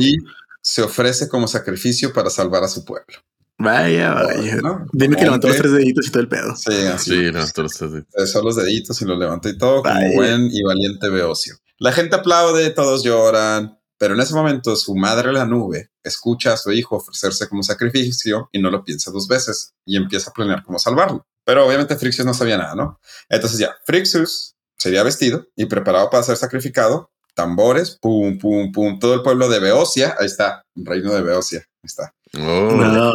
y 0.00 0.16
se 0.62 0.82
ofrece 0.82 1.28
como 1.28 1.48
sacrificio 1.48 2.12
para 2.12 2.30
salvar 2.30 2.62
a 2.62 2.68
su 2.68 2.84
pueblo. 2.84 3.16
Vaya, 3.58 4.14
vaya. 4.14 4.56
¿no? 4.56 4.86
Dime 4.92 5.16
que 5.16 5.24
levantó 5.24 5.48
los 5.48 5.58
tres 5.58 5.72
deditos 5.72 6.06
y 6.06 6.10
todo 6.10 6.22
el 6.22 6.28
pedo. 6.28 6.56
Sí, 6.56 6.86
así. 6.86 7.10
Sí, 7.10 7.30
no, 7.30 7.46
tú 7.48 7.60
lo 7.60 7.66
estás 7.66 7.88
diciendo. 7.88 8.08
Besó 8.16 8.42
los 8.42 8.56
deditos 8.56 9.02
y 9.02 9.04
los 9.04 9.18
levantó 9.18 9.50
y 9.50 9.58
todo 9.58 9.82
como 9.82 10.12
buen 10.14 10.48
y 10.50 10.62
valiente 10.62 11.10
beocio. 11.10 11.56
La 11.78 11.92
gente 11.92 12.16
aplaude, 12.16 12.70
todos 12.70 13.04
lloran, 13.04 13.78
pero 14.00 14.14
en 14.14 14.20
ese 14.20 14.32
momento 14.32 14.74
su 14.76 14.96
madre 14.96 15.30
la 15.30 15.44
nube 15.44 15.90
escucha 16.02 16.54
a 16.54 16.56
su 16.56 16.72
hijo 16.72 16.96
ofrecerse 16.96 17.50
como 17.50 17.62
sacrificio 17.62 18.48
y 18.50 18.58
no 18.58 18.70
lo 18.70 18.82
piensa 18.82 19.10
dos 19.10 19.28
veces 19.28 19.74
y 19.84 19.98
empieza 19.98 20.30
a 20.30 20.32
planear 20.32 20.64
cómo 20.64 20.78
salvarlo. 20.78 21.26
Pero 21.44 21.66
obviamente 21.66 21.96
Frixius 21.96 22.24
no 22.26 22.32
sabía 22.32 22.56
nada, 22.56 22.74
¿no? 22.74 22.98
Entonces 23.28 23.58
ya, 23.58 23.76
Frixius 23.84 24.54
sería 24.78 25.02
vestido 25.02 25.46
y 25.54 25.66
preparado 25.66 26.08
para 26.08 26.22
ser 26.22 26.38
sacrificado. 26.38 27.10
Tambores, 27.34 27.98
pum, 28.00 28.38
pum, 28.38 28.72
pum, 28.72 28.98
todo 28.98 29.12
el 29.12 29.22
pueblo 29.22 29.50
de 29.50 29.58
Beocia, 29.60 30.16
ahí 30.18 30.26
está, 30.26 30.64
reino 30.74 31.12
de 31.12 31.20
Beocia, 31.20 31.58
ahí 31.58 31.84
está 31.86 32.14
Oh, 32.38 32.72
No. 32.74 33.12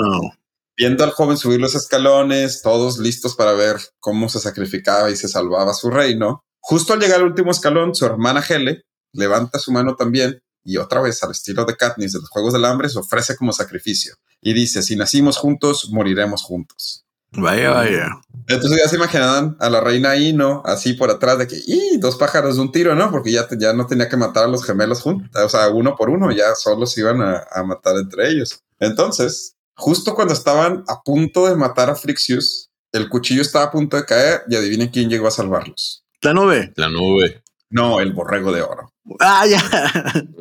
viendo 0.77 1.03
al 1.03 1.11
joven 1.11 1.38
subir 1.38 1.59
los 1.59 1.73
escalones, 1.73 2.61
todos 2.61 2.99
listos 2.99 3.36
para 3.36 3.53
ver 3.53 3.77
cómo 3.99 4.29
se 4.29 4.39
sacrificaba 4.39 5.09
y 5.09 5.15
se 5.15 5.27
salvaba 5.27 5.73
su 5.73 5.89
reino. 5.89 6.43
Justo 6.61 6.93
al 6.93 6.99
llegar 6.99 7.21
al 7.21 7.25
último 7.27 7.49
escalón, 7.49 7.95
su 7.95 8.05
hermana 8.05 8.43
Hele 8.47 8.83
levanta 9.13 9.57
su 9.59 9.71
mano 9.71 9.95
también 9.95 10.39
y 10.66 10.76
otra 10.78 10.99
vez 11.01 11.24
al 11.24 11.32
estilo 11.32 11.63
de 11.63 11.78
Katniss 11.78 12.11
de 12.13 12.20
los 12.20 12.30
Juegos 12.30 12.51
del 12.53 12.66
Hambre 12.66 12.89
se 12.89 12.99
ofrece 12.99 13.38
como 13.38 13.53
sacrificio 13.53 14.16
y 14.41 14.53
dice, 14.53 14.82
si 14.84 14.95
nacimos 14.97 15.38
juntos, 15.38 15.89
moriremos 15.91 16.43
juntos. 16.43 17.03
Vaya, 17.38 17.72
vaya. 17.72 18.09
Entonces 18.47 18.80
ya 18.82 18.88
se 18.89 18.95
imaginarán 18.95 19.57
a 19.59 19.70
la 19.70 19.82
reina 19.82 20.16
Ino 20.16 20.61
así 20.66 20.93
por 20.93 21.09
atrás 21.09 21.38
de 21.38 21.47
que, 21.47 21.61
¡y! 21.66 21.97
Dos 21.97 22.16
pájaros 22.16 22.55
de 22.55 22.61
un 22.61 22.72
tiro, 22.72 22.95
¿no? 22.95 23.11
Porque 23.11 23.32
ya, 23.32 23.45
te- 23.47 23.57
ya 23.59 23.74
no 23.74 23.86
tenía 23.88 24.07
que 24.07 24.16
matar 24.18 24.45
a 24.45 24.47
los 24.47 24.63
gemelos 24.63 25.01
juntos, 25.01 25.30
o 25.36 25.49
sea, 25.49 25.68
uno 25.70 25.95
por 25.95 26.09
uno, 26.09 26.32
ya 26.32 26.55
solo 26.55 26.86
se 26.86 27.01
iban 27.01 27.22
a, 27.22 27.43
a 27.51 27.63
matar 27.63 27.95
entre 27.97 28.30
ellos. 28.30 28.59
Entonces, 28.80 29.55
justo 29.76 30.16
cuando 30.16 30.34
estaban 30.34 30.84
a 30.88 31.01
punto 31.01 31.47
de 31.47 31.55
matar 31.55 31.89
a 31.89 31.95
Frixius, 31.95 32.70
el 32.93 33.09
cuchillo 33.09 33.41
estaba 33.41 33.66
a 33.66 33.72
punto 33.72 33.97
de 33.97 34.05
caer 34.05 34.43
y 34.47 34.55
adivinen 34.55 34.88
quién 34.88 35.09
llegó 35.09 35.28
a 35.28 35.32
salvarlos. 35.32 36.05
La 36.22 36.34
nube. 36.34 36.72
la 36.78 36.88
nube. 36.88 37.43
No, 37.70 37.99
el 37.99 38.13
borrego 38.13 38.53
de 38.53 38.61
oro, 38.61 38.93
Ah, 39.20 39.45
ya. 39.47 39.62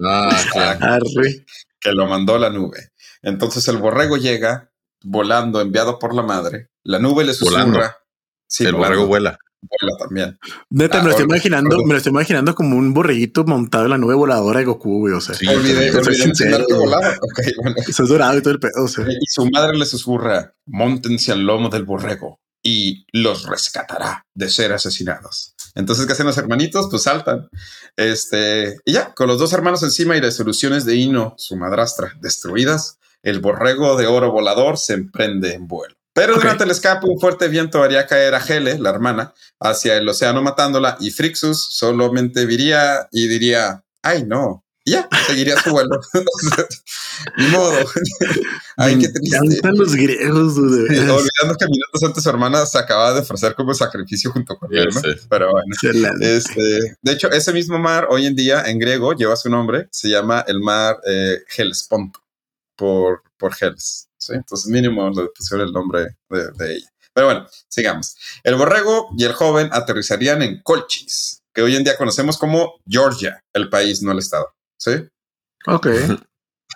Ah, 0.04 0.40
claro. 0.52 0.84
Arre. 0.94 1.44
que 1.80 1.92
lo 1.92 2.06
mandó 2.06 2.38
la 2.38 2.50
nube. 2.50 2.92
Entonces 3.22 3.66
el 3.68 3.78
borrego 3.78 4.16
llega 4.16 4.70
volando, 5.02 5.60
enviado 5.60 5.98
por 5.98 6.14
la 6.14 6.22
madre. 6.22 6.70
La 6.82 6.98
nube 6.98 7.24
le 7.24 7.34
susurra. 7.34 7.64
Volando. 7.64 7.90
Sí, 8.46 8.64
el 8.64 8.72
volando, 8.72 8.88
borrego 8.88 9.06
vuela. 9.06 9.38
vuela 9.62 9.96
también. 9.98 10.38
Neta, 10.70 10.98
Ah, 10.98 11.00
me 11.00 11.04
lo 11.06 11.10
estoy 11.10 11.24
órale, 11.24 11.36
imaginando, 11.36 11.76
me 11.84 11.92
lo 11.92 11.96
estoy 11.96 12.10
imaginando 12.10 12.54
como 12.54 12.76
un 12.76 12.94
borreguito 12.94 13.44
montado 13.44 13.84
en 13.84 13.90
la 13.90 13.98
nube 13.98 14.14
voladora 14.14 14.60
de 14.60 14.66
Goku, 14.66 15.00
güey. 15.00 15.14
O 15.14 15.20
sea, 15.20 15.34
Sí, 15.34 15.46
Olvidé, 15.46 15.90
olvidé 15.96 16.14
¿En 16.22 16.28
mencionar 16.28 16.64
que 16.66 16.74
volaba. 16.74 17.08
Ok, 17.20 17.40
bueno. 17.62 17.76
eso 17.86 18.02
es 18.02 18.08
dorado 18.08 18.38
y 18.38 18.42
todo 18.42 18.54
el 18.54 18.60
pedo. 18.60 18.84
O 18.84 18.88
sea, 18.88 19.04
Y 19.08 19.26
su 19.26 19.48
madre 19.50 19.76
le 19.76 19.86
susurra, 19.86 20.54
montense 20.66 21.32
al 21.32 21.40
lomo 21.44 21.68
del 21.68 21.84
borrego 21.84 22.40
y 22.62 23.06
los 23.12 23.46
rescatará 23.46 24.24
de 24.34 24.48
ser 24.48 24.72
asesinados. 24.72 25.53
Entonces, 25.74 26.06
¿qué 26.06 26.12
hacen 26.12 26.26
los 26.26 26.38
hermanitos? 26.38 26.88
Pues 26.90 27.02
saltan. 27.02 27.48
Este, 27.96 28.76
y 28.84 28.92
ya, 28.92 29.12
con 29.14 29.26
los 29.26 29.38
dos 29.38 29.52
hermanos 29.52 29.82
encima 29.82 30.16
y 30.16 30.20
las 30.20 30.36
soluciones 30.36 30.84
de 30.84 30.96
Ino, 30.96 31.34
su 31.36 31.56
madrastra, 31.56 32.14
destruidas, 32.20 32.98
el 33.22 33.40
borrego 33.40 33.96
de 33.96 34.06
oro 34.06 34.30
volador 34.30 34.78
se 34.78 34.94
emprende 34.94 35.54
en 35.54 35.66
vuelo. 35.66 35.94
Pero 36.14 36.36
durante 36.36 36.62
el 36.62 36.70
escape, 36.70 37.08
un 37.08 37.18
fuerte 37.18 37.48
viento 37.48 37.82
haría 37.82 38.06
caer 38.06 38.36
a 38.36 38.38
Hele, 38.38 38.78
la 38.78 38.90
hermana, 38.90 39.34
hacia 39.58 39.96
el 39.96 40.08
océano 40.08 40.42
matándola 40.42 40.96
y 41.00 41.10
Frixus 41.10 41.74
solamente 41.74 42.46
viría 42.46 43.08
y 43.10 43.26
diría, 43.26 43.82
ay 44.00 44.24
no, 44.24 44.63
Y 44.86 44.90
ya, 44.90 45.08
seguiría 45.26 45.58
su 45.62 45.70
vuelo. 45.70 45.98
Ni 47.38 47.46
modo. 47.48 47.72
Ay, 48.76 48.98
qué 48.98 49.08
triste. 49.08 49.36
encantan 49.36 49.78
los 49.78 49.94
griegos, 49.94 50.56
dude. 50.56 50.98
Olvidando 51.00 51.56
que 51.58 51.66
minutos 51.66 52.02
antes 52.02 52.22
su 52.22 52.28
hermana 52.28 52.66
se 52.66 52.78
acaba 52.78 53.14
de 53.14 53.20
ofrecer 53.20 53.54
como 53.54 53.72
sacrificio 53.72 54.30
junto 54.30 54.56
con 54.56 54.74
él, 54.76 54.88
¿no? 54.94 55.00
Pero 55.30 55.52
bueno. 55.52 55.74
Este, 56.20 56.96
de 57.00 57.12
hecho, 57.12 57.30
ese 57.30 57.54
mismo 57.54 57.78
mar 57.78 58.08
hoy 58.10 58.26
en 58.26 58.36
día 58.36 58.64
en 58.66 58.78
griego 58.78 59.14
lleva 59.14 59.36
su 59.36 59.48
nombre. 59.48 59.88
Se 59.90 60.10
llama 60.10 60.44
el 60.46 60.60
mar 60.60 61.00
eh, 61.06 61.38
Hellesponto 61.56 62.20
por, 62.76 63.22
por 63.38 63.52
Helles. 63.58 64.08
¿sí? 64.18 64.34
Entonces, 64.34 64.70
mínimo 64.70 65.08
le 65.08 65.28
pusieron 65.28 65.66
el 65.66 65.72
nombre 65.72 66.16
de, 66.28 66.50
de 66.58 66.74
ella. 66.74 66.88
Pero 67.14 67.28
bueno, 67.28 67.46
sigamos. 67.68 68.16
El 68.42 68.56
borrego 68.56 69.08
y 69.16 69.24
el 69.24 69.32
joven 69.32 69.70
aterrizarían 69.72 70.42
en 70.42 70.60
Colchis, 70.62 71.42
que 71.54 71.62
hoy 71.62 71.76
en 71.76 71.84
día 71.84 71.96
conocemos 71.96 72.36
como 72.36 72.74
Georgia, 72.86 73.40
el 73.54 73.70
país, 73.70 74.02
no 74.02 74.12
el 74.12 74.18
estado. 74.18 74.52
¿Sí? 74.84 75.08
Ok. 75.66 75.86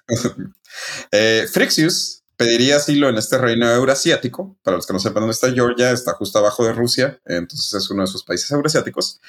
eh, 1.12 1.46
Frixius 1.52 2.22
pediría 2.36 2.76
asilo 2.76 3.10
en 3.10 3.18
este 3.18 3.36
reino 3.36 3.70
eurasiático. 3.70 4.56
Para 4.62 4.78
los 4.78 4.86
que 4.86 4.94
no 4.94 4.98
sepan 4.98 5.22
dónde 5.22 5.34
está 5.34 5.52
Georgia, 5.52 5.90
está 5.90 6.14
justo 6.14 6.38
abajo 6.38 6.64
de 6.64 6.72
Rusia, 6.72 7.20
entonces 7.26 7.74
es 7.74 7.90
uno 7.90 8.02
de 8.02 8.06
sus 8.06 8.24
países 8.24 8.50
eurasiáticos. 8.50 9.20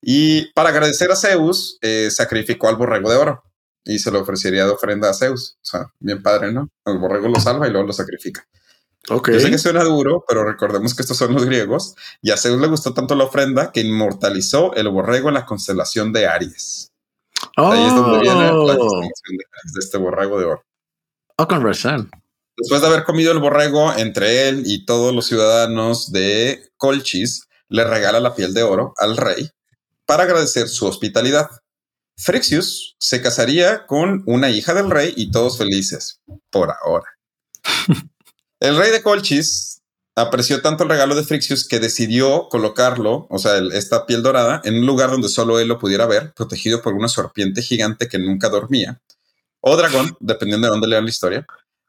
Y 0.00 0.50
para 0.52 0.70
agradecer 0.70 1.10
a 1.12 1.16
Zeus, 1.16 1.78
eh, 1.82 2.08
sacrificó 2.10 2.68
al 2.68 2.76
borrego 2.76 3.10
de 3.10 3.16
oro 3.16 3.42
y 3.84 3.98
se 3.98 4.10
lo 4.10 4.20
ofrecería 4.20 4.64
de 4.64 4.70
ofrenda 4.70 5.10
a 5.10 5.14
Zeus. 5.14 5.58
O 5.60 5.64
sea, 5.64 5.92
bien 5.98 6.22
padre, 6.22 6.52
¿no? 6.52 6.70
El 6.86 6.98
borrego 6.98 7.28
lo 7.28 7.38
salva 7.38 7.68
y 7.68 7.70
luego 7.70 7.86
lo 7.86 7.92
sacrifica. 7.92 8.46
Okay. 9.10 9.34
Yo 9.34 9.40
sé 9.40 9.50
que 9.50 9.58
suena 9.58 9.82
duro, 9.82 10.24
pero 10.26 10.44
recordemos 10.44 10.94
que 10.94 11.02
estos 11.02 11.16
son 11.16 11.34
los 11.34 11.44
griegos 11.44 11.96
y 12.22 12.30
a 12.30 12.36
Zeus 12.36 12.60
le 12.60 12.68
gustó 12.68 12.94
tanto 12.94 13.14
la 13.16 13.24
ofrenda 13.24 13.72
que 13.72 13.80
inmortalizó 13.80 14.74
el 14.74 14.88
borrego 14.88 15.28
en 15.28 15.34
la 15.34 15.44
constelación 15.44 16.12
de 16.12 16.28
Aries. 16.28 16.91
Ahí 17.56 17.84
es 17.84 17.94
donde 17.94 18.20
viene 18.20 18.46
la 18.46 18.54
oh. 18.54 18.66
constelación 18.66 19.36
de, 19.36 19.44
de 19.74 19.80
este 19.80 19.98
borrego 19.98 20.38
de 20.38 20.46
oro. 20.46 20.64
Oh, 21.36 21.46
con 21.46 21.62
razón. 21.62 22.10
Después 22.56 22.80
de 22.80 22.86
haber 22.86 23.04
comido 23.04 23.32
el 23.32 23.38
borrego, 23.38 23.92
entre 23.94 24.48
él 24.48 24.62
y 24.66 24.84
todos 24.84 25.14
los 25.14 25.26
ciudadanos 25.26 26.12
de 26.12 26.70
Colchis, 26.76 27.48
le 27.68 27.84
regala 27.84 28.20
la 28.20 28.34
piel 28.34 28.52
de 28.54 28.62
oro 28.62 28.94
al 28.98 29.16
rey 29.16 29.50
para 30.06 30.24
agradecer 30.24 30.68
su 30.68 30.86
hospitalidad. 30.86 31.48
Frixius 32.16 32.96
se 32.98 33.22
casaría 33.22 33.86
con 33.86 34.22
una 34.26 34.50
hija 34.50 34.74
del 34.74 34.90
rey 34.90 35.12
y 35.16 35.30
todos 35.30 35.58
felices, 35.58 36.20
por 36.50 36.70
ahora. 36.84 37.06
El 38.60 38.76
rey 38.76 38.92
de 38.92 39.02
Colchis 39.02 39.81
apreció 40.14 40.60
tanto 40.60 40.84
el 40.84 40.90
regalo 40.90 41.14
de 41.14 41.24
Frixius 41.24 41.66
que 41.66 41.80
decidió 41.80 42.48
colocarlo, 42.50 43.26
o 43.30 43.38
sea, 43.38 43.58
esta 43.72 44.06
piel 44.06 44.22
dorada, 44.22 44.60
en 44.64 44.78
un 44.78 44.86
lugar 44.86 45.10
donde 45.10 45.28
solo 45.28 45.58
él 45.58 45.68
lo 45.68 45.78
pudiera 45.78 46.06
ver, 46.06 46.32
protegido 46.34 46.82
por 46.82 46.94
una 46.94 47.08
serpiente 47.08 47.62
gigante 47.62 48.08
que 48.08 48.18
nunca 48.18 48.48
dormía, 48.48 49.00
o 49.60 49.76
dragón, 49.76 50.16
dependiendo 50.20 50.66
de 50.66 50.72
dónde 50.72 50.88
lean 50.88 51.04
la 51.04 51.10
historia, 51.10 51.46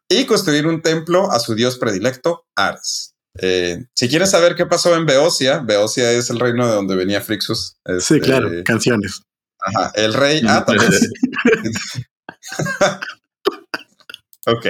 y 0.07 0.25
construir 0.25 0.67
un 0.67 0.81
templo 0.81 1.31
a 1.31 1.39
su 1.39 1.55
dios 1.55 1.77
predilecto, 1.77 2.45
Ares. 2.55 3.13
Eh, 3.39 3.85
si 3.95 4.07
quieres 4.07 4.29
saber 4.29 4.55
qué 4.55 4.65
pasó 4.67 4.95
en 4.95 5.05
Beocia, 5.05 5.59
Beocia 5.59 6.11
es 6.11 6.29
el 6.29 6.39
reino 6.39 6.67
de 6.67 6.73
donde 6.73 6.95
venía 6.95 7.21
Frixus. 7.21 7.77
sí, 7.99 8.19
claro, 8.19 8.47
este, 8.47 8.63
canciones. 8.63 9.23
Ajá, 9.59 9.91
el 9.95 10.13
rey 10.13 10.41
ok. 14.45 14.67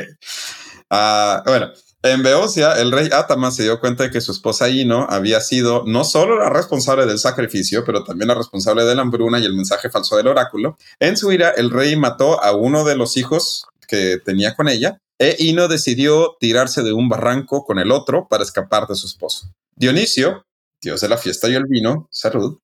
Ah, 0.89 1.43
bueno, 1.45 1.73
en 2.03 2.21
Beocia, 2.21 2.73
el 2.73 2.91
rey 2.91 3.09
Atamas 3.11 3.55
se 3.55 3.63
dio 3.63 3.79
cuenta 3.79 4.03
de 4.03 4.11
que 4.11 4.19
su 4.19 4.33
esposa 4.33 4.69
Ino 4.69 5.07
había 5.09 5.39
sido 5.39 5.83
no 5.85 6.03
solo 6.03 6.37
la 6.37 6.49
responsable 6.49 7.05
del 7.05 7.17
sacrificio, 7.17 7.85
pero 7.85 8.03
también 8.03 8.27
la 8.27 8.35
responsable 8.35 8.83
de 8.83 8.93
la 8.93 9.01
hambruna 9.01 9.39
y 9.39 9.45
el 9.45 9.53
mensaje 9.53 9.89
falso 9.89 10.17
del 10.17 10.27
oráculo. 10.27 10.77
En 10.99 11.15
su 11.15 11.31
ira, 11.31 11.51
el 11.51 11.71
rey 11.71 11.95
mató 11.95 12.43
a 12.43 12.53
uno 12.53 12.83
de 12.83 12.97
los 12.97 13.15
hijos 13.15 13.65
que 13.87 14.17
tenía 14.23 14.53
con 14.53 14.67
ella, 14.67 14.99
e 15.17 15.37
Ino 15.39 15.69
decidió 15.69 16.35
tirarse 16.39 16.83
de 16.83 16.91
un 16.91 17.07
barranco 17.07 17.63
con 17.63 17.79
el 17.79 17.91
otro 17.91 18.27
para 18.27 18.43
escapar 18.43 18.85
de 18.87 18.95
su 18.95 19.07
esposo. 19.07 19.47
Dionisio, 19.75 20.45
dios 20.81 20.99
de 20.99 21.07
la 21.07 21.17
fiesta 21.17 21.47
y 21.47 21.55
el 21.55 21.65
vino, 21.65 22.09
salud, 22.11 22.59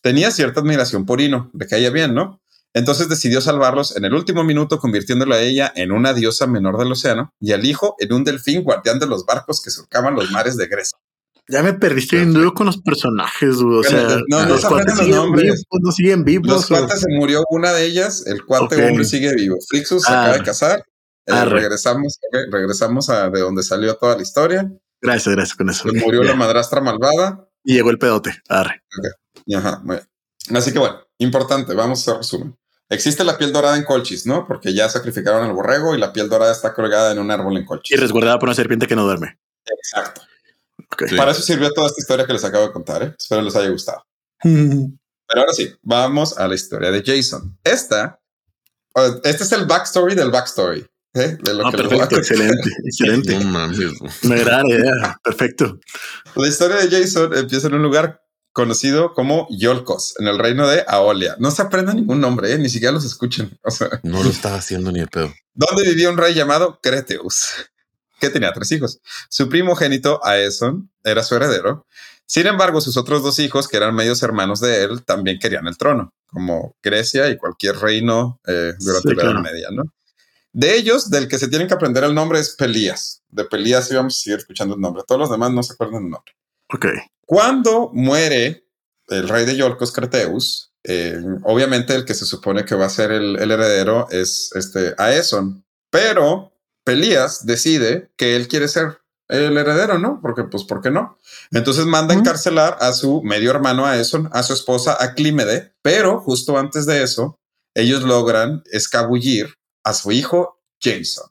tenía 0.00 0.32
cierta 0.32 0.60
admiración 0.60 1.06
por 1.06 1.20
Ino, 1.20 1.50
le 1.54 1.66
caía 1.68 1.90
bien, 1.90 2.12
¿no? 2.12 2.40
Entonces 2.74 3.08
decidió 3.08 3.40
salvarlos 3.40 3.96
en 3.96 4.04
el 4.04 4.14
último 4.14 4.42
minuto, 4.42 4.80
convirtiéndola 4.80 5.36
a 5.36 5.40
ella 5.40 5.72
en 5.76 5.92
una 5.92 6.12
diosa 6.12 6.48
menor 6.48 6.76
del 6.76 6.90
océano 6.90 7.32
y 7.40 7.52
al 7.52 7.64
hijo 7.64 7.94
en 8.00 8.12
un 8.12 8.24
delfín 8.24 8.64
guardián 8.64 8.98
de 8.98 9.06
los 9.06 9.24
barcos 9.24 9.62
que 9.62 9.70
surcaban 9.70 10.16
los 10.16 10.30
mares 10.32 10.56
de 10.56 10.66
Grecia. 10.66 10.98
Ya 11.48 11.62
me 11.62 11.74
perdiste 11.74 12.20
en 12.20 12.32
duro 12.32 12.52
con 12.52 12.66
los 12.66 12.78
personajes, 12.78 13.56
O 13.56 13.82
sea, 13.82 14.18
no, 14.28 14.46
no 14.46 14.54
los 14.54 15.08
nombres. 15.08 15.64
no 15.70 15.92
siguen 15.92 16.24
vivos. 16.24 16.48
Los 16.48 16.66
cuates 16.66 17.00
se 17.00 17.06
murió 17.10 17.44
una 17.50 17.72
de 17.72 17.84
ellas, 17.84 18.26
el 18.26 18.44
cuate 18.44 18.88
hombre 18.88 19.04
sigue 19.04 19.32
vivo. 19.34 19.56
Flixus 19.68 20.02
se 20.02 20.10
acaba 20.10 20.32
de 20.32 20.40
ah. 20.40 20.42
casar. 20.42 20.84
Eh, 21.26 21.44
regresamos, 21.44 22.18
regresamos 22.50 23.08
a 23.08 23.30
de 23.30 23.40
donde 23.40 23.62
salió 23.62 23.94
toda 23.96 24.16
la 24.16 24.22
historia. 24.22 24.70
Gracias, 25.00 25.34
gracias 25.34 25.56
con 25.56 25.70
eso. 25.70 25.88
murió 25.92 26.22
la 26.22 26.34
madrastra 26.34 26.80
malvada. 26.80 27.46
Y 27.62 27.74
llegó 27.74 27.90
el 27.90 27.98
pedote. 27.98 28.34
Arre. 28.48 28.82
Ajá, 29.54 29.82
Así 30.54 30.72
que 30.72 30.78
bueno, 30.78 30.98
importante, 31.18 31.74
vamos 31.74 32.00
a 32.00 32.02
hacer 32.02 32.18
resumen. 32.18 32.56
Existe 32.94 33.24
la 33.24 33.36
piel 33.36 33.52
dorada 33.52 33.76
en 33.76 33.84
Colchis, 33.84 34.26
¿no? 34.26 34.46
Porque 34.46 34.72
ya 34.72 34.88
sacrificaron 34.88 35.44
al 35.44 35.52
borrego 35.52 35.94
y 35.94 35.98
la 35.98 36.12
piel 36.12 36.28
dorada 36.28 36.52
está 36.52 36.72
colgada 36.72 37.12
en 37.12 37.18
un 37.18 37.30
árbol 37.30 37.56
en 37.56 37.64
Colchis. 37.64 37.96
Y 37.96 38.00
resguardada 38.00 38.38
por 38.38 38.48
una 38.48 38.56
serpiente 38.56 38.86
que 38.86 38.96
no 38.96 39.04
duerme. 39.04 39.38
Exacto. 39.66 40.22
Para 41.16 41.32
eso 41.32 41.42
sirvió 41.42 41.70
toda 41.70 41.88
esta 41.88 42.00
historia 42.00 42.26
que 42.26 42.32
les 42.32 42.44
acabo 42.44 42.66
de 42.66 42.72
contar, 42.72 43.02
¿eh? 43.02 43.14
Espero 43.18 43.42
les 43.42 43.56
haya 43.56 43.68
gustado. 43.68 44.04
Pero 44.42 45.40
ahora 45.40 45.52
sí, 45.52 45.74
vamos 45.82 46.38
a 46.38 46.46
la 46.46 46.54
historia 46.54 46.90
de 46.90 47.02
Jason. 47.04 47.58
Esta, 47.64 48.20
este 49.24 49.44
es 49.44 49.52
el 49.52 49.66
backstory 49.66 50.14
del 50.14 50.30
backstory. 50.30 50.86
¿eh? 51.14 51.38
De 51.42 51.54
lo 51.54 51.66
ah, 51.66 51.72
perfecto, 51.72 52.16
excelente, 52.16 52.70
excelente. 52.84 53.38
Me 54.22 54.40
idea. 54.40 55.18
Perfecto. 55.22 55.78
La 56.36 56.48
historia 56.48 56.76
de 56.76 56.88
Jason 56.90 57.36
empieza 57.36 57.68
en 57.68 57.74
un 57.74 57.82
lugar 57.82 58.23
conocido 58.54 59.14
como 59.14 59.48
Yolkos, 59.50 60.14
en 60.20 60.28
el 60.28 60.38
reino 60.38 60.68
de 60.68 60.84
Aolia. 60.86 61.34
No 61.40 61.50
se 61.50 61.60
aprenda 61.60 61.92
ningún 61.92 62.20
nombre, 62.20 62.52
¿eh? 62.52 62.58
ni 62.58 62.68
siquiera 62.68 62.92
los 62.92 63.04
escuchen. 63.04 63.58
O 63.64 63.70
sea, 63.70 64.00
no 64.04 64.22
lo 64.22 64.30
estaba 64.30 64.56
haciendo 64.56 64.92
ni 64.92 65.00
el 65.00 65.08
pedo. 65.08 65.34
Donde 65.52 65.82
vivía 65.82 66.08
un 66.08 66.16
rey 66.16 66.34
llamado 66.34 66.78
Creteus, 66.80 67.50
que 68.20 68.30
tenía 68.30 68.52
tres 68.52 68.70
hijos. 68.70 69.00
Su 69.28 69.48
primogénito, 69.48 70.24
Aeson, 70.24 70.88
era 71.02 71.24
su 71.24 71.34
heredero. 71.34 71.84
Sin 72.26 72.46
embargo, 72.46 72.80
sus 72.80 72.96
otros 72.96 73.24
dos 73.24 73.40
hijos, 73.40 73.66
que 73.66 73.76
eran 73.76 73.94
medios 73.94 74.22
hermanos 74.22 74.60
de 74.60 74.84
él, 74.84 75.04
también 75.04 75.40
querían 75.40 75.66
el 75.66 75.76
trono, 75.76 76.14
como 76.26 76.76
Grecia 76.80 77.28
y 77.28 77.36
cualquier 77.36 77.76
reino 77.78 78.40
eh, 78.46 78.72
durante 78.78 79.14
la 79.14 79.22
Edad 79.24 79.40
Media, 79.42 79.68
¿no? 79.72 79.82
De 80.52 80.76
ellos, 80.76 81.10
del 81.10 81.26
que 81.26 81.38
se 81.38 81.48
tienen 81.48 81.66
que 81.66 81.74
aprender 81.74 82.04
el 82.04 82.14
nombre 82.14 82.38
es 82.38 82.54
Pelías. 82.54 83.24
De 83.28 83.44
Pelías 83.44 83.90
íbamos 83.90 84.16
a 84.16 84.22
seguir 84.22 84.38
escuchando 84.38 84.76
el 84.76 84.80
nombre. 84.80 85.02
Todos 85.04 85.22
los 85.22 85.30
demás 85.30 85.50
no 85.50 85.64
se 85.64 85.72
acuerdan 85.72 86.04
el 86.04 86.10
nombre. 86.10 86.32
Ok. 86.72 86.86
Cuando 87.26 87.90
muere 87.92 88.66
el 89.08 89.28
rey 89.28 89.44
de 89.44 89.56
Yolcos, 89.56 89.92
Creteus, 89.92 90.72
eh, 90.84 91.18
obviamente 91.44 91.94
el 91.94 92.04
que 92.04 92.14
se 92.14 92.26
supone 92.26 92.64
que 92.64 92.74
va 92.74 92.86
a 92.86 92.90
ser 92.90 93.10
el, 93.10 93.36
heredero 93.38 94.06
es 94.10 94.50
este 94.54 94.94
Aeson, 94.98 95.64
pero 95.90 96.52
Pelías 96.84 97.46
decide 97.46 98.10
que 98.16 98.36
él 98.36 98.48
quiere 98.48 98.68
ser 98.68 98.98
el 99.28 99.56
heredero, 99.56 99.98
¿no? 99.98 100.20
Porque, 100.20 100.44
pues, 100.44 100.64
¿por 100.64 100.82
qué 100.82 100.90
no? 100.90 101.18
Entonces 101.50 101.86
manda 101.86 102.14
a 102.14 102.18
encarcelar 102.18 102.76
a 102.80 102.92
su 102.92 103.22
medio 103.22 103.50
hermano 103.50 103.86
Aeson, 103.86 104.28
a 104.32 104.42
su 104.42 104.52
esposa 104.52 104.98
Aclímede, 105.00 105.74
pero 105.80 106.20
justo 106.20 106.58
antes 106.58 106.84
de 106.84 107.02
eso, 107.02 107.38
ellos 107.74 108.02
logran 108.02 108.62
escabullir 108.70 109.54
a 109.82 109.94
su 109.94 110.12
hijo 110.12 110.60
Jason. 110.80 111.28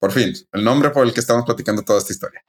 Por 0.00 0.12
fin, 0.12 0.34
el 0.52 0.64
nombre 0.64 0.90
por 0.90 1.06
el 1.06 1.14
que 1.14 1.20
estamos 1.20 1.44
platicando 1.44 1.82
toda 1.82 2.00
esta 2.00 2.12
historia. 2.12 2.44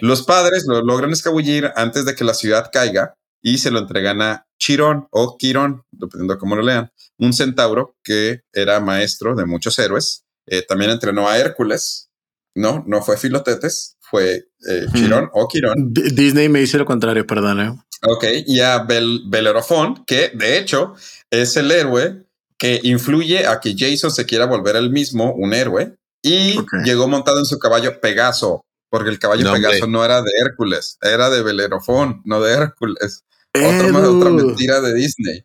Los 0.00 0.22
padres 0.22 0.64
lo 0.66 0.82
logran 0.82 1.12
escabullir 1.12 1.72
antes 1.76 2.04
de 2.04 2.14
que 2.14 2.24
la 2.24 2.34
ciudad 2.34 2.70
caiga 2.72 3.14
y 3.42 3.58
se 3.58 3.70
lo 3.70 3.78
entregan 3.78 4.22
a 4.22 4.46
Chirón 4.58 5.06
o 5.10 5.36
Quirón, 5.36 5.82
dependiendo 5.90 6.34
de 6.34 6.40
cómo 6.40 6.56
lo 6.56 6.62
lean, 6.62 6.90
un 7.18 7.32
centauro 7.32 7.96
que 8.02 8.40
era 8.52 8.80
maestro 8.80 9.34
de 9.34 9.44
muchos 9.44 9.78
héroes. 9.78 10.24
Eh, 10.46 10.62
también 10.62 10.90
entrenó 10.90 11.28
a 11.28 11.38
Hércules. 11.38 12.10
No, 12.54 12.84
no 12.86 13.02
fue 13.02 13.16
Filotetes, 13.16 13.96
fue 14.00 14.46
eh, 14.68 14.86
Chirón 14.94 15.28
o 15.32 15.48
Quirón. 15.48 15.92
Disney 15.92 16.48
me 16.48 16.60
dice 16.60 16.78
lo 16.78 16.86
contrario, 16.86 17.26
perdón. 17.26 17.60
¿eh? 17.60 17.74
Ok, 18.06 18.24
y 18.46 18.60
a 18.60 18.78
Bel 18.78 19.22
Belerofón, 19.26 20.04
que 20.04 20.30
de 20.34 20.58
hecho 20.58 20.94
es 21.30 21.56
el 21.56 21.70
héroe 21.70 22.24
que 22.58 22.80
influye 22.84 23.46
a 23.46 23.60
que 23.60 23.74
Jason 23.76 24.10
se 24.10 24.26
quiera 24.26 24.46
volver 24.46 24.76
el 24.76 24.90
mismo 24.90 25.32
un 25.34 25.52
héroe 25.52 25.96
y 26.22 26.56
llegó 26.84 27.08
montado 27.08 27.38
en 27.38 27.44
su 27.44 27.58
caballo 27.58 28.00
Pegaso, 28.00 28.64
porque 28.94 29.10
el 29.10 29.18
caballo 29.18 29.52
Pegaso 29.52 29.88
no 29.88 30.04
era 30.04 30.22
de 30.22 30.30
Hércules, 30.40 30.98
era 31.02 31.28
de 31.28 31.42
Belerofón, 31.42 32.22
no 32.24 32.40
de 32.40 32.52
Hércules. 32.52 33.24
Otra, 33.52 34.08
otra 34.08 34.30
mentira 34.30 34.80
de 34.80 34.94
Disney. 34.94 35.44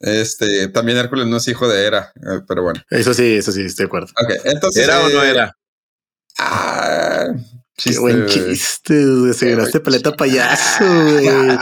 Este, 0.00 0.66
también 0.66 0.98
Hércules 0.98 1.28
no 1.28 1.36
es 1.36 1.46
hijo 1.46 1.68
de 1.68 1.86
Hera, 1.86 2.12
eh, 2.16 2.40
pero 2.48 2.64
bueno. 2.64 2.82
Eso 2.90 3.14
sí, 3.14 3.36
eso 3.36 3.52
sí, 3.52 3.62
estoy 3.62 3.84
de 3.84 3.86
acuerdo. 3.86 4.08
Ok, 4.20 4.32
entonces. 4.46 4.82
¿Era 4.82 5.06
o 5.06 5.08
no 5.08 5.22
eh, 5.22 5.30
era? 5.30 5.56
Ah, 6.40 7.28
chiste, 7.76 7.92
Qué 7.92 7.98
buen 8.00 8.26
chiste, 8.26 9.32
se 9.32 9.50
ganaste 9.50 9.78
paleta 9.78 10.16
payaso, 10.16 10.82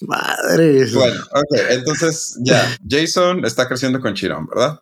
Madre. 0.00 0.92
Bueno, 0.92 1.20
ok, 1.30 1.56
entonces 1.70 2.36
ya, 2.40 2.76
Jason 2.88 3.44
está 3.44 3.68
creciendo 3.68 4.00
con 4.00 4.14
Chirón, 4.14 4.48
¿verdad? 4.48 4.80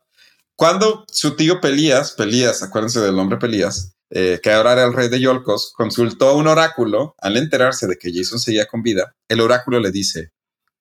Cuando 0.57 1.05
su 1.09 1.37
tío 1.37 1.61
Pelías, 1.61 2.13
Pelías, 2.13 2.63
acuérdense 2.63 3.01
del 3.01 3.15
nombre 3.15 3.37
Pelías, 3.37 3.93
eh, 4.11 4.41
que 4.43 4.53
ahora 4.53 4.73
era 4.73 4.85
el 4.85 4.95
rey 4.95 5.09
de 5.09 5.21
Yolcos, 5.21 5.73
consultó 5.77 6.31
a 6.31 6.35
un 6.35 6.47
oráculo 6.47 7.15
al 7.19 7.37
enterarse 7.37 7.87
de 7.87 7.97
que 7.97 8.11
Jason 8.13 8.39
seguía 8.39 8.67
con 8.67 8.83
vida. 8.83 9.15
El 9.29 9.43
oráculo 9.43 9.81
le 9.81 9.91
dice: 9.91 10.31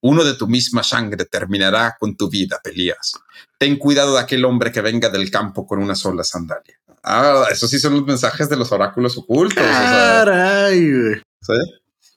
Uno 0.02 0.24
de 0.24 0.36
tu 0.36 0.48
misma 0.48 0.82
sangre 0.82 1.26
terminará 1.26 1.98
con 2.00 2.16
tu 2.16 2.30
vida, 2.30 2.60
Pelías. 2.64 3.14
Ten 3.60 3.78
cuidado 3.78 4.14
de 4.14 4.22
aquel 4.22 4.46
hombre 4.46 4.72
que 4.72 4.82
venga 4.82 5.10
del 5.10 5.30
campo 5.30 5.68
con 5.68 5.80
una 5.80 5.96
sola 5.96 6.24
sandalia. 6.24 6.80
Ah, 7.04 7.46
esos 7.52 7.70
sí 7.70 7.78
son 7.78 7.96
los 7.96 8.06
mensajes 8.06 8.48
de 8.48 8.56
los 8.56 8.72
oráculos 8.72 9.18
ocultos. 9.18 9.62
o 9.62 9.68
sea, 9.68 10.24
Caray. 10.26 11.22
¿sí? 11.42 11.54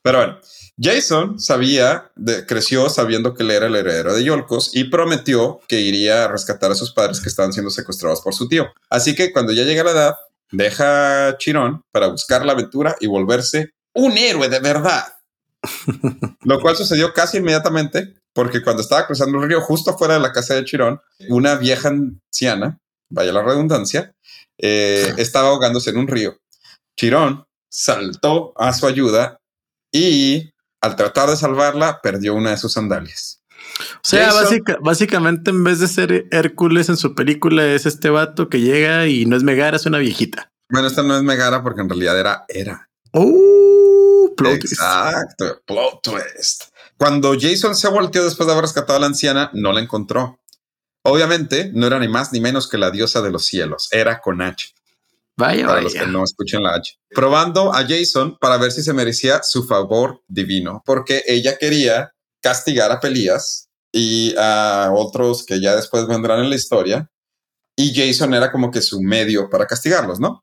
Pero 0.08 0.20
bueno, 0.20 0.38
Jason 0.80 1.38
sabía, 1.38 2.10
de- 2.16 2.46
creció 2.46 2.88
sabiendo 2.88 3.34
que 3.34 3.42
él 3.42 3.50
era 3.50 3.66
el 3.66 3.76
heredero 3.76 4.14
de 4.14 4.24
Yolcos 4.24 4.70
y 4.74 4.84
prometió 4.84 5.60
que 5.68 5.82
iría 5.82 6.24
a 6.24 6.28
rescatar 6.28 6.70
a 6.70 6.74
sus 6.74 6.94
padres 6.94 7.20
que 7.20 7.28
estaban 7.28 7.52
siendo 7.52 7.70
secuestrados 7.70 8.22
por 8.22 8.34
su 8.34 8.48
tío. 8.48 8.68
Así 8.88 9.14
que 9.14 9.34
cuando 9.34 9.52
ya 9.52 9.64
llega 9.64 9.84
la 9.84 9.90
edad, 9.90 10.16
deja 10.50 11.28
a 11.28 11.36
Chirón 11.36 11.82
para 11.92 12.06
buscar 12.06 12.46
la 12.46 12.52
aventura 12.52 12.96
y 13.00 13.06
volverse 13.06 13.74
un 13.92 14.16
héroe 14.16 14.48
de 14.48 14.60
verdad. 14.60 15.04
Lo 16.44 16.58
cual 16.58 16.74
sucedió 16.74 17.12
casi 17.12 17.36
inmediatamente 17.36 18.14
porque 18.32 18.62
cuando 18.62 18.80
estaba 18.80 19.06
cruzando 19.06 19.42
el 19.42 19.46
río 19.46 19.60
justo 19.60 19.90
afuera 19.90 20.14
de 20.14 20.20
la 20.20 20.32
casa 20.32 20.54
de 20.54 20.64
Chirón, 20.64 21.02
una 21.28 21.56
vieja 21.56 21.90
anciana, 21.90 22.78
vaya 23.10 23.32
la 23.34 23.42
redundancia, 23.42 24.14
eh, 24.56 25.12
estaba 25.18 25.48
ahogándose 25.48 25.90
en 25.90 25.98
un 25.98 26.08
río. 26.08 26.38
Chirón 26.96 27.44
saltó 27.68 28.54
a 28.56 28.72
su 28.72 28.86
ayuda 28.86 29.37
y 29.92 30.50
al 30.80 30.96
tratar 30.96 31.28
de 31.30 31.36
salvarla 31.36 32.00
perdió 32.02 32.34
una 32.34 32.50
de 32.50 32.56
sus 32.56 32.72
sandalias. 32.72 33.40
O 33.96 34.00
sea, 34.02 34.32
básica- 34.32 34.78
básicamente 34.80 35.50
en 35.50 35.62
vez 35.64 35.78
de 35.80 35.88
ser 35.88 36.26
Hércules 36.30 36.88
en 36.88 36.96
su 36.96 37.14
película 37.14 37.66
es 37.66 37.86
este 37.86 38.10
vato 38.10 38.48
que 38.48 38.60
llega 38.60 39.06
y 39.06 39.26
no 39.26 39.36
es 39.36 39.42
Megara, 39.42 39.76
es 39.76 39.86
una 39.86 39.98
viejita. 39.98 40.50
Bueno, 40.70 40.88
esta 40.88 41.02
no 41.02 41.16
es 41.16 41.22
Megara 41.22 41.62
porque 41.62 41.80
en 41.80 41.88
realidad 41.88 42.18
era 42.18 42.44
Era. 42.48 42.88
Oh, 43.12 44.32
plot 44.36 44.60
twist. 44.60 44.72
Exacto, 44.74 45.62
plot 45.66 46.02
twist. 46.02 46.64
Cuando 46.96 47.34
Jason 47.38 47.74
se 47.74 47.88
volteó 47.88 48.24
después 48.24 48.46
de 48.46 48.52
haber 48.52 48.62
rescatado 48.64 48.96
a 48.96 49.00
la 49.00 49.06
anciana, 49.06 49.50
no 49.54 49.72
la 49.72 49.80
encontró. 49.80 50.40
Obviamente, 51.04 51.70
no 51.74 51.86
era 51.86 51.98
ni 51.98 52.08
más 52.08 52.32
ni 52.32 52.40
menos 52.40 52.68
que 52.68 52.76
la 52.78 52.90
diosa 52.90 53.22
de 53.22 53.30
los 53.30 53.46
cielos, 53.46 53.88
era 53.92 54.20
con 54.20 54.42
H. 54.42 54.74
Vaya, 55.38 55.68
para 55.68 55.82
los 55.82 55.94
que 55.94 56.06
no 56.06 56.24
escuchen 56.24 56.64
la 56.64 56.74
H. 56.74 56.98
Probando 57.10 57.72
a 57.72 57.86
Jason 57.86 58.36
para 58.40 58.56
ver 58.56 58.72
si 58.72 58.82
se 58.82 58.92
merecía 58.92 59.40
su 59.44 59.64
favor 59.64 60.20
divino, 60.26 60.82
porque 60.84 61.22
ella 61.28 61.56
quería 61.56 62.12
castigar 62.42 62.90
a 62.90 62.98
Pelías 62.98 63.68
y 63.92 64.34
a 64.36 64.90
otros 64.92 65.46
que 65.46 65.60
ya 65.60 65.76
después 65.76 66.08
vendrán 66.08 66.40
en 66.40 66.50
la 66.50 66.56
historia. 66.56 67.08
Y 67.76 67.94
Jason 67.94 68.34
era 68.34 68.50
como 68.50 68.72
que 68.72 68.80
su 68.80 69.00
medio 69.00 69.48
para 69.48 69.66
castigarlos, 69.66 70.18
¿no? 70.18 70.42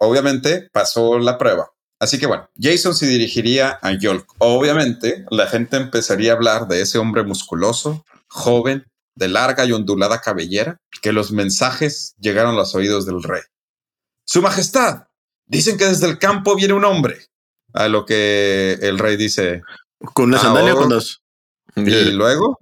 Obviamente 0.00 0.68
pasó 0.72 1.20
la 1.20 1.38
prueba. 1.38 1.70
Así 2.00 2.18
que 2.18 2.26
bueno, 2.26 2.50
Jason 2.60 2.96
se 2.96 3.06
dirigiría 3.06 3.78
a 3.80 3.92
Yolk. 3.92 4.34
Obviamente 4.38 5.24
la 5.30 5.46
gente 5.46 5.76
empezaría 5.76 6.32
a 6.32 6.34
hablar 6.34 6.66
de 6.66 6.80
ese 6.80 6.98
hombre 6.98 7.22
musculoso, 7.22 8.04
joven, 8.26 8.84
de 9.14 9.28
larga 9.28 9.64
y 9.64 9.70
ondulada 9.70 10.20
cabellera, 10.20 10.78
que 11.02 11.12
los 11.12 11.30
mensajes 11.30 12.16
llegaron 12.18 12.54
a 12.54 12.58
los 12.58 12.74
oídos 12.74 13.06
del 13.06 13.22
rey. 13.22 13.42
Su 14.24 14.42
Majestad, 14.42 15.04
dicen 15.46 15.76
que 15.76 15.86
desde 15.86 16.06
el 16.06 16.18
campo 16.18 16.54
viene 16.56 16.74
un 16.74 16.84
hombre. 16.84 17.18
A 17.72 17.88
lo 17.88 18.06
que 18.06 18.78
el 18.82 18.98
rey 18.98 19.16
dice, 19.16 19.62
Con 19.98 20.26
una 20.26 20.38
sandalia 20.38 20.74
o 20.74 20.78
con 20.78 20.88
dos. 20.90 21.22
y 21.76 22.12
luego, 22.12 22.60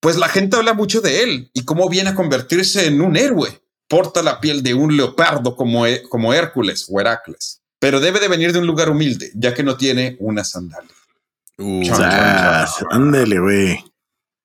pues 0.00 0.16
la 0.16 0.28
gente 0.28 0.56
habla 0.56 0.74
mucho 0.74 1.00
de 1.00 1.22
él 1.22 1.50
y 1.52 1.64
cómo 1.64 1.88
viene 1.88 2.10
a 2.10 2.14
convertirse 2.14 2.86
en 2.86 3.00
un 3.00 3.16
héroe. 3.16 3.60
Porta 3.88 4.22
la 4.22 4.40
piel 4.40 4.62
de 4.62 4.74
un 4.74 4.96
leopardo 4.96 5.56
como, 5.56 5.84
como 6.08 6.32
Hércules 6.32 6.86
o 6.88 7.00
Heracles, 7.00 7.60
pero 7.78 8.00
debe 8.00 8.20
de 8.20 8.28
venir 8.28 8.52
de 8.52 8.60
un 8.60 8.66
lugar 8.66 8.88
humilde, 8.88 9.30
ya 9.34 9.52
que 9.52 9.62
no 9.62 9.76
tiene 9.76 10.16
una 10.20 10.44
sandalia. 10.44 10.94
Uh. 11.58 11.82
Ándale, 12.90 13.38
güey. 13.38 13.84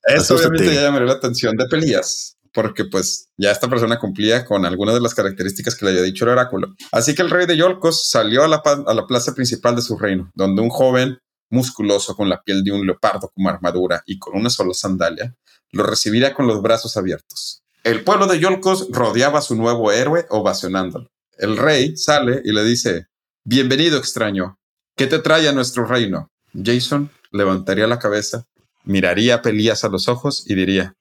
Eso 0.03 0.35
Asústate. 0.35 0.47
obviamente 0.47 0.75
ya 0.75 0.81
llamó 0.81 0.99
la 0.99 1.13
atención 1.13 1.55
de 1.55 1.65
Pelías, 1.67 2.36
porque 2.57 2.85
pues 2.85 3.29
ya 3.37 3.51
esta 3.51 3.69
persona 3.69 3.99
cumplía 3.99 4.43
con 4.43 4.65
algunas 4.65 4.95
de 4.95 5.01
las 5.01 5.13
características 5.13 5.75
que 5.75 5.85
le 5.85 5.91
había 5.91 6.01
dicho 6.01 6.25
el 6.25 6.31
oráculo. 6.31 6.73
Así 6.91 7.13
que 7.13 7.21
el 7.21 7.29
rey 7.29 7.45
de 7.45 7.55
Yolcos 7.55 8.09
salió 8.09 8.43
a 8.43 8.47
la, 8.47 9.05
plaza 9.05 9.35
principal 9.35 9.75
de 9.75 9.83
su 9.83 9.95
reino, 9.95 10.31
donde 10.33 10.63
un 10.63 10.69
joven 10.69 11.19
musculoso 11.51 12.15
con 12.15 12.29
la 12.29 12.41
piel 12.41 12.63
de 12.63 12.71
un 12.71 12.83
leopardo 12.83 13.29
como 13.31 13.47
armadura 13.47 14.01
y 14.07 14.17
con 14.17 14.35
una 14.35 14.49
sola 14.49 14.73
sandalia, 14.73 15.35
lo 15.71 15.83
recibiría 15.83 16.33
con 16.33 16.47
los 16.47 16.63
brazos 16.63 16.97
abiertos. 16.97 17.61
El 17.83 18.03
pueblo 18.03 18.25
de 18.25 18.39
Yolcos 18.39 18.87
rodeaba 18.89 19.37
a 19.37 19.43
su 19.43 19.55
nuevo 19.55 19.91
héroe 19.91 20.25
ovacionándolo. 20.31 21.11
El 21.37 21.57
rey 21.57 21.95
sale 21.95 22.41
y 22.43 22.53
le 22.53 22.63
dice, 22.63 23.05
bienvenido 23.43 23.99
extraño, 23.99 24.57
¿qué 24.95 25.05
te 25.05 25.19
trae 25.19 25.47
a 25.47 25.53
nuestro 25.53 25.85
reino? 25.85 26.31
Jason 26.55 27.11
levantaría 27.31 27.85
la 27.85 27.99
cabeza 27.99 28.47
miraría 28.87 29.35
a 29.35 29.41
Pelías 29.41 29.83
a 29.83 29.89
los 29.89 30.07
ojos 30.07 30.43
y 30.47 30.55
diría, 30.55 30.95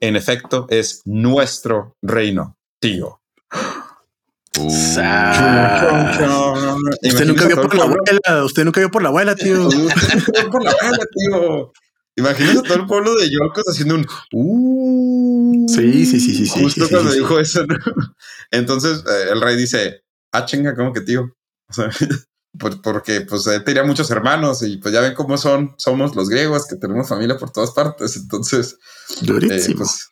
en 0.00 0.16
efecto, 0.16 0.66
es 0.70 1.02
nuestro 1.04 1.96
reino, 2.02 2.56
tío. 2.80 3.20
uh. 4.58 4.66
Usted 7.02 7.26
nunca 7.26 7.46
vio 7.46 7.60
por 7.60 7.74
la 7.74 7.84
abuela. 7.84 8.44
Usted 8.44 8.64
nunca 8.64 8.80
vio 8.80 8.90
por 8.90 9.02
la 9.02 9.08
abuela, 9.08 9.34
tío. 9.34 9.68
por 10.50 10.64
la 10.64 10.70
abuela, 10.70 11.04
tío. 11.14 11.72
Imagínate 12.16 12.68
todo 12.68 12.78
el 12.78 12.86
pueblo 12.86 13.14
de 13.16 13.28
Yolcos 13.28 13.64
haciendo 13.66 13.96
un 13.96 14.06
uh, 14.32 15.66
Sí, 15.68 16.06
sí, 16.06 16.20
sí, 16.20 16.34
sí, 16.34 16.46
sí, 16.46 16.62
Justo 16.62 16.84
sí, 16.86 16.90
cuando 16.92 17.10
sí. 17.10 17.18
dijo 17.18 17.40
eso. 17.40 17.66
¿no? 17.66 17.76
Entonces 18.52 19.02
eh, 19.08 19.32
el 19.32 19.40
rey 19.40 19.56
dice: 19.56 20.02
Ah, 20.32 20.44
chinga, 20.44 20.76
¿cómo 20.76 20.92
que 20.92 21.00
tío? 21.00 21.22
O 21.68 21.72
sea, 21.72 21.90
por- 22.58 22.80
porque 22.82 23.22
pues 23.22 23.46
él 23.46 23.64
tenía 23.64 23.84
muchos 23.84 24.10
hermanos 24.10 24.62
y 24.62 24.76
pues 24.78 24.92
ya 24.94 25.00
ven 25.00 25.14
cómo 25.14 25.36
son, 25.36 25.74
somos 25.78 26.14
los 26.16 26.28
griegos 26.28 26.66
que 26.66 26.76
tenemos 26.76 27.08
familia 27.08 27.36
por 27.36 27.50
todas 27.50 27.70
partes. 27.72 28.16
Entonces, 28.16 28.76
eh, 29.52 29.58
pues 29.76 30.08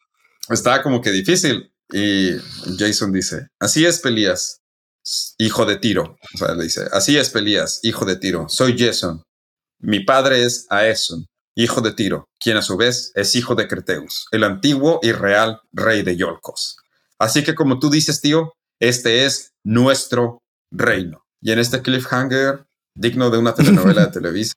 estaba 0.48 0.82
como 0.82 1.00
que 1.00 1.10
difícil. 1.10 1.72
Y 1.92 2.32
Jason 2.78 3.12
dice, 3.12 3.48
así 3.60 3.84
es 3.84 3.98
Pelías, 4.00 4.60
hijo 5.38 5.66
de 5.66 5.76
Tiro. 5.76 6.16
O 6.34 6.38
sea, 6.38 6.54
le 6.54 6.64
dice, 6.64 6.88
así 6.92 7.16
es 7.18 7.28
Pelías, 7.30 7.80
hijo 7.82 8.04
de 8.04 8.16
Tiro. 8.16 8.48
Soy 8.48 8.76
Jason. 8.78 9.22
Mi 9.78 10.00
padre 10.04 10.44
es 10.44 10.66
Aeson, 10.70 11.26
hijo 11.56 11.80
de 11.80 11.92
Tiro, 11.92 12.26
quien 12.40 12.56
a 12.56 12.62
su 12.62 12.76
vez 12.76 13.10
es 13.14 13.34
hijo 13.34 13.54
de 13.56 13.66
Creteus, 13.68 14.26
el 14.30 14.44
antiguo 14.44 15.00
y 15.02 15.10
real 15.12 15.60
rey 15.72 16.02
de 16.02 16.16
Yolcos. 16.16 16.76
Así 17.18 17.42
que 17.44 17.54
como 17.54 17.78
tú 17.80 17.90
dices, 17.90 18.20
tío, 18.20 18.52
este 18.80 19.24
es 19.26 19.50
nuestro 19.64 20.38
reino. 20.70 21.21
Y 21.42 21.50
en 21.52 21.58
este 21.58 21.82
cliffhanger, 21.82 22.64
digno 22.96 23.28
de 23.30 23.38
una 23.38 23.54
telenovela 23.54 24.06
de 24.06 24.12
Televisa, 24.12 24.54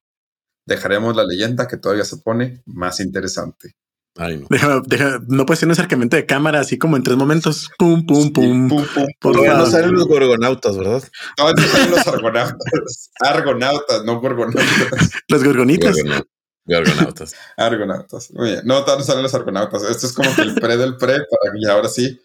dejaremos 0.67 1.15
la 1.15 1.23
leyenda 1.25 1.67
que 1.67 1.77
todavía 1.77 2.05
se 2.05 2.17
pone 2.17 2.61
más 2.65 2.99
interesante. 2.99 3.71
Ay, 4.17 4.37
no. 4.37 4.47
Deja, 4.49 4.79
deja, 4.85 5.19
no 5.27 5.45
puede 5.45 5.59
ser 5.59 5.67
un 5.67 5.73
acercamiento 5.73 6.15
de 6.15 6.25
cámara 6.25 6.61
así 6.61 6.77
como 6.77 6.95
en 6.95 7.03
tres 7.03 7.17
momentos. 7.17 7.69
Pum, 7.77 8.05
pum, 8.05 8.31
pum. 8.31 8.69
Pum, 8.69 8.85
pum, 8.93 9.05
Por 9.19 9.33
Todavía 9.33 9.55
no 9.57 9.65
salen 9.65 9.91
los 9.91 10.07
gorgonautas, 10.07 10.77
¿verdad? 10.77 11.03
No, 11.37 11.49
estos 11.49 11.65
son 11.65 11.91
los 11.91 12.07
argonautas. 12.07 13.11
Argonautas, 13.19 14.05
no 14.05 14.21
gorgonautas. 14.21 15.11
Los 15.27 15.43
gorgonitas. 15.43 15.97
Gorgona- 15.97 16.25
Gorgonautas. 16.65 17.35
Argonautas. 17.57 18.31
Muy 18.31 18.51
bien. 18.51 18.61
No, 18.63 18.81
todavía 18.85 18.99
no 19.01 19.05
salen 19.05 19.23
los 19.23 19.33
argonautas. 19.35 19.83
Esto 19.83 20.07
es 20.07 20.13
como 20.13 20.33
que 20.33 20.41
el 20.43 20.55
pre 20.55 20.77
del 20.77 20.95
pre 20.97 21.13
para 21.17 21.53
y 21.59 21.65
ahora 21.69 21.89
sí 21.89 22.19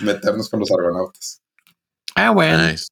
meternos 0.00 0.48
con 0.48 0.60
los 0.60 0.70
argonautas. 0.72 1.42
Ah, 2.16 2.30
bueno. 2.30 2.66
Nice. 2.70 2.86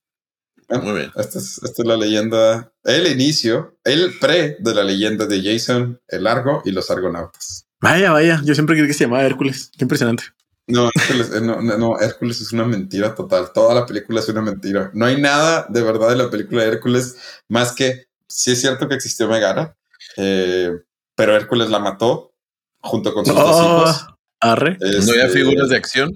Muy 0.80 0.92
bien. 1.00 1.12
Esta 1.16 1.38
es, 1.38 1.60
esta 1.62 1.82
es 1.82 1.88
la 1.88 1.96
leyenda, 1.96 2.72
el 2.84 3.06
inicio, 3.06 3.76
el 3.84 4.18
pre 4.18 4.56
de 4.60 4.74
la 4.74 4.84
leyenda 4.84 5.26
de 5.26 5.42
Jason, 5.42 6.00
el 6.08 6.24
largo 6.24 6.62
y 6.64 6.70
los 6.72 6.90
argonautas. 6.90 7.66
Vaya, 7.80 8.12
vaya. 8.12 8.40
Yo 8.44 8.54
siempre 8.54 8.76
creí 8.76 8.86
que 8.86 8.94
se 8.94 9.04
llamaba 9.04 9.24
Hércules. 9.24 9.70
Qué 9.76 9.84
impresionante. 9.84 10.24
No, 10.68 10.88
Hércules, 10.94 11.32
eh, 11.34 11.40
no, 11.40 11.60
no, 11.60 11.76
no, 11.76 11.98
Hércules 12.00 12.40
es 12.40 12.52
una 12.52 12.64
mentira 12.64 13.14
total. 13.14 13.50
Toda 13.52 13.74
la 13.74 13.84
película 13.86 14.20
es 14.20 14.28
una 14.28 14.40
mentira. 14.42 14.90
No 14.94 15.06
hay 15.06 15.20
nada 15.20 15.66
de 15.68 15.82
verdad 15.82 16.08
de 16.10 16.16
la 16.16 16.30
película 16.30 16.62
de 16.62 16.68
Hércules 16.68 17.16
más 17.48 17.72
que 17.72 18.06
sí 18.28 18.52
es 18.52 18.60
cierto 18.60 18.88
que 18.88 18.94
existió 18.94 19.28
Megara, 19.28 19.76
eh, 20.16 20.70
pero 21.16 21.34
Hércules 21.36 21.68
la 21.68 21.80
mató 21.80 22.32
junto 22.80 23.12
con 23.12 23.26
sus 23.26 23.34
dos 23.34 23.44
Oh, 23.52 23.82
hijos. 23.82 24.06
arre. 24.40 24.78
No 24.80 24.86
había 25.12 25.26
Este, 25.26 25.38
figuras 25.40 25.68
de 25.68 25.76
acción 25.76 26.10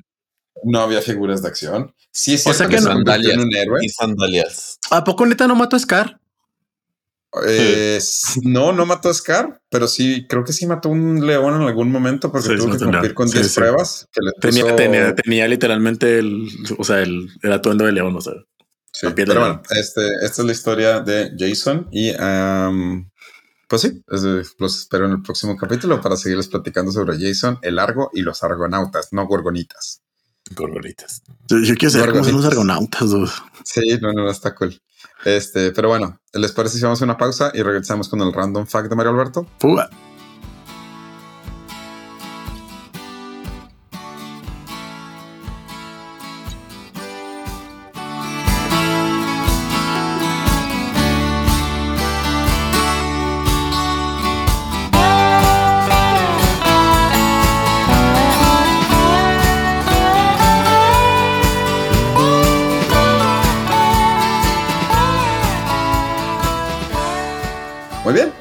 No 0.65 0.81
había 0.81 1.01
figuras 1.03 1.43
de 1.43 1.49
acción. 1.49 1.95
Sí 2.11 2.35
es 2.35 2.47
O 2.47 2.53
sea 2.55 2.67
que, 2.69 2.81
no- 2.81 2.93
convirtió 2.95 3.31
en 3.33 3.41
un 3.41 3.55
héroe. 3.55 3.79
y 3.83 3.89
sandalias. 3.89 4.79
¿A 4.91 5.05
poco 5.05 5.27
neta 5.27 5.47
no 5.47 5.55
mató 5.55 5.77
a 5.77 5.79
Scar? 5.79 6.19
Eh, 7.47 7.99
no, 8.45 8.73
no 8.73 8.87
mató 8.87 9.11
a 9.11 9.15
Scar, 9.15 9.61
pero 9.69 9.87
sí, 9.89 10.27
creo 10.27 10.43
que 10.43 10.55
sí 10.55 10.67
mató 10.67 10.89
un 10.89 11.27
león 11.27 11.55
en 11.61 11.69
algún 11.69 11.93
momento 11.93 12.33
porque 12.33 12.49
Sí, 12.49 12.57
tuvo 12.57 12.73
que 12.73 12.79
cumplir 12.85 13.13
con 13.15 13.29
Sí, 13.29 13.35
10 13.39 13.49
sí. 13.53 13.55
pruebas. 13.61 14.09
Que 14.11 14.21
le 14.23 14.33
Tenía, 14.41 14.63
puso- 14.65 14.77
tenía, 14.77 15.15
tenía 15.15 15.47
literalmente 15.49 16.19
el, 16.19 16.49
o 16.79 16.85
sea, 16.85 17.01
el, 17.03 17.29
el 17.43 17.53
atuendo 17.53 17.85
de 17.85 17.93
león, 17.93 18.17
o 18.17 18.21
sea. 18.23 18.33
Sí, 18.93 19.09
pero 19.15 19.35
león. 19.35 19.45
bueno, 19.45 19.63
este, 19.79 20.01
esta 20.23 20.41
es 20.43 20.47
la 20.47 20.53
historia 20.53 21.01
de 21.01 21.33
Jason 21.39 21.89
y 21.93 22.13
am, 22.19 23.11
Pues 23.69 23.83
sí, 23.83 24.03
los 24.59 24.79
espero 24.79 25.05
en 25.07 25.13
el 25.13 25.23
próximo 25.23 25.57
capítulo 25.57 26.01
para 26.01 26.17
seguirles 26.17 26.49
platicando 26.49 26.91
sobre 26.93 27.19
Jason, 27.19 27.59
el 27.63 27.79
Argo 27.81 28.09
y 28.15 28.23
los 28.23 28.43
argonautas, 28.45 29.09
no 29.13 29.27
gorgonitas. 29.27 30.01
Gorgonitas. 30.55 31.23
Yo, 31.49 31.75
quiero 31.75 31.91
saber 31.91 32.13
cómo 32.13 32.25
son 32.25 32.37
los 32.37 32.45
argonautas. 32.45 33.11
Sí, 33.65 33.99
no, 34.01 34.13
no, 34.13 34.31
está 34.31 34.55
cool. 34.55 34.81
Este, 35.25 35.73
pero 35.73 35.89
bueno, 35.89 36.21
¿les 36.33 36.53
parece 36.53 36.77
si 36.77 36.85
vamos 36.85 37.01
a 37.01 37.05
una 37.05 37.17
pausa 37.17 37.51
y 37.55 37.63
regresamos 37.63 38.09
con 38.09 38.21
el 38.21 38.33
random 38.33 38.67
fact 38.67 38.89
de 38.89 38.97
Mario 38.97 39.13
Alberto? 39.13 39.47
Fuga. 39.59 39.91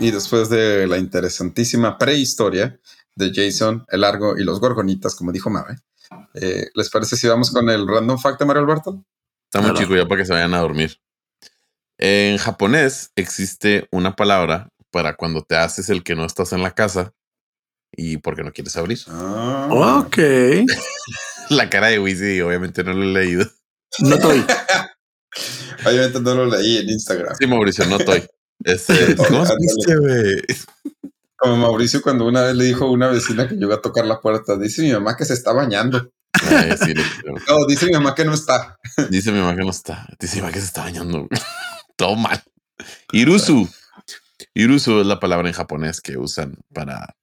Y 0.05 0.11
después 0.11 0.49
de 0.49 0.85
la 0.85 0.99
interesantísima 0.99 1.97
prehistoria 1.97 2.79
de 3.15 3.31
Jason, 3.33 3.87
el 3.89 4.01
Largo 4.01 4.37
y 4.37 4.43
los 4.43 4.59
Gorgonitas, 4.59 5.15
como 5.15 5.31
dijo 5.31 5.49
Mabe, 5.49 5.77
eh, 6.35 6.67
¿les 6.75 6.91
parece 6.91 7.15
si 7.17 7.27
vamos 7.27 7.49
con 7.49 7.67
el 7.71 7.87
random 7.87 8.19
fact 8.19 8.37
de 8.37 8.45
Mario 8.45 8.61
Alberto? 8.61 9.03
Está 9.45 9.61
muy 9.65 9.75
chico 9.75 9.95
ya 9.95 10.05
para 10.05 10.21
que 10.21 10.27
se 10.27 10.33
vayan 10.33 10.53
a 10.53 10.59
dormir. 10.59 11.01
En 11.97 12.37
japonés 12.37 13.13
existe 13.15 13.87
una 13.91 14.15
palabra 14.15 14.69
para 14.91 15.15
cuando 15.15 15.41
te 15.41 15.55
haces 15.55 15.89
el 15.89 16.03
que 16.03 16.13
no 16.13 16.23
estás 16.23 16.53
en 16.53 16.61
la 16.61 16.75
casa 16.75 17.15
y 17.91 18.17
porque 18.17 18.43
no 18.43 18.53
quieres 18.53 18.77
abrir. 18.77 18.99
Ah. 19.07 20.03
Ok. 20.05 20.17
la 21.49 21.67
cara 21.71 21.87
de 21.87 21.97
Wizzy, 21.97 22.41
obviamente 22.41 22.83
no 22.83 22.93
lo 22.93 23.05
he 23.05 23.23
leído. 23.23 23.47
No 23.97 24.17
estoy. 24.17 24.45
obviamente 25.83 26.19
no 26.19 26.35
lo 26.35 26.45
leí 26.45 26.77
en 26.77 26.89
Instagram. 26.91 27.35
Sí, 27.39 27.47
Mauricio, 27.47 27.87
no 27.87 27.97
estoy. 27.97 28.23
Este, 28.65 29.15
¿Cómo 29.15 29.45
se 29.45 29.53
dice, 29.59 29.95
güey? 29.97 30.41
Como 31.37 31.57
Mauricio 31.57 32.01
cuando 32.01 32.25
una 32.25 32.41
vez 32.41 32.55
le 32.55 32.65
dijo 32.65 32.85
a 32.85 32.91
una 32.91 33.07
vecina 33.07 33.47
que 33.47 33.55
yo 33.55 33.67
iba 33.67 33.75
a 33.75 33.81
tocar 33.81 34.05
la 34.05 34.19
puerta, 34.19 34.57
dice 34.57 34.81
mi 34.81 34.91
mamá 34.91 35.15
que 35.15 35.23
se 35.23 35.33
está 35.33 35.53
bañando. 35.53 36.09
no, 37.47 37.65
dice 37.67 37.85
mi 37.85 37.91
mamá 37.91 38.15
que 38.15 38.25
no 38.25 38.33
está. 38.33 38.77
Dice 39.09 39.31
mi 39.31 39.39
mamá 39.39 39.55
que 39.55 39.63
no 39.63 39.69
está. 39.69 40.07
Dice 40.19 40.37
mi 40.37 40.41
mamá 40.41 40.53
que 40.53 40.59
se 40.59 40.65
está 40.65 40.81
bañando. 40.81 41.27
Todo 41.95 42.15
mal. 42.15 42.43
Irusu. 43.11 43.69
Irusu 44.55 45.01
es 45.01 45.07
la 45.07 45.19
palabra 45.19 45.47
en 45.47 45.53
japonés 45.53 46.01
que 46.01 46.17
usan 46.17 46.57
para 46.73 47.15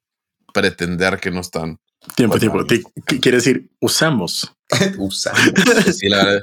pretender 0.54 1.18
que 1.18 1.32
no 1.32 1.40
están. 1.40 1.80
Tiempo, 2.14 2.38
tiempo. 2.38 2.64
Quiere 3.20 3.38
decir 3.38 3.68
usamos. 3.80 4.52
usamos. 4.98 5.52
Sí, 5.92 6.08
la 6.08 6.24
verdad. 6.24 6.42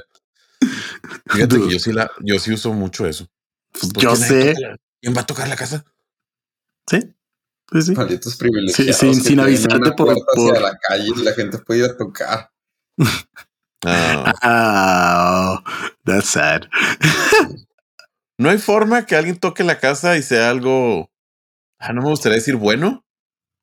Fíjate 1.30 1.56
que 1.56 1.70
yo 1.70 1.78
sí, 1.78 1.92
la, 1.92 2.10
yo 2.20 2.38
sí 2.38 2.52
uso 2.52 2.72
mucho 2.74 3.06
eso. 3.06 3.26
Pues 3.72 3.92
yo 3.94 4.14
sé. 4.14 4.54
¿Quién 5.00 5.14
va 5.16 5.22
a 5.22 5.26
tocar 5.26 5.48
la 5.48 5.56
casa? 5.56 5.84
Sí. 6.86 7.14
Sí, 7.72 7.82
sí. 7.82 7.92
Malditos 7.92 8.36
privilegiados. 8.36 8.96
Sí, 8.96 9.14
sin, 9.14 9.22
sin 9.22 9.40
avisarte 9.40 9.92
por, 9.92 10.14
por... 10.34 10.60
la 10.60 10.76
calle 10.76 11.08
y 11.16 11.22
la 11.22 11.32
gente 11.32 11.58
puede 11.58 11.80
ir 11.80 11.84
a 11.86 11.96
tocar. 11.96 12.50
Oh. 13.82 15.58
that's 16.04 16.28
sad. 16.28 16.64
no 18.36 18.50
hay 18.50 18.58
forma 18.58 19.06
que 19.06 19.16
alguien 19.16 19.38
toque 19.38 19.64
la 19.64 19.78
casa 19.78 20.18
y 20.18 20.22
sea 20.22 20.50
algo. 20.50 21.10
Ah, 21.78 21.94
no 21.94 22.02
me 22.02 22.10
gustaría 22.10 22.36
decir 22.36 22.56
bueno. 22.56 23.06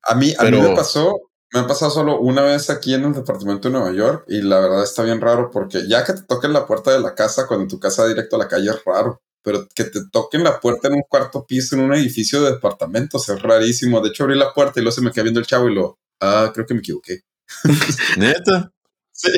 A 0.01 0.15
mí, 0.15 0.33
a 0.39 0.43
mí 0.45 0.59
me 0.59 0.75
pasó, 0.75 1.29
me 1.53 1.59
ha 1.59 1.67
pasado 1.67 1.91
solo 1.91 2.19
una 2.19 2.41
vez 2.41 2.71
aquí 2.71 2.95
en 2.95 3.03
el 3.05 3.13
departamento 3.13 3.67
de 3.67 3.73
Nueva 3.73 3.91
York 3.91 4.25
y 4.27 4.41
la 4.41 4.59
verdad 4.59 4.83
está 4.83 5.03
bien 5.03 5.21
raro 5.21 5.51
porque 5.51 5.87
ya 5.87 6.03
que 6.03 6.13
te 6.13 6.23
toquen 6.23 6.51
la 6.51 6.65
puerta 6.65 6.91
de 6.91 6.99
la 6.99 7.13
casa 7.13 7.45
cuando 7.45 7.67
tu 7.67 7.79
casa 7.79 8.07
directo 8.07 8.37
a 8.37 8.39
la 8.39 8.47
calle 8.47 8.71
es 8.71 8.83
raro 8.83 9.21
pero 9.41 9.67
que 9.73 9.85
te 9.85 10.01
toquen 10.11 10.43
la 10.43 10.59
puerta 10.59 10.87
en 10.87 10.95
un 10.95 11.03
cuarto 11.07 11.45
piso 11.45 11.75
en 11.75 11.81
un 11.81 11.93
edificio 11.93 12.41
de 12.41 12.51
departamentos 12.51 13.27
es 13.29 13.41
rarísimo. 13.41 14.01
De 14.01 14.09
hecho, 14.09 14.23
abrí 14.23 14.37
la 14.37 14.53
puerta 14.53 14.79
y 14.79 14.83
luego 14.83 14.95
se 14.95 15.01
me 15.01 15.11
queda 15.11 15.23
viendo 15.23 15.39
el 15.39 15.45
chavo 15.45 15.69
y 15.69 15.75
lo, 15.75 15.99
ah, 16.21 16.51
creo 16.53 16.65
que 16.65 16.73
me 16.73 16.79
equivoqué. 16.79 17.21
Neta. 18.17 18.71
sí. 19.11 19.31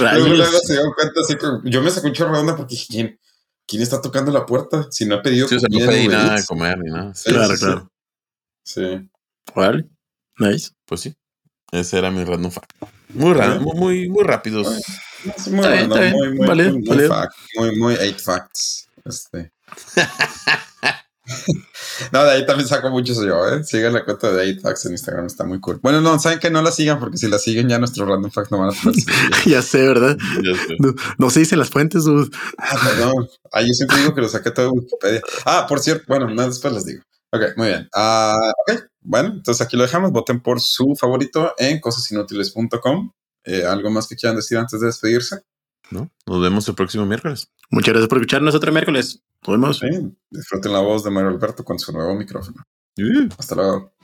Luego, 0.00 0.28
luego 0.28 0.58
se 0.62 0.74
dio 0.74 0.82
cuenta 0.94 1.20
así 1.20 1.34
que 1.34 1.46
yo 1.68 1.82
me 1.82 1.90
saqué 1.90 2.06
un 2.06 2.12
chorro 2.12 2.34
de 2.34 2.40
onda 2.40 2.56
porque 2.56 2.76
dije, 2.76 2.86
¿quién, 2.88 3.20
¿quién 3.66 3.82
está 3.82 4.00
tocando 4.00 4.30
la 4.30 4.46
puerta? 4.46 4.86
Si 4.90 5.04
no 5.04 5.16
he 5.16 5.18
pedido 5.20 5.48
sí, 5.48 5.56
o 5.56 5.60
sea, 5.60 5.68
no 5.68 5.78
pedí 5.84 6.06
nada 6.06 6.36
de 6.36 6.44
comer 6.44 6.78
ni 6.78 6.92
nada. 6.92 7.12
claro, 7.24 7.54
claro. 7.58 7.92
Sí. 8.62 9.10
Vale. 9.54 9.88
Nice. 10.38 10.70
Pues 10.86 11.00
sí. 11.02 11.14
Ese 11.72 11.98
era 11.98 12.10
mi 12.10 12.24
random 12.24 12.52
fact. 12.52 12.70
Muy 13.08 13.32
random, 13.32 13.76
muy, 13.76 14.08
muy 14.08 14.22
rápidos. 14.24 14.80
Muy, 15.50 15.64
random, 15.64 15.98
muy, 15.98 16.28
muy, 16.34 16.46
muy, 16.46 16.82
muy, 16.82 17.08
muy, 17.56 17.78
muy 17.78 17.94
eight 17.94 18.20
facts. 18.20 18.83
Este. 19.04 19.52
no, 22.12 22.24
de 22.24 22.30
ahí 22.30 22.46
también 22.46 22.68
saco 22.68 22.90
muchos 22.90 23.18
yo, 23.18 23.48
¿eh? 23.48 23.64
Sigan 23.64 23.92
la 23.92 24.04
cuenta 24.04 24.32
de 24.32 24.58
8 24.62 24.74
en 24.86 24.92
Instagram, 24.92 25.26
está 25.26 25.44
muy 25.44 25.60
cool. 25.60 25.80
Bueno, 25.82 26.00
no, 26.00 26.18
saben 26.18 26.38
que 26.38 26.50
no 26.50 26.62
la 26.62 26.70
sigan 26.70 26.98
porque 26.98 27.18
si 27.18 27.28
la 27.28 27.38
siguen 27.38 27.68
ya 27.68 27.78
nuestro 27.78 28.06
random 28.06 28.30
fact 28.30 28.50
no 28.50 28.58
van 28.58 28.70
a 28.70 28.72
poder 28.72 28.96
Ya 29.46 29.62
sé, 29.62 29.86
¿verdad? 29.86 30.16
No, 31.18 31.30
se 31.30 31.40
dicen 31.40 31.58
las 31.58 31.70
fuentes, 31.70 32.04
dude. 32.04 32.30
Ah, 32.58 32.78
perdón. 32.82 33.28
Ah, 33.52 33.62
yo 33.62 33.72
siempre 33.72 33.98
digo 33.98 34.14
que 34.14 34.22
lo 34.22 34.28
saqué 34.28 34.50
todo 34.50 34.66
de 34.66 34.72
Wikipedia. 34.72 35.22
Ah, 35.44 35.66
por 35.68 35.80
cierto, 35.80 36.04
bueno, 36.08 36.28
no, 36.30 36.46
después 36.46 36.72
les 36.72 36.86
digo. 36.86 37.02
Ok, 37.32 37.56
muy 37.56 37.68
bien. 37.68 37.88
Uh, 37.94 38.52
ok, 38.68 38.84
bueno, 39.00 39.30
entonces 39.34 39.66
aquí 39.66 39.76
lo 39.76 39.82
dejamos. 39.82 40.12
Voten 40.12 40.40
por 40.40 40.60
su 40.60 40.94
favorito 40.94 41.52
en 41.58 41.80
cosasinútiles.com. 41.80 43.10
Eh, 43.44 43.66
¿Algo 43.66 43.90
más 43.90 44.06
que 44.06 44.16
quieran 44.16 44.36
decir 44.36 44.56
antes 44.56 44.80
de 44.80 44.86
despedirse? 44.86 45.42
¿No? 45.94 46.10
Nos 46.26 46.42
vemos 46.42 46.68
el 46.68 46.74
próximo 46.74 47.06
miércoles. 47.06 47.50
Muchas 47.70 47.92
gracias 47.94 48.08
por 48.08 48.18
escucharnos 48.18 48.54
otro 48.54 48.72
miércoles. 48.72 49.22
Nos 49.46 49.80
vemos. 49.80 49.80
disfruten 50.30 50.72
la 50.72 50.80
voz 50.80 51.04
de 51.04 51.10
Mario 51.10 51.30
Alberto 51.30 51.64
con 51.64 51.78
su 51.78 51.92
nuevo 51.92 52.14
micrófono. 52.14 52.62
Hasta 53.38 53.54
luego. 53.54 53.94